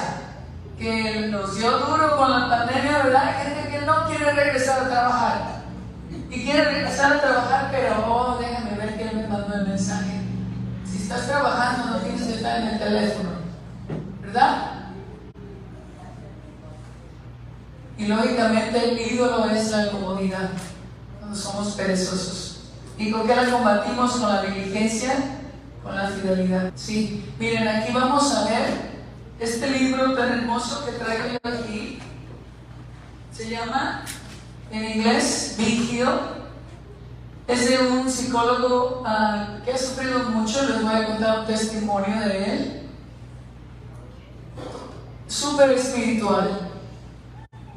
que 0.78 1.28
nos 1.30 1.56
dio 1.56 1.70
duro 1.70 2.16
con 2.16 2.30
la 2.30 2.48
pandemia, 2.48 3.02
¿verdad? 3.04 3.28
Hay 3.28 3.44
gente 3.46 3.70
que 3.70 3.84
no 3.84 4.06
quiere 4.06 4.32
regresar 4.32 4.80
a 4.80 4.88
trabajar. 4.88 5.62
Y 6.30 6.44
quiere 6.44 6.64
regresar 6.64 7.12
a 7.12 7.20
trabajar, 7.20 7.68
pero 7.70 8.06
oh, 8.08 8.38
déjame 8.38 8.74
ver 8.74 8.96
quién 8.96 9.16
me 9.16 9.28
mandó 9.28 9.54
el 9.54 9.68
mensaje. 9.68 10.22
Si 10.90 11.02
estás 11.02 11.26
trabajando, 11.26 11.90
no 11.90 11.98
tienes 11.98 12.22
que 12.22 12.34
estar 12.36 12.62
en 12.62 12.68
el 12.68 12.78
teléfono, 12.78 13.30
¿verdad? 14.22 14.72
Y 17.98 18.06
lógicamente 18.06 18.92
el 18.92 18.98
ídolo 18.98 19.44
es 19.50 19.70
la 19.72 19.90
comodidad, 19.90 20.48
cuando 21.20 21.38
somos 21.38 21.72
perezosos. 21.72 22.62
¿Y 22.96 23.10
con 23.10 23.26
qué 23.26 23.36
la 23.36 23.50
combatimos? 23.50 24.12
Con 24.12 24.28
la 24.28 24.42
diligencia, 24.42 25.12
con 25.82 25.94
la 25.94 26.08
fidelidad. 26.08 26.72
Sí, 26.74 27.30
miren, 27.38 27.68
aquí 27.68 27.92
vamos 27.92 28.34
a 28.34 28.44
ver 28.48 28.91
este 29.42 29.68
libro 29.70 30.14
tan 30.14 30.38
hermoso 30.38 30.86
que 30.86 30.92
traigo 30.92 31.24
yo 31.32 31.50
aquí 31.50 31.98
se 33.32 33.50
llama 33.50 34.04
en 34.70 34.84
inglés 34.84 35.56
Vigil. 35.58 36.06
Es 37.48 37.68
de 37.68 37.78
un 37.88 38.08
psicólogo 38.08 39.02
ah, 39.04 39.58
que 39.64 39.72
ha 39.72 39.78
sufrido 39.78 40.20
mucho. 40.30 40.62
Les 40.62 40.82
voy 40.82 40.94
a 40.94 41.06
contar 41.06 41.40
un 41.40 41.46
testimonio 41.46 42.20
de 42.20 42.52
él. 42.52 42.90
Súper 45.26 45.70
espiritual. 45.72 46.70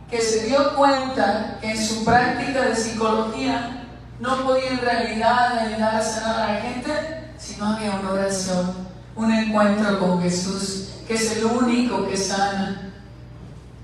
Que 0.09 0.21
se 0.21 0.45
dio 0.45 0.75
cuenta 0.75 1.57
que 1.59 1.71
en 1.71 1.83
su 1.83 2.05
práctica 2.05 2.61
de 2.61 2.75
psicología 2.75 3.87
no 4.19 4.45
podía 4.45 4.69
en 4.69 4.79
realidad 4.79 5.57
ayudar 5.57 5.95
a 5.95 6.01
sanar 6.01 6.41
a 6.41 6.53
la 6.53 6.61
gente 6.61 6.91
si 7.39 7.57
no 7.57 7.69
había 7.69 7.95
una 7.95 8.11
oración, 8.11 8.71
un 9.15 9.33
encuentro 9.33 9.99
con 9.99 10.21
Jesús 10.21 10.94
que 11.07 11.13
es 11.13 11.37
el 11.37 11.45
único 11.45 12.07
que 12.07 12.17
sana. 12.17 12.93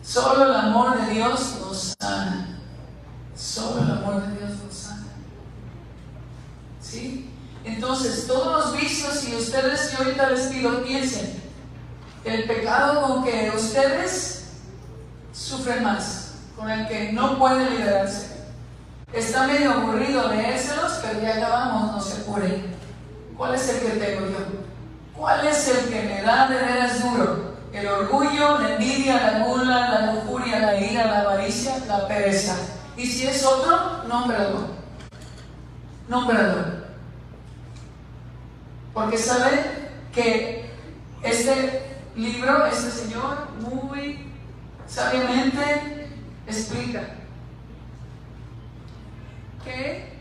Solo 0.04 0.46
el 0.46 0.56
amor 0.56 1.00
de 1.00 1.14
Dios 1.14 1.58
nos 1.62 1.96
sana. 2.00 2.60
Solo 3.36 3.84
el 3.84 3.92
amor 3.92 4.26
de 4.26 4.38
Dios 4.38 4.52
nos 4.64 4.74
sana. 4.74 5.08
¿Sí? 6.82 7.30
Entonces, 7.64 8.26
todos 8.26 8.66
los 8.66 8.82
vicios, 8.82 9.24
y 9.28 9.36
ustedes, 9.36 9.94
y 9.94 10.04
ahorita 10.04 10.30
les 10.32 10.48
pido, 10.48 10.84
piensen, 10.84 11.42
el 12.26 12.46
pecado 12.46 13.02
con 13.02 13.24
que 13.24 13.52
ustedes 13.56 14.46
sufren 15.32 15.84
más, 15.84 16.34
con 16.56 16.70
el 16.70 16.88
que 16.88 17.12
no 17.12 17.38
pueden 17.38 17.70
liberarse. 17.70 18.32
Está 19.14 19.46
medio 19.46 19.74
aburrido 19.74 20.28
leérselos, 20.30 20.94
pero 21.04 21.22
ya 21.22 21.36
acabamos, 21.36 21.92
no 21.92 22.02
se 22.02 22.22
apuren. 22.22 22.76
¿Cuál 23.38 23.56
es 23.56 23.70
el 23.70 23.80
que 23.82 23.90
tengo 24.00 24.28
yo? 24.28 24.61
¿Cuál 25.22 25.46
es 25.46 25.68
el 25.68 25.88
que 25.88 26.02
me 26.02 26.24
da 26.24 26.48
de 26.48 26.56
veras 26.56 27.04
duro? 27.04 27.54
El 27.72 27.86
orgullo, 27.86 28.58
la 28.58 28.74
envidia, 28.74 29.22
la 29.22 29.46
gula, 29.46 29.90
la 29.92 30.14
lujuria, 30.14 30.58
la 30.58 30.82
ira, 30.82 31.06
la 31.06 31.20
avaricia, 31.20 31.78
la 31.88 32.08
pereza. 32.08 32.56
Y 32.98 33.06
si 33.06 33.28
es 33.28 33.46
otro, 33.46 34.04
nómbralo. 34.08 34.70
Nómbralo. 36.10 36.66
Porque 38.96 39.16
sabe 39.16 39.92
que 40.12 40.72
este 41.22 42.02
libro, 42.16 42.66
este 42.66 42.90
señor, 42.90 43.48
muy 43.60 44.28
sabiamente 44.88 46.10
explica 46.48 47.02
que 49.64 50.18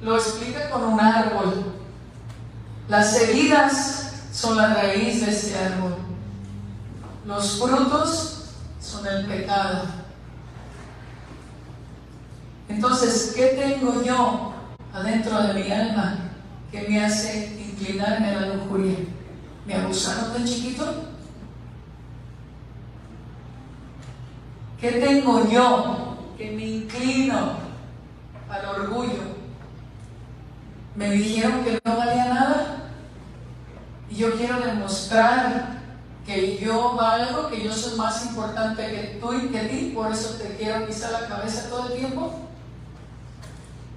lo 0.00 0.16
explica 0.16 0.70
con 0.70 0.82
un 0.82 0.98
árbol. 0.98 1.79
Las 2.90 3.14
heridas 3.14 4.14
son 4.32 4.56
la 4.56 4.74
raíz 4.74 5.24
de 5.24 5.30
ese 5.30 5.56
árbol. 5.56 5.94
Los 7.24 7.60
frutos 7.60 8.46
son 8.80 9.06
el 9.06 9.26
pecado. 9.26 9.84
Entonces, 12.68 13.32
¿qué 13.36 13.46
tengo 13.46 14.02
yo 14.02 14.54
adentro 14.92 15.40
de 15.40 15.54
mi 15.54 15.70
alma 15.70 16.18
que 16.72 16.88
me 16.88 17.04
hace 17.04 17.60
inclinarme 17.60 18.30
a 18.30 18.40
la 18.40 18.54
lujuria? 18.54 18.98
¿Me 19.66 19.74
abusaron 19.76 20.32
de 20.32 20.50
chiquito? 20.50 20.92
¿Qué 24.80 24.90
tengo 24.90 25.48
yo 25.48 26.16
que 26.36 26.50
me 26.50 26.64
inclino 26.64 27.52
al 28.48 28.64
orgullo? 28.66 29.38
Me 30.96 31.12
dijeron 31.12 31.62
que 31.62 31.80
no 31.84 31.96
valía 31.96 32.24
nada 32.34 32.79
y 34.10 34.16
yo 34.16 34.36
quiero 34.36 34.60
demostrar 34.60 35.80
que 36.26 36.58
yo 36.58 36.94
valgo, 36.96 37.48
que 37.48 37.62
yo 37.62 37.72
soy 37.72 37.96
más 37.96 38.26
importante 38.26 38.82
que 38.90 39.18
tú 39.20 39.32
y 39.32 39.48
que 39.48 39.60
ti, 39.60 39.92
por 39.94 40.12
eso 40.12 40.34
te 40.34 40.56
quiero 40.56 40.86
pisar 40.86 41.12
la 41.12 41.28
cabeza 41.28 41.68
todo 41.70 41.88
el 41.88 41.98
tiempo. 41.98 42.32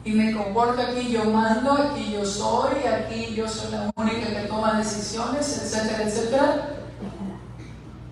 Y 0.06 0.12
me 0.12 0.34
comporto 0.34 0.82
aquí, 0.82 1.12
yo 1.12 1.26
mando, 1.26 1.74
aquí 1.74 2.12
yo 2.12 2.26
soy, 2.26 2.86
aquí 2.86 3.34
yo 3.34 3.48
soy 3.48 3.72
la 3.72 3.92
única 3.96 4.28
que 4.28 4.48
toma 4.48 4.78
decisiones, 4.78 5.62
etcétera, 5.64 6.04
etcétera. 6.04 6.70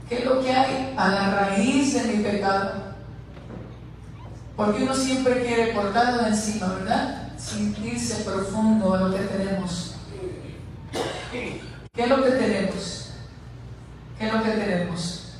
¿Qué 0.07 0.19
es 0.19 0.25
lo 0.25 0.41
que 0.41 0.51
hay 0.51 0.93
a 0.97 1.07
la 1.07 1.35
raíz 1.35 1.93
de 1.93 2.13
mi 2.13 2.23
pecado? 2.23 2.71
Porque 4.55 4.83
uno 4.83 4.93
siempre 4.93 5.45
quiere 5.45 5.73
cortarlo 5.73 6.23
de 6.23 6.29
encima, 6.29 6.67
¿verdad? 6.67 7.29
Sin 7.37 7.75
irse 7.83 8.23
profundo 8.23 8.93
a 8.93 9.01
lo 9.01 9.11
que 9.11 9.23
tenemos. 9.23 9.95
¿Qué 11.93 12.03
es 12.03 12.09
lo 12.09 12.23
que 12.23 12.31
tenemos? 12.31 13.09
¿Qué 14.17 14.27
es 14.27 14.33
lo 14.33 14.41
que 14.41 14.51
tenemos? 14.51 15.33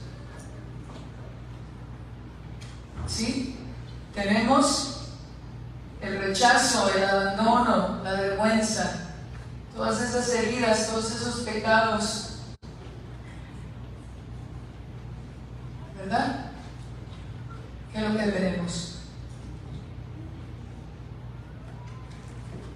¿Sí? 3.08 3.58
Tenemos 4.14 5.08
el 6.02 6.20
rechazo, 6.20 6.92
el 6.94 7.06
abandono, 7.06 8.04
la 8.04 8.14
vergüenza, 8.14 9.14
todas 9.74 10.02
esas 10.02 10.30
heridas, 10.34 10.90
todos 10.90 11.10
esos 11.12 11.40
pecados. 11.42 12.40
¿Verdad? 15.98 16.52
¿Qué 17.94 17.98
es 17.98 18.12
lo 18.12 18.18
que 18.18 18.28
tenemos? 18.28 19.00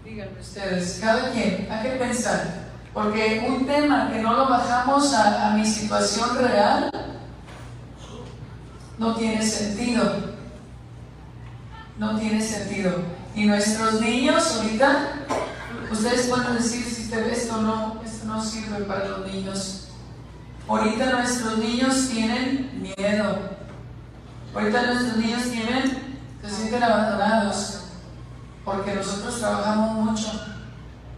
Díganme 0.05 0.39
ustedes, 0.39 0.99
cada 1.01 1.31
quien, 1.31 1.67
hay 1.69 1.91
que 1.91 1.95
pensar. 1.97 2.64
Porque 2.95 3.45
un 3.45 3.67
tema 3.67 4.09
que 4.09 4.21
no 4.21 4.33
lo 4.33 4.47
bajamos 4.47 5.13
a, 5.13 5.49
mi 5.49 5.65
situación 5.65 6.37
real 6.37 6.89
no 8.97 9.15
tiene 9.15 9.45
sentido. 9.45 10.33
No 11.99 12.17
tiene 12.17 12.41
sentido. 12.41 12.93
Y 13.35 13.47
nuestros 13.47 13.99
niños 13.99 14.49
ahorita, 14.55 15.09
ustedes 15.91 16.27
pueden 16.27 16.55
decir 16.55 16.85
si 16.85 17.13
esto 17.13 17.61
no, 17.61 18.01
esto 18.01 18.27
no 18.27 18.41
sirve 18.41 18.85
para 18.85 19.09
los 19.09 19.29
niños. 19.29 19.89
Ahorita 20.65 21.17
nuestros 21.17 21.57
niños 21.57 22.07
tienen 22.07 22.81
miedo. 22.81 23.39
Ahorita 24.53 24.93
nuestros 24.93 25.17
niños 25.17 25.43
tienen, 25.51 26.17
se 26.41 26.49
sienten 26.49 26.81
abandonados. 26.81 27.87
Porque 28.63 28.95
nosotros 28.95 29.37
trabajamos 29.37 30.05
mucho. 30.05 30.31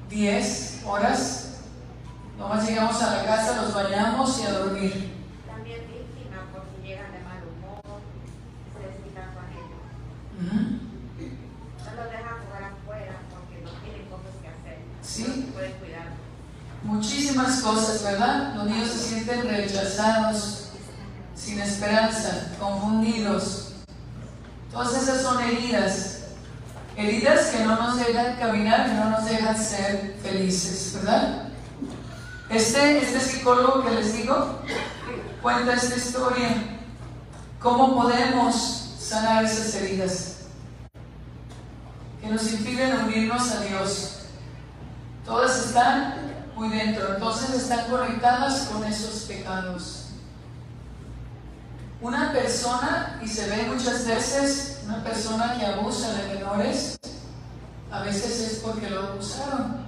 10 0.09 0.81
horas 0.83 1.46
Nomás 2.37 2.67
llegamos 2.67 3.01
a 3.01 3.17
la 3.17 3.25
casa, 3.25 3.61
los 3.63 3.73
bañamos 3.73 4.39
y 4.39 4.43
a 4.45 4.51
dormir. 4.51 5.13
También 5.47 5.79
víctima 5.87 6.45
porque 6.53 6.87
llegan 6.87 7.11
de 7.11 7.19
mal 7.19 7.41
humor, 7.41 7.81
se 8.73 8.87
desquitan 8.87 9.33
con 9.33 9.45
ellos. 9.51 9.81
No 11.83 12.03
los 12.03 12.11
dejan 12.11 12.45
jugar 12.45 12.63
afuera 12.63 13.15
porque 13.31 13.61
no 13.63 13.71
tienen 13.81 14.05
cosas 14.05 14.35
que 14.39 14.47
hacer. 14.49 14.77
Sí. 15.01 15.45
No 15.47 15.53
pueden 15.53 15.73
cuidar. 15.79 16.07
Muchísimas 16.83 17.59
cosas, 17.61 18.03
¿verdad? 18.03 18.53
Los 18.55 18.65
niños 18.65 18.89
se 18.89 18.99
sienten 18.99 19.49
rechazados, 19.49 20.69
sin 21.35 21.59
esperanza, 21.59 22.53
confundidos. 22.59 23.73
Todas 24.71 24.95
esas 25.01 25.23
son 25.23 25.41
heridas. 25.41 26.13
Heridas 26.95 27.47
que 27.47 27.63
no 27.63 27.75
nos 27.75 27.97
dejan 27.97 28.37
caminar, 28.37 28.85
que 28.85 28.93
no 28.93 29.09
nos 29.09 29.25
dejan 29.25 29.57
ser 29.57 30.17
felices, 30.21 30.93
¿verdad? 30.95 31.46
Este, 32.49 32.99
este 32.99 33.19
psicólogo 33.19 33.83
que 33.83 33.91
les 33.91 34.13
digo 34.13 34.59
cuenta 35.41 35.73
esta 35.73 35.97
historia. 35.97 36.79
¿Cómo 37.59 37.93
podemos 37.95 38.95
sanar 38.99 39.43
esas 39.43 39.75
heridas 39.75 40.35
que 42.21 42.27
nos 42.27 42.49
impiden 42.53 43.01
unirnos 43.01 43.51
a 43.51 43.61
Dios? 43.61 44.19
Todas 45.25 45.65
están 45.65 46.45
muy 46.55 46.69
dentro, 46.69 47.15
entonces 47.15 47.53
están 47.53 47.89
conectadas 47.89 48.69
con 48.71 48.83
esos 48.85 49.23
pecados. 49.23 50.05
Una 51.99 52.31
persona, 52.31 53.19
y 53.21 53.27
se 53.27 53.49
ve 53.49 53.63
muchas 53.63 54.07
veces, 54.07 54.79
una 54.85 55.03
persona 55.03 55.57
que 55.57 55.65
abusa 55.65 56.13
de 56.13 56.35
menores, 56.35 56.97
a 57.91 58.01
veces 58.03 58.39
es 58.39 58.59
porque 58.59 58.89
lo 58.89 59.07
abusaron 59.07 59.86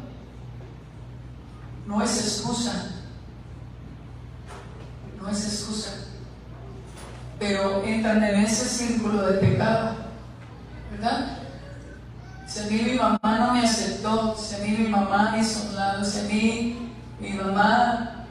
no 1.89 2.03
es 2.03 2.19
excusa. 2.19 2.71
No 5.19 5.27
es 5.27 5.43
excusa. 5.43 5.89
Pero 7.39 7.83
entran 7.83 8.23
en 8.23 8.41
ese 8.41 8.65
círculo 8.65 9.23
de 9.23 9.39
pecado. 9.39 9.95
¿Verdad? 10.91 11.39
Si 12.45 12.59
a 12.59 12.63
mi 12.65 12.93
mamá 12.93 13.39
no 13.39 13.53
me 13.53 13.61
aceptó, 13.61 14.37
si 14.37 14.55
a 14.55 14.59
mi 14.59 14.87
mamá 14.87 15.31
me 15.31 15.39
hizo 15.39 15.67
un 15.67 15.75
lado, 15.75 16.05
si 16.05 16.19
a 16.19 16.23
mí 16.23 16.93
mi 17.19 17.31
mamá, 17.31 18.25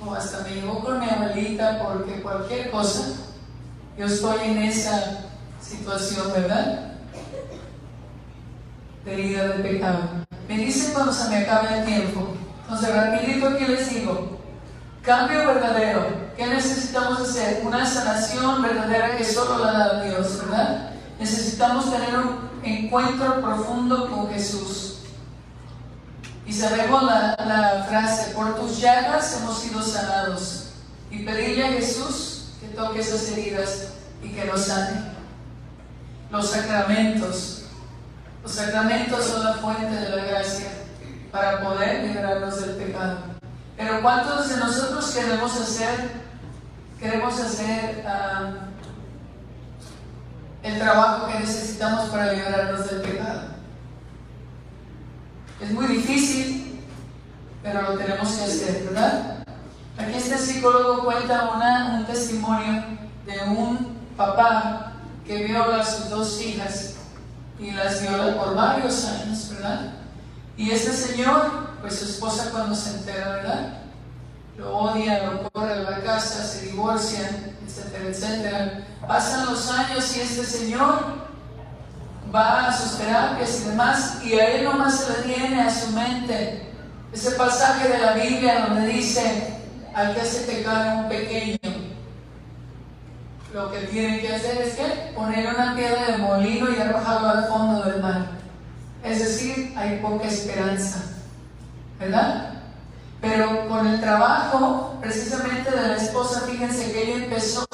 o 0.00 0.14
hasta 0.14 0.40
me 0.44 0.54
llevó 0.54 0.82
con 0.82 0.98
mi 0.98 1.10
abuelita 1.10 1.82
porque 1.82 2.22
cualquier 2.22 2.70
cosa, 2.70 3.04
yo 3.98 4.06
estoy 4.06 4.48
en 4.48 4.58
esa 4.62 5.24
situación, 5.60 6.32
¿verdad? 6.32 6.92
De 9.04 9.12
herida 9.12 9.48
de 9.48 9.62
pecado. 9.62 10.26
Me 10.48 10.56
dicen 10.56 10.94
cuando 10.94 11.12
se 11.12 11.28
me 11.28 11.38
acabe 11.38 11.80
el 11.80 11.84
tiempo, 11.84 12.37
entonces, 12.68 12.94
rapidito 12.94 13.48
aquí 13.48 13.64
les 13.64 13.88
digo, 13.88 14.38
cambio 15.02 15.38
verdadero. 15.46 16.06
¿Qué 16.36 16.46
necesitamos 16.46 17.18
hacer? 17.18 17.62
Una 17.64 17.86
sanación 17.86 18.60
verdadera 18.60 19.16
que 19.16 19.24
solo 19.24 19.64
la 19.64 19.72
da 19.72 20.02
Dios, 20.02 20.38
¿verdad? 20.38 20.90
Necesitamos 21.18 21.90
tener 21.90 22.14
un 22.14 22.50
encuentro 22.62 23.40
profundo 23.40 24.10
con 24.10 24.28
Jesús. 24.28 24.98
Y 26.46 26.52
sabemos 26.52 27.04
la, 27.04 27.36
la 27.38 27.86
frase, 27.88 28.32
por 28.34 28.54
tus 28.56 28.78
llagas 28.78 29.38
hemos 29.40 29.58
sido 29.60 29.82
sanados. 29.82 30.66
Y 31.10 31.24
pedirle 31.24 31.64
a 31.64 31.72
Jesús 31.72 32.50
que 32.60 32.68
toque 32.68 33.00
esas 33.00 33.30
heridas 33.30 33.88
y 34.22 34.28
que 34.28 34.44
nos 34.44 34.60
sane. 34.60 35.04
Los 36.30 36.50
sacramentos. 36.50 37.62
Los 38.42 38.52
sacramentos 38.52 39.24
son 39.24 39.42
la 39.42 39.54
fuente 39.54 39.96
de 39.96 40.10
la 40.10 40.24
gracia 40.26 40.77
para 41.30 41.62
poder 41.62 42.04
liberarnos 42.04 42.60
del 42.60 42.76
pecado. 42.76 43.18
Pero 43.76 44.02
¿cuántos 44.02 44.48
de 44.48 44.56
nosotros 44.56 45.10
queremos 45.12 45.60
hacer, 45.60 46.10
queremos 46.98 47.38
hacer 47.40 48.04
ah, 48.06 48.52
el 50.62 50.78
trabajo 50.78 51.28
que 51.28 51.40
necesitamos 51.40 52.08
para 52.08 52.32
liberarnos 52.32 52.90
del 52.90 53.02
pecado? 53.02 53.42
Es 55.60 55.70
muy 55.70 55.86
difícil, 55.86 56.80
pero 57.62 57.82
lo 57.82 57.98
tenemos 57.98 58.28
que 58.32 58.44
hacer, 58.44 58.84
¿verdad? 58.84 59.44
Aquí 59.98 60.14
este 60.14 60.38
psicólogo 60.38 61.04
cuenta 61.04 61.50
una, 61.54 61.98
un 61.98 62.06
testimonio 62.06 62.84
de 63.26 63.40
un 63.50 63.98
papá 64.16 64.92
que 65.26 65.44
viola 65.44 65.80
a 65.80 65.84
sus 65.84 66.08
dos 66.08 66.40
hijas 66.40 66.94
y 67.58 67.72
las 67.72 68.02
viola 68.02 68.36
por 68.36 68.54
varios 68.54 69.04
años, 69.04 69.50
¿verdad? 69.54 69.97
Y 70.58 70.72
este 70.72 70.92
señor, 70.92 71.68
pues 71.80 72.00
su 72.00 72.04
esposa 72.04 72.50
cuando 72.50 72.74
se 72.74 72.90
entera, 72.90 73.28
¿verdad? 73.28 73.78
Lo 74.56 74.76
odia, 74.76 75.22
lo 75.22 75.48
corre 75.50 75.78
de 75.78 75.84
la 75.84 76.02
casa, 76.02 76.42
se 76.42 76.66
divorcian, 76.66 77.56
etcétera, 77.64 78.08
etcétera. 78.08 78.86
Pasan 79.06 79.46
los 79.46 79.70
años 79.70 80.16
y 80.16 80.20
este 80.20 80.44
señor 80.44 80.98
va 82.34 82.66
a 82.66 82.76
sus 82.76 82.98
terapias 82.98 83.60
y 83.60 83.68
demás, 83.68 84.18
y 84.24 84.34
a 84.34 84.50
él 84.50 84.64
nomás 84.64 84.98
se 84.98 85.28
le 85.28 85.34
viene 85.34 85.62
a 85.62 85.70
su 85.72 85.92
mente 85.92 86.72
ese 87.12 87.30
pasaje 87.32 87.88
de 87.88 87.98
la 87.98 88.12
Biblia 88.14 88.66
donde 88.66 88.88
dice, 88.88 89.54
al 89.94 90.12
que 90.12 90.20
hace 90.20 90.40
pecar 90.40 90.96
un 90.96 91.08
pequeño, 91.08 91.58
lo 93.54 93.70
que 93.70 93.78
tiene 93.86 94.20
que 94.20 94.34
hacer 94.34 94.60
es 94.60 94.74
que 94.74 95.12
poner 95.14 95.54
una 95.54 95.76
piedra 95.76 96.04
de 96.06 96.18
molino 96.18 96.66
y 96.70 96.80
arrojarlo 96.80 97.28
al 97.28 97.44
fondo 97.46 97.82
del 97.84 98.02
mar. 98.02 98.37
Es 99.08 99.20
decir, 99.20 99.72
hay 99.74 100.00
poca 100.00 100.28
esperanza, 100.28 101.02
¿verdad? 101.98 102.50
Pero 103.22 103.66
con 103.66 103.86
el 103.86 104.00
trabajo 104.00 104.98
precisamente 105.00 105.70
de 105.70 105.88
la 105.88 105.96
esposa, 105.96 106.42
fíjense 106.42 106.92
que 106.92 107.04
ella 107.04 107.24
empezó 107.24 107.66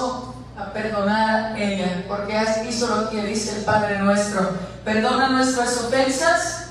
a 0.57 0.73
perdonar 0.73 1.53
a 1.53 1.59
ella, 1.59 2.05
porque 2.07 2.41
hizo 2.69 2.87
lo 2.87 3.11
que 3.11 3.25
dice 3.25 3.59
el 3.59 3.65
Padre 3.65 3.99
nuestro. 3.99 4.53
Perdona 4.85 5.31
nuestras 5.31 5.77
ofensas, 5.79 6.67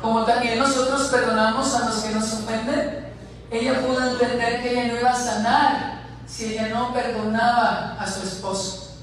como 0.00 0.24
también 0.24 0.58
nosotros 0.58 1.08
perdonamos 1.08 1.72
a 1.76 1.86
los 1.86 1.96
que 1.98 2.14
nos 2.14 2.32
ofenden. 2.32 3.06
Ella 3.52 3.80
pudo 3.86 4.04
entender 4.04 4.62
que 4.62 4.72
ella 4.72 4.92
no 4.92 5.00
iba 5.00 5.10
a 5.10 5.16
sanar 5.16 6.02
si 6.26 6.54
ella 6.54 6.70
no 6.70 6.92
perdonaba 6.92 7.96
a 8.00 8.06
su 8.06 8.26
esposo. 8.26 8.96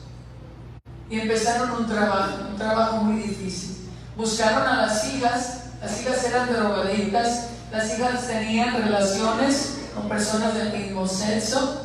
Y 1.10 1.22
empezaron 1.22 1.72
un 1.72 1.88
trabajo, 1.88 2.50
un 2.50 2.58
trabajo 2.58 2.98
muy 2.98 3.22
difícil. 3.22 3.75
Buscaron 4.18 4.66
a 4.66 4.86
las 4.86 5.06
hijas, 5.14 5.64
las 5.82 6.02
hijas 6.02 6.24
eran 6.24 6.54
drogadictas, 6.54 7.48
las 7.72 7.98
hijas 7.98 8.28
tenían 8.28 8.82
relaciones 8.82 9.80
con 9.94 10.08
personas 10.08 10.54
del 10.54 10.72
mismo 10.72 11.06
sexo, 11.06 11.82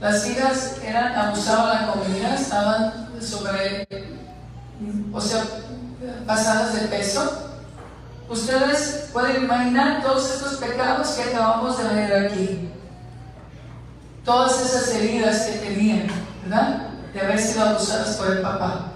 las 0.00 0.26
hijas 0.26 0.76
eran, 0.82 1.14
abusaban 1.14 1.86
la 1.86 1.92
comida, 1.92 2.34
estaban 2.34 3.08
sobre, 3.20 3.86
o 5.12 5.20
sea, 5.20 5.44
pasadas 6.26 6.74
de 6.74 6.88
peso. 6.88 7.50
Ustedes 8.28 9.10
pueden 9.12 9.44
imaginar 9.44 10.02
todos 10.02 10.30
estos 10.34 10.54
pecados 10.54 11.08
que 11.10 11.22
acabamos 11.24 11.76
de 11.76 11.94
ver 11.94 12.26
aquí. 12.26 12.70
Todas 14.24 14.60
esas 14.60 14.88
heridas 14.94 15.42
que 15.42 15.58
tenían, 15.58 16.06
¿verdad? 16.42 16.88
De 17.12 17.20
haber 17.20 17.38
sido 17.38 17.64
abusadas 17.64 18.16
por 18.16 18.30
el 18.30 18.40
papá. 18.40 18.91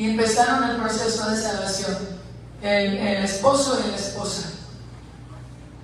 Y 0.00 0.08
empezaron 0.08 0.64
el 0.70 0.76
proceso 0.76 1.28
de 1.28 1.36
salvación. 1.36 1.98
El, 2.62 3.22
esposo 3.22 3.78
y 3.86 3.90
la 3.90 3.96
esposa 3.96 4.48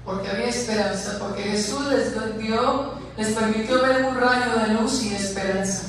porque 0.07 0.31
había 0.31 0.47
esperanza, 0.47 1.19
porque 1.19 1.43
Jesús 1.43 1.85
les 1.87 2.39
dio, 2.39 2.95
les 3.19 3.35
permitió 3.35 3.83
ver 3.83 4.05
un 4.05 4.17
rayo 4.17 4.59
de 4.59 4.69
luz 4.73 5.03
y 5.03 5.15
esperanza. 5.15 5.83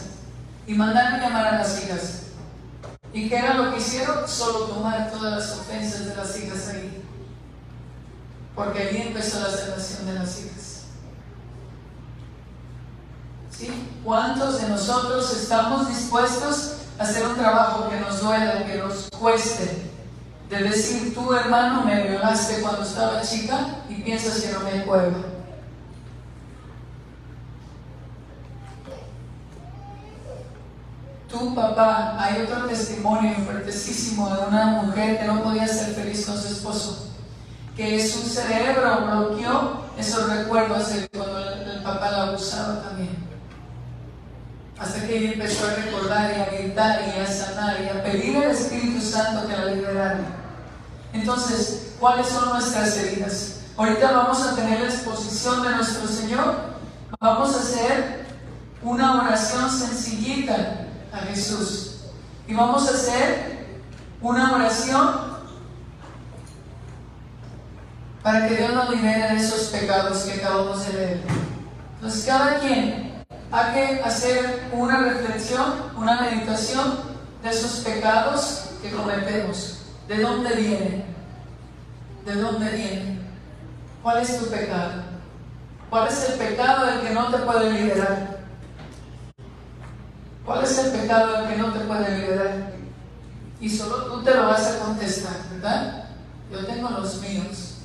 Y 0.65 0.73
mandaron 0.73 1.21
llamar 1.21 1.47
a 1.47 1.57
las 1.59 1.81
hijas. 1.81 2.23
¿Y 3.13 3.29
qué 3.29 3.37
era 3.37 3.53
lo 3.53 3.71
que 3.71 3.77
hicieron? 3.77 4.27
Solo 4.27 4.65
tomar 4.65 5.09
todas 5.09 5.31
las 5.31 5.59
ofensas 5.59 6.07
de 6.07 6.15
las 6.15 6.37
hijas 6.37 6.67
ahí. 6.67 7.01
Porque 8.53 8.79
ahí 8.79 9.03
empezó 9.07 9.39
la 9.39 9.55
salvación 9.55 10.05
de 10.05 10.13
las 10.15 10.39
hijas. 10.41 10.81
¿Sí? 13.51 13.87
¿Cuántos 14.03 14.59
de 14.59 14.67
nosotros 14.67 15.31
estamos 15.33 15.87
dispuestos 15.87 16.73
hacer 16.99 17.25
un 17.27 17.35
trabajo 17.35 17.89
que 17.89 17.99
nos 17.99 18.21
duela, 18.21 18.65
que 18.65 18.77
nos 18.77 19.09
cueste? 19.19 19.87
De 20.49 20.63
decir, 20.63 21.13
tú 21.13 21.33
hermano 21.33 21.83
me 21.83 22.03
violaste 22.03 22.61
cuando 22.61 22.83
estaba 22.83 23.21
chica 23.21 23.83
y 23.89 23.95
piensas 23.95 24.41
que 24.41 24.51
no 24.53 24.61
me 24.61 24.79
acuerdo. 24.79 25.37
Tu 31.27 31.53
papá, 31.53 32.15
hay 32.17 32.41
otro 32.43 32.65
testimonio 32.67 33.35
fuertesísimo 33.45 34.33
de 34.33 34.45
una 34.47 34.65
mujer 34.81 35.19
que 35.19 35.25
no 35.25 35.43
podía 35.43 35.67
ser 35.67 35.93
feliz 35.93 36.25
con 36.25 36.37
su 36.41 36.47
esposo, 36.47 37.09
que 37.75 38.07
su 38.07 38.19
cerebro 38.19 39.05
bloqueó 39.05 39.81
esos 39.97 40.29
recuerdos 40.29 40.93
de 40.93 41.09
cuando 41.09 41.39
el, 41.39 41.83
papá 41.83 42.11
la 42.11 42.23
abusaba 42.23 42.81
también. 42.81 43.26
Hasta 44.79 45.07
que 45.07 45.17
ella 45.17 45.33
empezó 45.33 45.65
a 45.65 45.73
recordar 45.73 46.31
y 46.37 46.41
a 46.41 46.45
gritar 46.45 47.01
y 47.07 47.19
a 47.19 47.27
sanar 47.27 47.81
y 47.81 47.89
a 47.89 48.03
pedir 48.03 48.37
al 48.37 48.51
Espíritu 48.51 49.01
Santo 49.01 49.47
que 49.47 49.57
la 49.57 49.65
liberara. 49.65 50.19
Entonces, 51.13 51.93
¿cuáles 51.99 52.27
son 52.27 52.49
nuestras 52.49 52.95
heridas? 52.97 53.61
Ahorita 53.75 54.11
vamos 54.11 54.41
a 54.41 54.55
tener 54.55 54.81
la 54.81 54.87
exposición 54.87 55.63
de 55.63 55.69
nuestro 55.69 56.07
Señor. 56.07 56.55
Vamos 57.19 57.55
a 57.55 57.59
hacer 57.59 58.25
una 58.83 59.21
oración 59.23 59.69
sencillita 59.69 60.87
a 61.11 61.17
Jesús. 61.27 62.01
Y 62.47 62.53
vamos 62.53 62.87
a 62.87 62.91
hacer 62.91 63.67
una 64.21 64.55
oración 64.55 65.37
para 68.21 68.47
que 68.47 68.55
Dios 68.55 68.73
nos 68.73 68.89
libere 68.89 69.33
de 69.33 69.35
esos 69.37 69.67
pecados 69.67 70.23
que 70.23 70.33
acabamos 70.33 70.85
de 70.85 70.93
leer. 70.93 71.21
Entonces, 71.95 72.25
cada 72.25 72.59
quien 72.59 73.06
ha 73.51 73.73
que 73.73 74.01
hacer 74.03 74.69
una 74.71 74.99
reflexión, 74.99 75.73
una 75.95 76.21
meditación 76.21 76.99
de 77.43 77.49
esos 77.49 77.79
pecados 77.79 78.69
que 78.81 78.91
cometemos. 78.91 79.79
¿De 80.07 80.19
dónde 80.19 80.55
vienen? 80.55 81.05
¿De 82.25 82.35
dónde 82.35 82.69
vienen? 82.71 83.27
¿Cuál 84.03 84.21
es 84.21 84.39
tu 84.39 84.49
pecado? 84.49 85.03
¿Cuál 85.89 86.07
es 86.07 86.29
el 86.29 86.37
pecado 86.37 86.85
del 86.85 87.01
que 87.01 87.13
no 87.13 87.27
te 87.29 87.37
puede 87.39 87.71
liberar? 87.71 88.37
¿Cuál 90.45 90.63
es 90.63 90.77
el 90.77 90.91
pecado 90.91 91.33
del 91.33 91.49
que 91.49 91.57
no 91.57 91.73
te 91.73 91.79
puede 91.81 92.17
liberar? 92.17 92.71
Y 93.59 93.69
solo 93.69 94.05
tú 94.05 94.23
te 94.23 94.35
lo 94.35 94.47
vas 94.47 94.67
a 94.67 94.79
contestar, 94.79 95.35
¿verdad? 95.51 96.05
Yo 96.51 96.65
tengo 96.65 96.89
los 96.89 97.21
míos. 97.21 97.76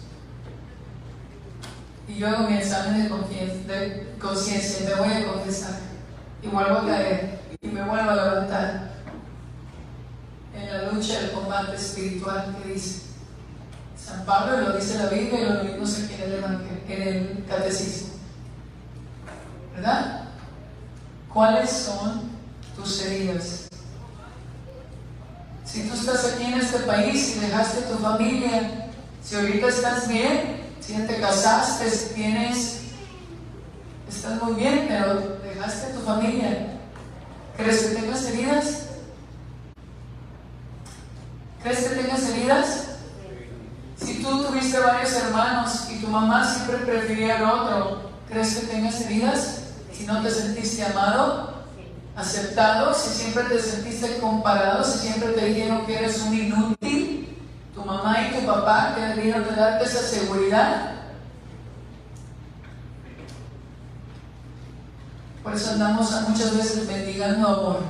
Y 2.08 2.16
yo 2.16 2.28
hago 2.28 2.48
mi 2.48 2.56
examen 2.56 3.02
de 3.04 4.14
conciencia 4.18 4.80
y 4.80 4.88
me 4.88 4.94
voy 4.94 5.12
a 5.12 5.26
confesar. 5.32 5.78
Y 6.42 6.48
vuelvo 6.48 6.78
a 6.78 6.86
caer 6.86 7.40
y 7.60 7.68
me 7.68 7.82
vuelvo 7.82 8.10
a 8.10 8.14
levantar 8.16 8.90
en 10.54 10.72
la 10.72 10.92
lucha 10.92 11.20
del 11.20 11.32
combate 11.32 11.76
espiritual 11.76 12.56
que 12.62 12.72
dice. 12.74 13.02
San 13.96 14.24
Pablo 14.24 14.60
lo 14.60 14.76
dice 14.76 14.98
la 14.98 15.06
Biblia 15.06 15.40
y 15.40 15.44
lo 15.44 15.64
mismo 15.64 16.04
en 16.24 16.32
el, 16.32 16.44
en 16.88 17.08
el 17.08 17.44
catecismo. 17.48 18.14
¿Verdad? 19.76 20.24
¿Cuáles 21.32 21.70
son 21.70 22.22
tus 22.76 23.02
heridas? 23.02 23.68
Si 25.64 25.88
tú 25.88 25.94
estás 25.94 26.34
aquí 26.34 26.44
en 26.44 26.54
este 26.54 26.80
país 26.80 27.36
y 27.36 27.40
dejaste 27.40 27.82
tu 27.82 27.98
familia, 27.98 28.90
si 29.22 29.36
ahorita 29.36 29.68
estás 29.68 30.08
bien, 30.08 30.61
si 30.84 30.94
te 30.94 31.20
casaste, 31.20 31.90
tienes, 32.14 32.80
estás 34.08 34.42
muy 34.42 34.54
bien, 34.54 34.86
pero 34.88 35.38
dejaste 35.42 35.92
tu 35.92 36.00
familia, 36.00 36.78
¿crees 37.56 37.82
que 37.84 37.94
tengas 37.94 38.24
heridas? 38.24 38.82
¿Crees 41.62 41.84
que 41.84 41.94
tengas 41.94 42.22
heridas? 42.28 42.84
Si 43.96 44.22
tú 44.22 44.44
tuviste 44.44 44.80
varios 44.80 45.12
hermanos 45.12 45.88
y 45.90 46.00
tu 46.00 46.08
mamá 46.08 46.52
siempre 46.52 46.78
prefería 46.78 47.36
al 47.36 47.44
otro, 47.44 48.10
¿crees 48.28 48.56
que 48.56 48.66
tengas 48.66 49.00
heridas? 49.02 49.58
Si 49.92 50.04
no 50.04 50.20
te 50.22 50.30
sentiste 50.30 50.84
amado, 50.84 51.52
aceptado, 52.16 52.92
si 52.94 53.10
siempre 53.10 53.44
te 53.44 53.60
sentiste 53.60 54.18
comparado, 54.18 54.82
si 54.82 54.98
siempre 54.98 55.28
te 55.28 55.46
dijeron 55.46 55.86
que 55.86 55.96
eres 55.96 56.20
un 56.22 56.34
inútil, 56.34 57.01
tu 57.82 57.88
mamá 57.88 58.16
y 58.22 58.34
tu 58.38 58.46
papá 58.46 58.94
que 58.94 59.00
debieron 59.00 59.44
de 59.44 59.56
darte 59.56 59.84
esa 59.84 60.02
seguridad. 60.02 60.92
Por 65.42 65.54
eso 65.54 65.72
andamos 65.72 66.10
muchas 66.28 66.56
veces 66.56 66.86
mendigando 66.86 67.48
amor, 67.48 67.80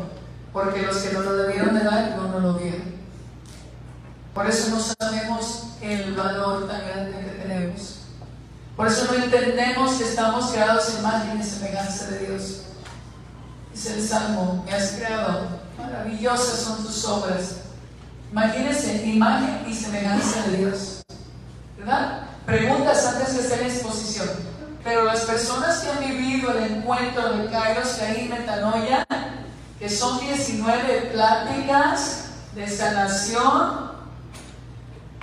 porque 0.52 0.82
los 0.82 0.96
que 0.96 1.12
no 1.12 1.20
lo 1.20 1.34
debieron 1.34 1.74
de 1.74 1.84
dar 1.84 2.16
no 2.16 2.28
nos 2.28 2.42
lo 2.42 2.54
dieron. 2.54 2.92
Por 4.32 4.46
eso 4.46 4.70
no 4.70 4.80
sabemos 4.80 5.74
el 5.82 6.14
valor 6.14 6.66
tan 6.66 6.80
grande 6.86 7.12
que 7.12 7.42
tenemos. 7.42 7.98
Por 8.74 8.86
eso 8.86 9.12
no 9.12 9.22
entendemos 9.22 9.92
que 9.96 10.04
estamos 10.04 10.50
creados 10.50 10.88
en 10.88 11.00
imagen 11.00 11.40
y 11.40 11.44
semejanza 11.44 12.06
de 12.06 12.26
Dios. 12.26 12.62
Dice 13.70 13.94
el 13.94 14.08
Salmo, 14.08 14.62
me 14.64 14.72
has 14.72 14.92
creado, 14.92 15.48
maravillosas 15.78 16.60
son 16.60 16.82
tus 16.82 17.04
obras. 17.04 17.56
Imagínense, 18.32 19.04
imagen 19.04 19.62
y 19.68 19.74
semejanza 19.74 20.42
de 20.44 20.56
Dios. 20.56 21.02
¿Verdad? 21.76 22.22
Preguntas 22.46 23.04
antes 23.04 23.34
de 23.34 23.40
hacer 23.40 23.66
exposición. 23.66 24.28
Pero 24.82 25.04
las 25.04 25.20
personas 25.20 25.80
que 25.80 25.90
han 25.90 26.00
vivido 26.00 26.50
el 26.56 26.78
encuentro 26.78 27.30
de 27.36 27.50
Kairos, 27.50 27.88
Caín, 28.00 28.30
Metanoia, 28.30 29.06
que 29.78 29.88
son 29.88 30.18
19 30.18 31.10
pláticas 31.12 32.24
de 32.54 32.68
sanación, 32.68 33.92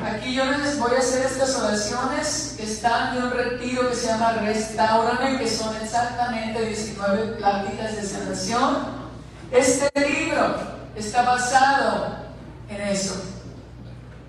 Aquí 0.01 0.33
yo 0.33 0.45
les 0.45 0.79
voy 0.79 0.95
a 0.95 0.99
hacer 0.99 1.25
estas 1.25 1.57
oraciones 1.57 2.53
que 2.55 2.63
están 2.63 3.15
de 3.15 3.21
un 3.21 3.31
retiro 3.31 3.89
que 3.89 3.95
se 3.97 4.07
llama 4.07 4.31
Restaurame, 4.31 5.37
que 5.37 5.45
son 5.45 5.75
exactamente 5.75 6.65
19 6.67 7.33
pláticas 7.33 7.97
de 7.97 8.03
sanación. 8.03 8.77
Este 9.51 9.89
libro 9.99 10.55
está 10.95 11.23
basado 11.23 12.28
en 12.69 12.81
eso. 12.81 13.15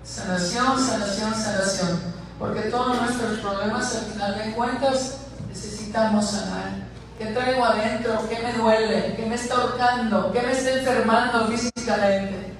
Sanación, 0.03 0.79
sanación, 0.79 1.33
sanación. 1.33 1.99
Porque 2.39 2.61
todos 2.61 2.99
nuestros 2.99 3.39
problemas 3.39 3.95
al 3.95 4.05
final 4.11 4.37
de 4.37 4.51
cuentas 4.53 5.17
necesitamos 5.47 6.31
sanar. 6.31 6.91
¿Qué 7.17 7.27
traigo 7.27 7.63
adentro? 7.63 8.27
¿Qué 8.27 8.39
me 8.39 8.53
duele? 8.53 9.15
¿Qué 9.15 9.25
me 9.27 9.35
está 9.35 9.55
ahorcando? 9.55 10.31
¿Qué 10.31 10.41
me 10.41 10.51
está 10.51 10.71
enfermando 10.71 11.47
físicamente? 11.47 12.55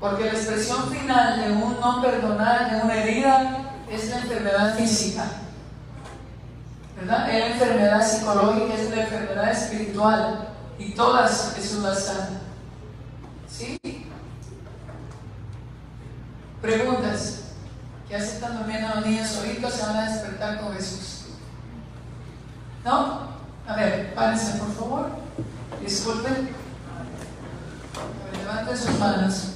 Porque 0.00 0.24
la 0.24 0.30
expresión 0.30 0.90
final 0.90 1.44
de 1.44 1.52
un 1.52 1.78
no 1.78 2.00
perdonar, 2.00 2.70
de 2.70 2.82
una 2.82 2.94
herida, 2.94 3.58
es 3.90 4.08
la 4.08 4.20
enfermedad 4.20 4.74
física. 4.74 5.24
¿Verdad? 6.96 7.30
Es 7.30 7.40
la 7.40 7.46
enfermedad 7.48 8.08
psicológica, 8.08 8.74
es 8.74 8.90
la 8.90 9.02
enfermedad 9.02 9.50
espiritual. 9.50 10.48
Y 10.78 10.94
todas 10.94 11.52
Jesús 11.54 11.82
las 11.82 12.06
sana. 12.06 12.40
¿Sí? 13.46 13.99
Preguntas. 16.60 17.40
¿Qué 18.08 18.16
están 18.16 18.58
durmiendo 18.58 18.94
los 18.94 19.06
niños 19.06 19.34
ahorita? 19.36 19.70
Se 19.70 19.86
van 19.86 19.96
a 19.96 20.10
despertar 20.10 20.60
con 20.60 20.74
Jesús. 20.74 21.26
¿No? 22.84 23.30
A 23.66 23.74
ver, 23.76 24.14
párense 24.14 24.58
por 24.58 24.74
favor. 24.74 25.10
Disculpen. 25.80 26.50
Levanten 28.36 28.76
sus 28.76 28.98
manos. 28.98 29.52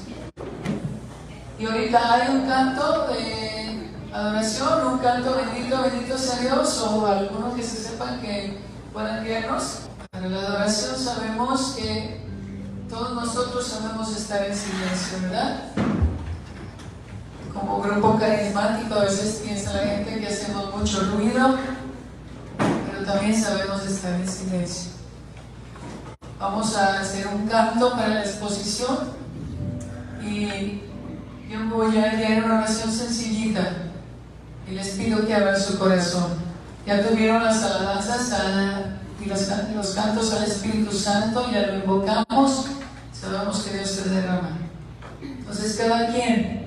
Y 1.58 1.66
ahorita 1.66 2.14
hay 2.14 2.36
un 2.36 2.46
canto 2.46 3.08
de 3.08 3.90
adoración, 4.12 4.86
un 4.86 4.98
canto 4.98 5.36
bendito, 5.36 5.82
bendito 5.82 6.16
sea 6.16 6.38
Dios, 6.38 6.80
o 6.80 7.06
algunos 7.06 7.54
que 7.54 7.62
se 7.62 7.90
sepan 7.90 8.20
que 8.20 8.60
puedan 8.92 9.24
guiarnos. 9.24 9.80
Para 10.10 10.28
la 10.28 10.38
adoración 10.38 10.96
sabemos 10.96 11.74
que 11.76 12.24
todos 12.88 13.14
nosotros 13.14 13.66
sabemos 13.66 14.16
estar 14.16 14.42
en 14.44 14.56
silencio, 14.56 15.18
¿verdad? 15.22 15.64
Como 17.54 17.80
grupo 17.80 18.18
carismático 18.18 18.94
a 18.94 19.04
veces 19.04 19.42
piensa 19.44 19.74
la 19.74 19.86
gente 19.86 20.18
que 20.18 20.26
hacemos 20.26 20.74
mucho 20.74 21.00
ruido, 21.12 21.56
pero 22.58 23.06
también 23.06 23.40
sabemos 23.40 23.86
estar 23.86 24.12
en 24.14 24.28
silencio. 24.28 24.90
Vamos 26.38 26.76
a 26.76 27.00
hacer 27.00 27.28
un 27.28 27.46
canto 27.46 27.92
para 27.92 28.08
la 28.08 28.20
exposición 28.20 28.98
y 30.20 30.82
yo 31.48 31.68
voy 31.70 31.96
a 31.96 32.12
leer 32.12 32.44
una 32.44 32.58
oración 32.58 32.90
sencillita 32.90 33.70
y 34.68 34.72
les 34.72 34.88
pido 34.90 35.24
que 35.24 35.34
abran 35.34 35.58
su 35.58 35.78
corazón. 35.78 36.32
Ya 36.84 37.06
tuvieron 37.06 37.44
las 37.44 37.62
alabanzas 37.62 38.32
y 39.24 39.28
los, 39.28 39.48
los, 39.74 39.94
cantos 39.94 40.34
al 40.34 40.44
Espíritu 40.44 40.92
Santo, 40.92 41.50
ya 41.52 41.68
lo 41.68 41.76
invocamos, 41.76 42.66
sabemos 43.12 43.62
que 43.62 43.74
Dios 43.76 43.88
se 43.88 44.08
derrama. 44.10 44.58
Entonces 45.22 45.76
cada 45.76 46.08
quien 46.12 46.63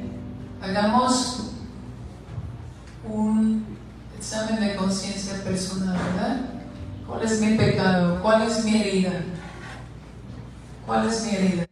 hagamos 0.62 1.52
un 3.08 3.66
examen 4.18 4.60
de 4.60 4.76
conciencia 4.76 5.44
personal, 5.44 5.98
¿verdad? 5.98 6.38
¿Cuál 7.08 7.24
es 7.24 7.40
mi 7.42 7.58
pecado? 7.58 8.22
¿Cuál 8.22 8.44
es 8.44 8.64
mi 8.66 8.82
herida? 8.82 9.22
¿Cuál 10.86 11.08
es 11.08 11.24
mi 11.24 11.36
herida? 11.36 11.68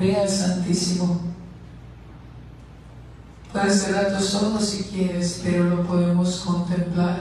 Ve 0.00 0.16
al 0.16 0.28
Santísimo 0.28 1.30
Puedes 3.52 3.82
cerrar 3.82 4.16
tus 4.16 4.32
ojos 4.36 4.64
si 4.64 4.84
quieres, 4.84 5.40
pero 5.42 5.64
lo 5.64 5.82
podemos 5.82 6.40
contemplar. 6.46 7.20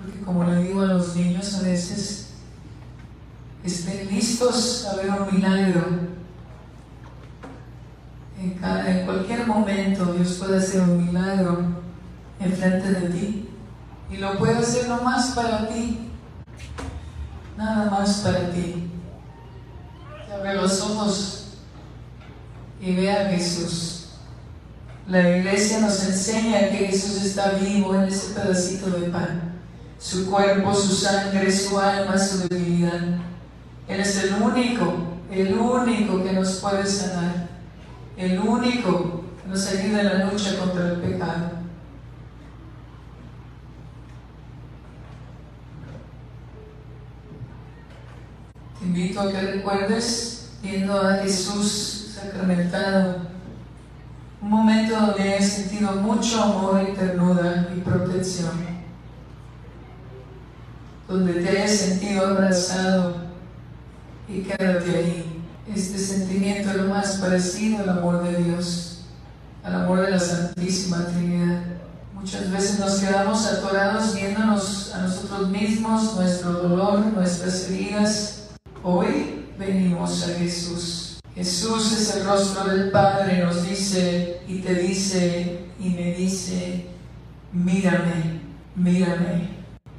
Porque 0.00 0.20
como 0.20 0.44
le 0.44 0.62
digo 0.62 0.82
a 0.82 0.86
los 0.86 1.16
niños 1.16 1.52
a 1.54 1.62
veces, 1.62 2.28
estén 3.64 4.06
listos 4.08 4.86
a 4.86 4.96
ver 4.96 5.10
un 5.10 5.34
milagro. 5.34 5.84
En, 8.40 8.64
en 8.86 9.04
cualquier 9.04 9.48
momento 9.48 10.12
Dios 10.12 10.34
puede 10.34 10.58
hacer 10.58 10.82
un 10.82 11.04
milagro 11.04 11.82
enfrente 12.38 12.92
de 12.92 13.08
ti. 13.08 13.48
Y 14.12 14.18
lo 14.18 14.38
puede 14.38 14.58
hacer 14.58 14.88
nomás 14.88 15.32
para 15.32 15.68
ti. 15.68 16.08
Nada 17.56 17.90
más 17.90 18.18
para 18.18 18.52
ti. 18.52 18.92
Abre 20.32 20.54
los 20.54 20.80
ojos 20.82 21.38
y 22.80 22.94
ve 22.94 23.10
a 23.10 23.28
Jesús. 23.30 24.08
La 25.06 25.36
iglesia 25.36 25.80
nos 25.80 26.04
enseña 26.04 26.68
que 26.70 26.88
Jesús 26.88 27.22
está 27.38 27.52
vivo 27.52 27.94
en 27.94 28.04
ese 28.04 28.34
pedacito 28.34 28.90
de 28.90 29.10
pan. 29.10 29.60
Su 29.96 30.28
cuerpo, 30.28 30.74
su 30.74 30.92
sangre, 30.92 31.50
su 31.52 31.78
alma, 31.78 32.18
su 32.18 32.48
debilidad. 32.48 33.00
Él 33.86 34.00
es 34.00 34.24
el 34.24 34.42
único, 34.42 34.92
el 35.30 35.56
único 35.56 36.24
que 36.24 36.32
nos 36.32 36.56
puede 36.56 36.84
sanar. 36.84 37.48
El 38.16 38.40
único 38.40 39.22
que 39.40 39.48
nos 39.50 39.66
ayuda 39.68 40.00
en 40.00 40.06
la 40.06 40.24
lucha 40.24 40.58
contra 40.58 40.88
el 40.88 40.96
pecado. 40.96 41.50
Te 48.80 48.84
invito 48.84 49.20
a 49.20 49.30
que 49.30 49.40
recuerdes 49.40 50.50
viendo 50.60 51.00
a 51.00 51.14
Jesús 51.18 52.14
sacramentado, 52.14 53.37
un 54.40 54.50
momento 54.50 54.94
donde 54.94 55.36
he 55.36 55.42
sentido 55.42 55.92
mucho 55.92 56.42
amor 56.42 56.86
y 56.88 56.94
ternura 56.94 57.68
y 57.76 57.80
protección, 57.80 58.50
donde 61.08 61.34
te 61.34 61.48
hayas 61.48 61.72
sentido 61.72 62.26
abrazado 62.26 63.16
y 64.28 64.40
quédate 64.42 64.96
ahí. 64.96 65.42
Este 65.74 65.98
sentimiento 65.98 66.70
es 66.70 66.76
lo 66.76 66.88
más 66.88 67.16
parecido 67.18 67.82
al 67.82 67.88
amor 67.90 68.22
de 68.22 68.42
Dios, 68.42 69.04
al 69.62 69.74
amor 69.74 70.00
de 70.00 70.12
la 70.12 70.20
Santísima 70.20 71.06
Trinidad. 71.06 71.62
Muchas 72.14 72.50
veces 72.50 72.78
nos 72.78 72.98
quedamos 72.98 73.46
atorados 73.46 74.14
viéndonos 74.14 74.94
a 74.94 75.02
nosotros 75.02 75.48
mismos, 75.50 76.16
nuestro 76.16 76.52
dolor, 76.52 77.00
nuestras 77.14 77.68
heridas, 77.68 78.38
Hoy 78.82 79.44
venimos 79.58 80.22
a 80.22 80.38
Jesús. 80.38 81.07
Jesús 81.38 81.92
es 81.92 82.16
el 82.16 82.24
rostro 82.24 82.64
del 82.64 82.90
Padre, 82.90 83.44
nos 83.44 83.62
dice 83.62 84.40
y 84.48 84.58
te 84.58 84.74
dice 84.74 85.68
y 85.78 85.90
me 85.90 86.12
dice, 86.14 86.86
mírame, 87.52 88.40
mírame. 88.74 89.48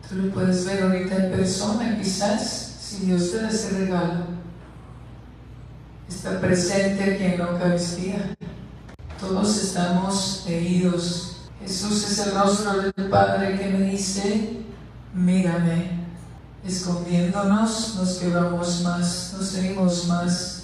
Tú 0.10 0.16
lo 0.16 0.34
puedes 0.34 0.66
ver 0.66 0.84
ahorita 0.84 1.16
en 1.16 1.32
persona, 1.32 1.98
quizás, 1.98 2.76
si 2.82 3.06
Dios 3.06 3.32
te 3.32 3.42
da 3.42 3.50
ese 3.50 3.70
regalo. 3.70 4.26
Está 6.10 6.42
presente 6.42 7.04
aquí 7.06 7.24
en 7.24 7.40
la 7.40 7.52
Eucaristía. 7.52 8.36
Todos 9.18 9.64
estamos 9.64 10.44
heridos. 10.46 11.38
Jesús 11.62 12.04
es 12.12 12.20
el 12.20 12.34
rostro 12.34 12.82
del 12.82 13.10
Padre 13.10 13.58
que 13.58 13.70
me 13.70 13.92
dice, 13.92 14.58
mírame 15.14 16.00
escondiéndonos, 16.66 17.96
nos 17.96 18.18
quebramos 18.18 18.82
más, 18.82 19.34
nos 19.38 19.54
tenemos 19.54 20.06
más. 20.08 20.59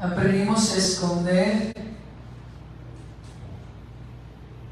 Aprendimos 0.00 0.72
a 0.72 0.78
esconder, 0.78 1.74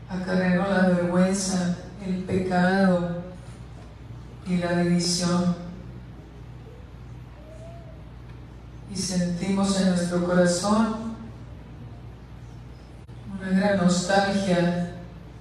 a 0.08 0.24
cargarnos 0.24 0.70
la 0.70 0.88
vergüenza, 0.88 1.76
el 2.06 2.24
pecado 2.24 3.24
y 4.46 4.56
la 4.56 4.78
división. 4.78 5.54
Y 8.90 8.96
sentimos 8.96 9.78
en 9.78 9.90
nuestro 9.90 10.24
corazón 10.24 11.14
una 13.38 13.50
gran 13.50 13.76
nostalgia 13.76 14.94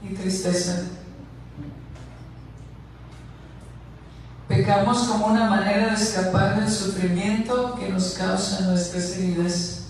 y 0.04 0.14
tristeza. 0.14 0.82
Pecamos 4.68 5.08
como 5.08 5.28
una 5.28 5.50
manera 5.50 5.88
de 5.88 5.94
escapar 5.94 6.60
del 6.60 6.70
sufrimiento 6.70 7.74
que 7.76 7.88
nos 7.88 8.16
causan 8.16 8.68
nuestras 8.68 9.12
heridas. 9.12 9.84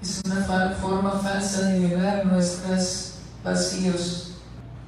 Es 0.00 0.22
una 0.24 0.70
forma 0.80 1.10
falsa 1.10 1.66
de 1.66 1.80
liberar 1.80 2.24
nuestros 2.24 3.16
vacíos. 3.44 4.36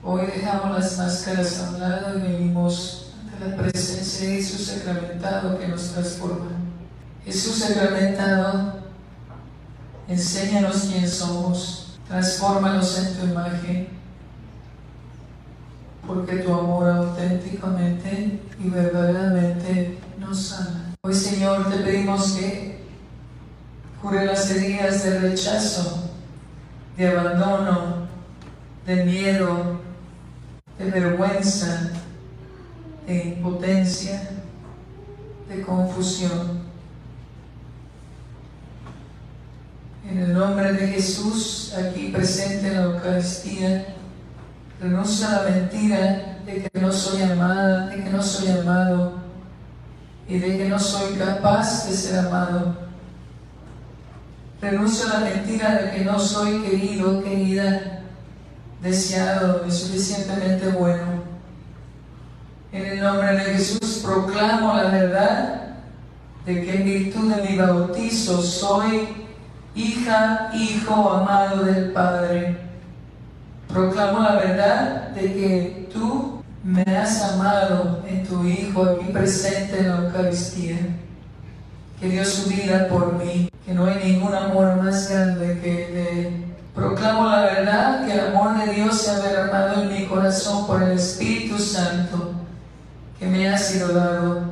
Hoy 0.02 0.22
dejamos 0.24 0.70
las 0.70 0.96
máscaras 0.96 1.60
a 1.60 1.68
un 1.68 1.80
lado 1.80 2.18
y 2.18 2.22
venimos 2.22 3.12
ante 3.30 3.50
la 3.50 3.56
presencia 3.62 4.28
de 4.30 4.36
Jesús 4.36 4.68
sacramentado 4.68 5.58
que 5.58 5.68
nos 5.68 5.92
transforma. 5.92 6.52
Jesús 7.26 7.56
sacramentado, 7.56 8.80
enséñanos 10.08 10.88
quién 10.90 11.06
somos, 11.06 11.98
transfórmanos 12.08 12.98
en 13.00 13.18
tu 13.18 13.26
imagen 13.26 14.01
porque 16.06 16.36
tu 16.36 16.52
amor 16.52 16.88
auténticamente 16.88 18.40
y 18.58 18.68
verdaderamente 18.68 19.98
nos 20.18 20.38
sana. 20.38 20.94
Hoy, 21.02 21.14
Señor, 21.14 21.70
te 21.70 21.78
pedimos 21.78 22.32
que 22.32 22.80
cure 24.00 24.24
las 24.26 24.50
heridas 24.50 25.04
de 25.04 25.20
rechazo, 25.20 26.10
de 26.96 27.08
abandono, 27.08 28.08
de 28.86 29.04
miedo, 29.04 29.80
de 30.78 30.90
vergüenza, 30.90 31.92
de 33.06 33.24
impotencia, 33.24 34.30
de 35.48 35.62
confusión. 35.62 36.62
En 40.08 40.18
el 40.18 40.34
nombre 40.34 40.72
de 40.72 40.88
Jesús, 40.88 41.74
aquí 41.78 42.08
presente 42.08 42.68
en 42.68 42.76
la 42.76 42.82
Eucaristía, 42.82 43.96
renuncio 44.82 45.28
a 45.28 45.30
la 45.30 45.42
mentira 45.50 46.38
de 46.44 46.64
que 46.64 46.80
no 46.80 46.92
soy 46.92 47.22
amada, 47.22 47.86
de 47.86 48.02
que 48.02 48.10
no 48.10 48.20
soy 48.20 48.50
amado 48.50 49.12
y 50.28 50.38
de 50.38 50.58
que 50.58 50.68
no 50.68 50.78
soy 50.78 51.14
capaz 51.14 51.88
de 51.88 51.94
ser 51.94 52.18
amado. 52.18 52.76
Renuncio 54.60 55.06
a 55.06 55.20
la 55.20 55.30
mentira 55.30 55.74
de 55.76 55.90
que 55.92 56.04
no 56.04 56.18
soy 56.18 56.62
querido, 56.62 57.22
querida, 57.22 58.02
deseado 58.82 59.64
y 59.66 59.70
suficientemente 59.70 60.68
bueno. 60.70 61.22
En 62.72 62.86
el 62.86 63.00
nombre 63.00 63.34
de 63.34 63.40
Jesús 63.40 64.02
proclamo 64.04 64.74
la 64.74 64.88
verdad 64.88 65.62
de 66.44 66.64
que 66.64 66.74
en 66.74 66.84
virtud 66.84 67.32
de 67.32 67.48
mi 67.48 67.56
bautizo 67.56 68.42
soy 68.42 69.08
hija, 69.76 70.50
hijo 70.54 71.10
amado 71.10 71.64
del 71.64 71.92
Padre 71.92 72.71
Proclamo 73.72 74.20
la 74.20 74.34
verdad 74.34 75.08
de 75.14 75.22
que 75.32 75.88
tú 75.90 76.42
me 76.62 76.82
has 76.82 77.22
amado 77.22 78.02
en 78.06 78.22
tu 78.22 78.44
Hijo 78.44 78.84
aquí 78.84 79.06
presente 79.10 79.78
en 79.78 79.88
la 79.88 79.96
Eucaristía, 79.96 80.76
que 81.98 82.10
dio 82.10 82.22
su 82.22 82.50
vida 82.50 82.86
por 82.88 83.14
mí, 83.14 83.48
que 83.64 83.72
no 83.72 83.86
hay 83.86 83.96
ningún 84.04 84.34
amor 84.34 84.76
más 84.76 85.08
grande 85.08 85.58
que 85.62 86.20
Él. 86.20 86.44
Proclamo 86.74 87.26
la 87.26 87.44
verdad 87.44 88.04
que 88.04 88.12
el 88.12 88.20
amor 88.20 88.58
de 88.58 88.74
Dios 88.74 89.00
se 89.00 89.10
ha 89.10 89.20
derramado 89.20 89.82
en 89.82 89.92
mi 89.94 90.06
corazón 90.06 90.66
por 90.66 90.82
el 90.82 90.92
Espíritu 90.92 91.58
Santo 91.58 92.32
que 93.18 93.26
me 93.26 93.48
ha 93.48 93.56
sido 93.56 93.88
dado. 93.88 94.42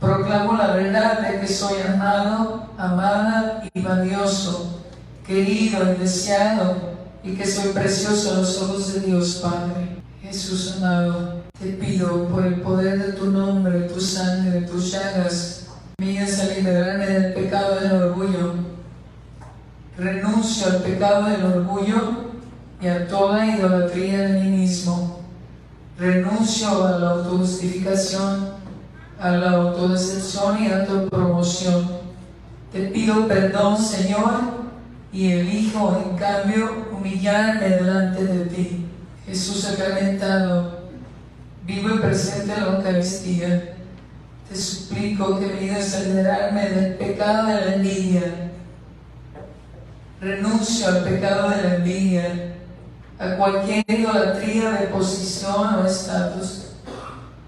Proclamo 0.00 0.54
la 0.54 0.72
verdad 0.72 1.20
de 1.20 1.38
que 1.38 1.46
soy 1.46 1.80
amado, 1.80 2.66
amada 2.76 3.62
y 3.72 3.80
valioso, 3.80 4.82
querido 5.24 5.92
y 5.92 6.00
deseado 6.00 6.91
y 7.24 7.34
que 7.34 7.46
soy 7.46 7.72
precioso 7.72 8.32
a 8.32 8.38
los 8.38 8.60
ojos 8.62 8.94
de 8.94 9.00
Dios 9.00 9.40
Padre. 9.42 9.96
Jesús 10.22 10.74
amado, 10.76 11.42
te 11.60 11.72
pido 11.72 12.28
por 12.28 12.44
el 12.46 12.60
poder 12.60 12.98
de 13.06 13.12
tu 13.12 13.26
nombre, 13.26 13.80
tu 13.82 14.00
sangre, 14.00 14.62
tus 14.62 14.92
llagas, 14.92 15.66
mías 15.98 16.40
a 16.40 16.54
liberarme 16.54 17.06
del 17.06 17.34
pecado 17.34 17.80
del 17.80 17.92
orgullo. 17.92 18.54
Renuncio 19.96 20.66
al 20.68 20.82
pecado 20.82 21.26
del 21.26 21.44
orgullo 21.44 22.32
y 22.80 22.88
a 22.88 23.06
toda 23.06 23.46
idolatría 23.46 24.20
de 24.20 24.40
mí 24.40 24.56
mismo. 24.58 25.20
Renuncio 25.98 26.84
a 26.86 26.98
la 26.98 27.10
autojustificación, 27.10 28.52
a 29.20 29.30
la 29.30 29.50
autodecepción 29.50 30.62
y 30.62 30.66
a 30.66 30.78
la 30.78 30.84
autopromoción. 30.84 31.88
Te 32.72 32.86
pido 32.86 33.28
perdón, 33.28 33.76
Señor, 33.78 34.62
y 35.12 35.30
elijo 35.32 36.02
en 36.04 36.16
cambio 36.16 36.91
humillarme 37.02 37.68
delante 37.68 38.24
de 38.24 38.44
ti. 38.46 38.86
Jesús 39.26 39.62
sacramentado, 39.62 40.88
vivo 41.64 41.96
y 41.96 41.98
presente 41.98 42.54
en 42.54 42.60
la 42.60 42.76
Eucaristía. 42.76 43.74
te 44.48 44.56
suplico 44.56 45.38
que 45.38 45.46
ayudes 45.46 45.94
a 45.94 46.00
liberarme 46.00 46.68
del 46.68 46.94
pecado 46.94 47.48
de 47.48 47.54
la 47.54 47.74
envidia. 47.74 48.50
Renuncio 50.20 50.88
al 50.88 51.04
pecado 51.04 51.50
de 51.50 51.62
la 51.62 51.74
envidia, 51.76 52.54
a 53.18 53.36
cualquier 53.36 53.84
idolatría 53.88 54.70
de 54.72 54.86
posición 54.88 55.74
o 55.74 55.86
estatus. 55.86 56.66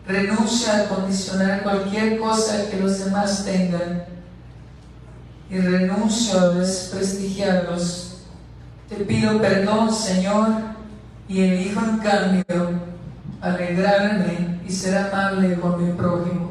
Renuncio 0.06 0.72
a 0.72 0.84
condicionar 0.84 1.62
cualquier 1.62 2.18
cosa 2.18 2.68
que 2.70 2.78
los 2.78 3.04
demás 3.04 3.44
tengan. 3.44 4.04
Y 5.50 5.58
renuncio 5.58 6.40
a 6.40 6.48
desprestigiarlos. 6.50 8.13
Te 8.88 8.96
pido 8.96 9.40
perdón, 9.40 9.92
Señor, 9.92 10.48
y 11.28 11.42
elijo 11.42 11.80
en 11.80 11.98
cambio 11.98 12.70
alegrarme 13.40 14.60
y 14.66 14.70
ser 14.70 14.96
amable 14.96 15.58
con 15.58 15.84
mi 15.84 15.92
prójimo. 15.92 16.50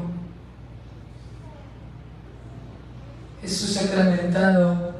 Jesús 3.40 3.74
sacramentado, 3.74 4.94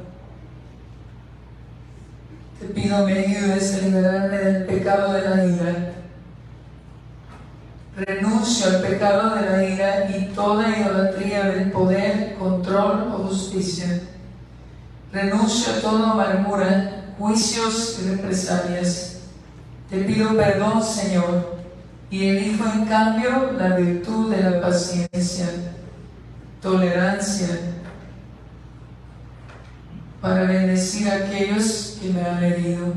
te 2.59 2.67
pido 2.67 3.05
me 3.05 3.13
ayudes 3.13 3.75
a 3.75 3.85
liberarme 3.85 4.37
del 4.37 4.65
pecado 4.65 5.13
de 5.13 5.29
la 5.29 5.45
ira. 5.45 5.93
Renuncio 7.97 8.67
al 8.67 8.81
pecado 8.81 9.35
de 9.35 9.49
la 9.49 9.63
ira 9.63 10.09
y 10.09 10.25
toda 10.33 10.77
idolatría 10.77 11.45
del 11.45 11.71
poder, 11.71 12.35
control 12.35 13.11
o 13.13 13.27
justicia. 13.27 14.01
Renuncio 15.11 15.73
a 15.73 15.81
toda 15.81 16.11
amargura, 16.11 17.04
juicios 17.17 17.99
y 18.01 18.09
represalias. 18.09 19.19
Te 19.89 20.03
pido 20.03 20.35
perdón, 20.35 20.83
Señor, 20.83 21.57
y 22.09 22.27
elijo 22.27 22.63
en 22.73 22.85
cambio 22.85 23.51
la 23.53 23.75
virtud 23.75 24.33
de 24.33 24.43
la 24.43 24.61
paciencia, 24.61 25.47
tolerancia, 26.61 27.47
para 30.21 30.43
bendecir 30.43 31.07
a 31.09 31.15
aquellos 31.15 31.99
que 32.01 32.09
me 32.09 32.21
han 32.21 32.43
herido. 32.43 32.93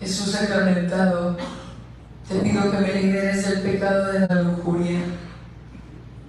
Jesús 0.00 0.32
sacramentado, 0.32 1.36
te 2.28 2.34
pido 2.40 2.70
que 2.70 2.78
me 2.78 2.94
liberes 2.94 3.48
del 3.48 3.62
pecado 3.62 4.12
de 4.12 4.26
la 4.26 4.42
lujuria. 4.42 5.00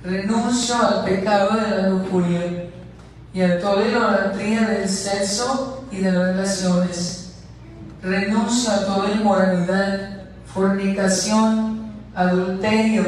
Renuncio 0.04 0.76
al 0.76 1.04
pecado 1.04 1.60
de 1.60 1.70
la 1.70 1.90
lujuria 1.90 2.70
y 3.36 3.42
a 3.44 3.60
toda 3.60 3.88
idolatría 3.88 4.62
del 4.62 4.90
sexo 4.90 5.84
y 5.92 5.98
de 5.98 6.12
las 6.12 6.36
relaciones. 6.36 7.34
Renuncio 8.02 8.72
a 8.72 8.86
toda 8.86 9.12
inmoralidad, 9.12 10.24
fornicación, 10.46 11.94
adulterio, 12.16 13.04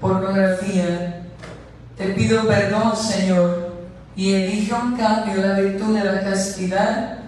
pornografía 0.00 1.18
te 1.98 2.10
pido 2.10 2.46
perdón, 2.46 2.96
Señor, 2.96 3.72
y 4.14 4.32
elijo 4.32 4.76
en 4.76 4.96
cambio 4.96 5.42
la 5.42 5.58
virtud 5.58 5.98
de 5.98 6.04
la 6.04 6.20
castidad 6.20 7.18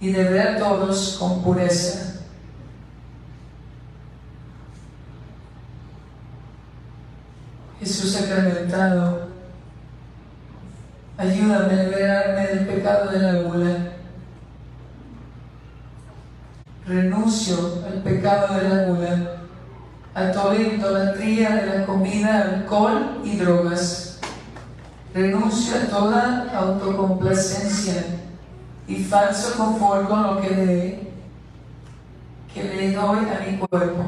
y 0.00 0.10
de 0.10 0.24
ver 0.24 0.48
a 0.48 0.58
todos 0.58 1.16
con 1.16 1.44
pureza. 1.44 2.22
Jesús 7.78 8.12
sacramentado, 8.12 9.29
ayúdame 11.20 11.74
a 11.74 11.82
liberarme 11.84 12.46
del 12.46 12.66
pecado 12.66 13.10
de 13.10 13.18
la 13.18 13.42
gula. 13.42 13.76
Renuncio 16.86 17.84
al 17.86 18.02
pecado 18.02 18.54
de 18.54 18.68
la 18.68 18.84
gula 18.84 19.36
a 20.14 20.32
toda 20.32 20.56
idolatría 20.56 21.50
de 21.56 21.78
la 21.78 21.86
comida, 21.86 22.42
alcohol 22.42 23.20
y 23.22 23.36
drogas. 23.36 24.18
Renuncio 25.12 25.76
a 25.76 25.90
toda 25.90 26.50
autocomplacencia 26.54 28.02
y 28.88 29.04
falso 29.04 29.56
confort 29.58 30.08
con 30.08 30.22
lo 30.22 30.40
que 30.40 30.50
le, 30.50 31.10
que 32.54 32.64
le 32.64 32.92
doy 32.92 33.18
a 33.18 33.46
mi 33.46 33.58
cuerpo. 33.58 34.04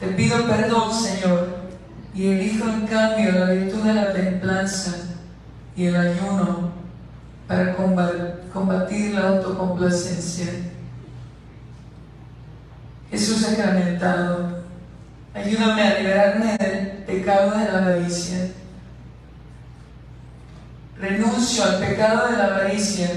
Te 0.00 0.08
pido 0.08 0.44
perdón, 0.46 0.92
Señor, 0.92 1.48
y 2.12 2.26
elijo 2.26 2.68
en 2.68 2.86
cambio 2.88 3.32
la 3.32 3.50
virtud 3.52 3.82
de 3.84 3.94
la 3.94 4.12
templanza 4.12 5.11
y 5.76 5.86
el 5.86 5.96
ayuno 5.96 6.70
para 7.46 7.74
combatir 8.52 9.14
la 9.14 9.28
autocomplacencia. 9.28 10.46
Jesús 13.10 13.42
sacramentado 13.42 14.62
Ayúdame 15.34 15.82
a 15.82 15.98
liberarme 15.98 16.56
del 16.58 17.04
pecado 17.06 17.58
de 17.58 17.64
la 17.64 17.78
avaricia. 17.78 18.50
Renuncio 21.00 21.64
al 21.64 21.78
pecado 21.78 22.28
de 22.28 22.36
la 22.36 22.44
avaricia 22.44 23.08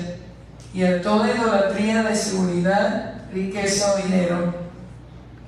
y 0.74 0.84
a 0.84 1.02
toda 1.02 1.30
idolatría 1.36 2.04
de 2.04 2.16
seguridad, 2.16 3.16
riqueza 3.34 3.94
o 3.94 3.98
dinero. 3.98 4.56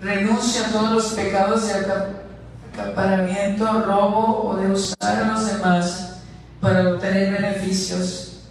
Renuncio 0.01 0.65
a 0.65 0.69
todos 0.69 0.91
los 0.91 1.13
pecados 1.13 1.67
de 1.69 2.83
acaparamiento, 2.83 3.83
robo 3.83 4.49
o 4.49 4.57
de 4.57 4.69
usar 4.69 5.23
a 5.23 5.27
los 5.31 5.53
demás 5.53 6.16
para 6.61 6.93
obtener 6.93 7.33
beneficios. 7.33 8.41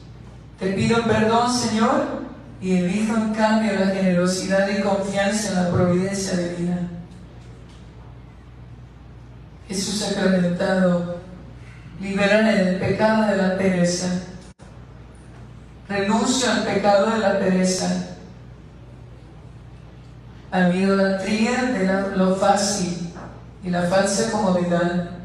Te 0.59 0.73
pido 0.73 1.03
perdón, 1.05 1.53
Señor, 1.53 2.27
y 2.61 2.77
elijo 2.79 3.15
en 3.17 3.35
cambio 3.35 3.73
la 3.79 3.87
generosidad 3.87 4.69
y 4.69 4.81
confianza 4.81 5.49
en 5.51 5.65
la 5.65 5.71
providencia 5.71 6.37
divina. 6.39 6.89
Jesús 9.69 10.01
sacramentado, 10.01 11.17
libérame 12.01 12.53
del 12.53 12.79
pecado 12.79 13.27
de 13.27 13.37
la 13.37 13.59
pereza. 13.59 14.07
Renuncio 15.89 16.51
al 16.51 16.63
pecado 16.65 17.11
de 17.11 17.19
la 17.19 17.39
pereza, 17.39 17.89
a 20.51 20.61
mi 20.69 20.79
idolatría 20.79 21.63
de 21.63 22.17
lo 22.17 22.35
fácil 22.37 23.13
y 23.63 23.71
la 23.71 23.83
falsa 23.83 24.31
comodidad. 24.31 25.16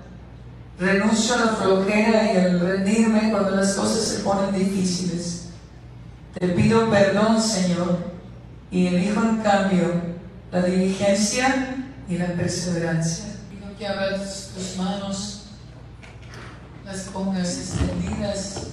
Renuncio 0.81 1.35
a 1.35 1.45
la 1.45 1.47
flojera 1.53 2.33
y 2.33 2.37
al 2.37 2.59
rendirme 2.59 3.31
cuando 3.31 3.51
las 3.51 3.75
cosas 3.75 4.03
se 4.03 4.19
ponen 4.21 4.53
difíciles. 4.53 5.49
Te 6.33 6.47
pido 6.49 6.89
perdón, 6.89 7.41
Señor, 7.41 7.99
y 8.71 8.87
elijo 8.87 9.21
en 9.21 9.37
cambio 9.37 10.01
la 10.51 10.63
diligencia 10.63 11.77
y 12.09 12.17
la 12.17 12.33
perseverancia 12.33 13.31
que 13.81 13.87
abras 13.87 14.51
tus 14.53 14.77
manos, 14.77 15.41
las 16.85 16.99
pongas 17.05 17.57
extendidas. 17.57 18.67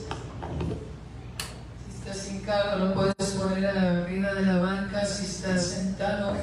Si 1.87 1.95
estás 1.95 2.31
hincado, 2.31 2.79
lo 2.85 2.95
puedes 2.95 3.15
poner 3.31 3.67
arriba 3.69 4.35
de 4.35 4.43
la 4.43 4.59
banca. 4.59 5.07
Si 5.07 5.25
estás 5.25 5.65
sentado 5.65 6.37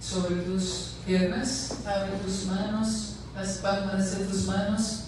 sobre 0.00 0.40
tus 0.42 0.96
piernas, 1.06 1.74
abre 1.86 2.16
tus 2.24 2.46
manos, 2.46 3.13
las 3.34 3.58
palmas 3.58 4.18
de 4.18 4.24
tus 4.26 4.46
manos, 4.46 5.04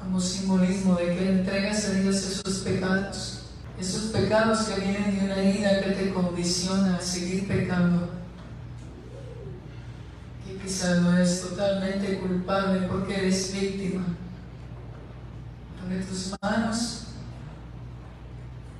como 0.00 0.20
simbolismo 0.20 0.94
de 0.94 1.16
que 1.16 1.28
entregas 1.28 1.88
a 1.88 1.92
Dios 1.92 2.16
esos 2.16 2.58
pecados. 2.58 3.42
Esos 3.78 4.04
pecados 4.10 4.60
que 4.60 4.80
vienen 4.80 5.18
de 5.18 5.24
una 5.26 5.36
herida 5.36 5.82
que 5.82 5.90
te 5.90 6.14
condiciona 6.14 6.96
a 6.96 7.00
seguir 7.00 7.46
pecando 7.46 8.16
quizás 10.66 11.00
no 11.00 11.16
eres 11.16 11.42
totalmente 11.42 12.18
culpable 12.18 12.88
porque 12.88 13.14
eres 13.14 13.52
víctima. 13.52 14.04
Abre 15.80 16.02
tus 16.02 16.34
manos 16.42 17.02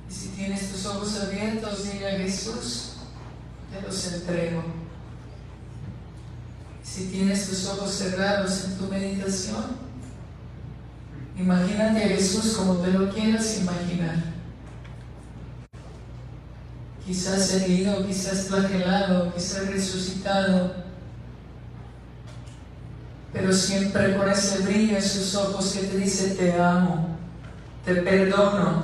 y 0.09 0.13
si 0.13 0.27
tienes 0.29 0.69
tus 0.69 0.85
ojos 0.85 1.17
abiertos, 1.21 1.85
dile 1.85 2.07
a 2.09 2.17
Jesús, 2.19 2.95
te 3.71 3.81
los 3.81 4.13
entrego. 4.13 4.63
Si 6.87 7.05
tienes 7.07 7.49
tus 7.49 7.67
ojos 7.67 7.91
cerrados 7.91 8.63
en 8.63 8.77
tu 8.77 8.85
meditación, 8.85 9.65
imagínate 11.37 12.03
a 12.03 12.07
Jesús 12.07 12.55
como 12.57 12.75
te 12.77 12.91
lo 12.91 13.13
quieras 13.13 13.59
imaginar. 13.59 14.15
Quizás 17.05 17.53
herido, 17.53 18.05
quizás 18.05 18.47
flagelado, 18.47 19.33
quizás 19.33 19.67
resucitado 19.67 20.87
pero 23.37 23.53
siempre 23.53 24.17
con 24.17 24.29
ese 24.29 24.63
brillo 24.63 24.95
en 24.95 25.03
sus 25.03 25.35
ojos 25.35 25.73
que 25.73 25.85
te 25.85 25.97
dice 25.97 26.35
te 26.35 26.59
amo, 26.59 27.17
te 27.85 27.95
perdono, 27.95 28.83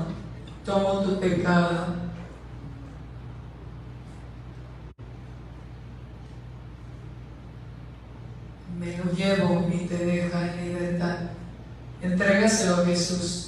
tomo 0.65 0.99
tu 1.01 1.19
pecado. 1.19 2.02
Jesus 12.93 13.42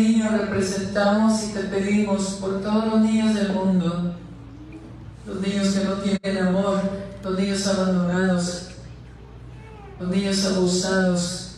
niños 0.00 0.32
representamos 0.32 1.44
y 1.44 1.52
te 1.52 1.60
pedimos 1.64 2.38
por 2.40 2.60
todos 2.62 2.86
los 2.86 3.00
niños 3.00 3.34
del 3.34 3.52
mundo, 3.52 4.14
los 5.26 5.40
niños 5.40 5.68
que 5.74 5.84
no 5.84 5.94
tienen 5.94 6.46
amor, 6.46 6.80
los 7.22 7.38
niños 7.38 7.66
abandonados, 7.66 8.68
los 10.00 10.08
niños 10.08 10.44
abusados, 10.46 11.56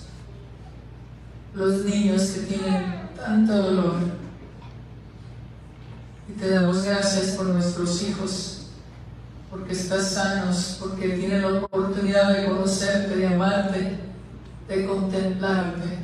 los 1.55 1.85
niños 1.85 2.23
que 2.23 2.41
tienen 2.41 3.09
tanto 3.17 3.57
dolor. 3.57 3.95
Y 6.29 6.33
te 6.33 6.51
damos 6.51 6.83
gracias 6.83 7.37
por 7.37 7.47
nuestros 7.47 8.03
hijos 8.03 8.59
porque 9.51 9.73
estás 9.73 10.13
sanos, 10.13 10.79
porque 10.81 11.11
tienes 11.11 11.43
la 11.43 11.63
oportunidad 11.63 12.35
de 12.35 12.47
conocerte, 12.47 13.17
de 13.17 13.27
amarte, 13.27 13.99
de 14.67 14.87
contemplarte. 14.87 16.02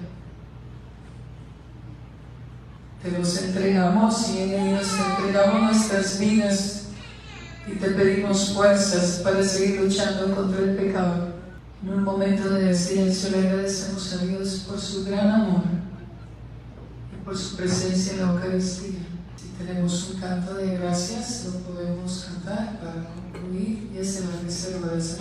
Te 3.02 3.12
los 3.12 3.40
entregamos 3.42 4.28
y 4.30 4.38
en 4.42 4.50
ellos 4.54 4.88
te 4.88 5.22
entregamos 5.22 5.62
nuestras 5.62 6.18
vidas 6.18 6.82
y 7.68 7.76
te 7.76 7.90
pedimos 7.90 8.52
fuerzas 8.54 9.20
para 9.22 9.42
seguir 9.44 9.82
luchando 9.82 10.34
contra 10.34 10.60
el 10.64 10.74
pecado. 10.74 11.28
En 11.82 11.90
un 11.90 12.02
momento 12.02 12.50
de 12.50 12.74
silencio 12.74 13.30
le 13.30 13.48
agradecemos 13.48 14.12
a 14.14 14.24
Dios 14.24 14.64
por 14.68 14.80
su 14.80 15.04
gran 15.04 15.30
amor 15.30 15.62
y 17.12 17.24
por 17.24 17.38
su 17.38 17.56
presencia 17.56 18.14
en 18.14 18.20
la 18.20 18.32
Eucaristía. 18.32 18.98
Si 19.36 19.64
tenemos 19.64 20.10
un 20.10 20.20
canto 20.20 20.54
de 20.54 20.76
gracias, 20.76 21.46
lo 21.46 21.60
podemos 21.60 22.26
cantar 22.28 22.80
para 22.80 23.06
concluir 23.14 23.90
y 23.94 23.98
en 23.98 24.30
la 24.30 24.42
reserva 24.42 24.88
de 24.88 25.00
San 25.00 25.20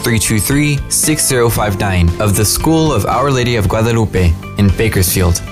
323 0.03 0.89
6059 0.89 2.21
of 2.21 2.35
the 2.35 2.43
School 2.43 2.91
of 2.91 3.05
Our 3.05 3.29
Lady 3.31 3.55
of 3.55 3.69
Guadalupe 3.69 4.33
in 4.57 4.67
Bakersfield. 4.75 5.50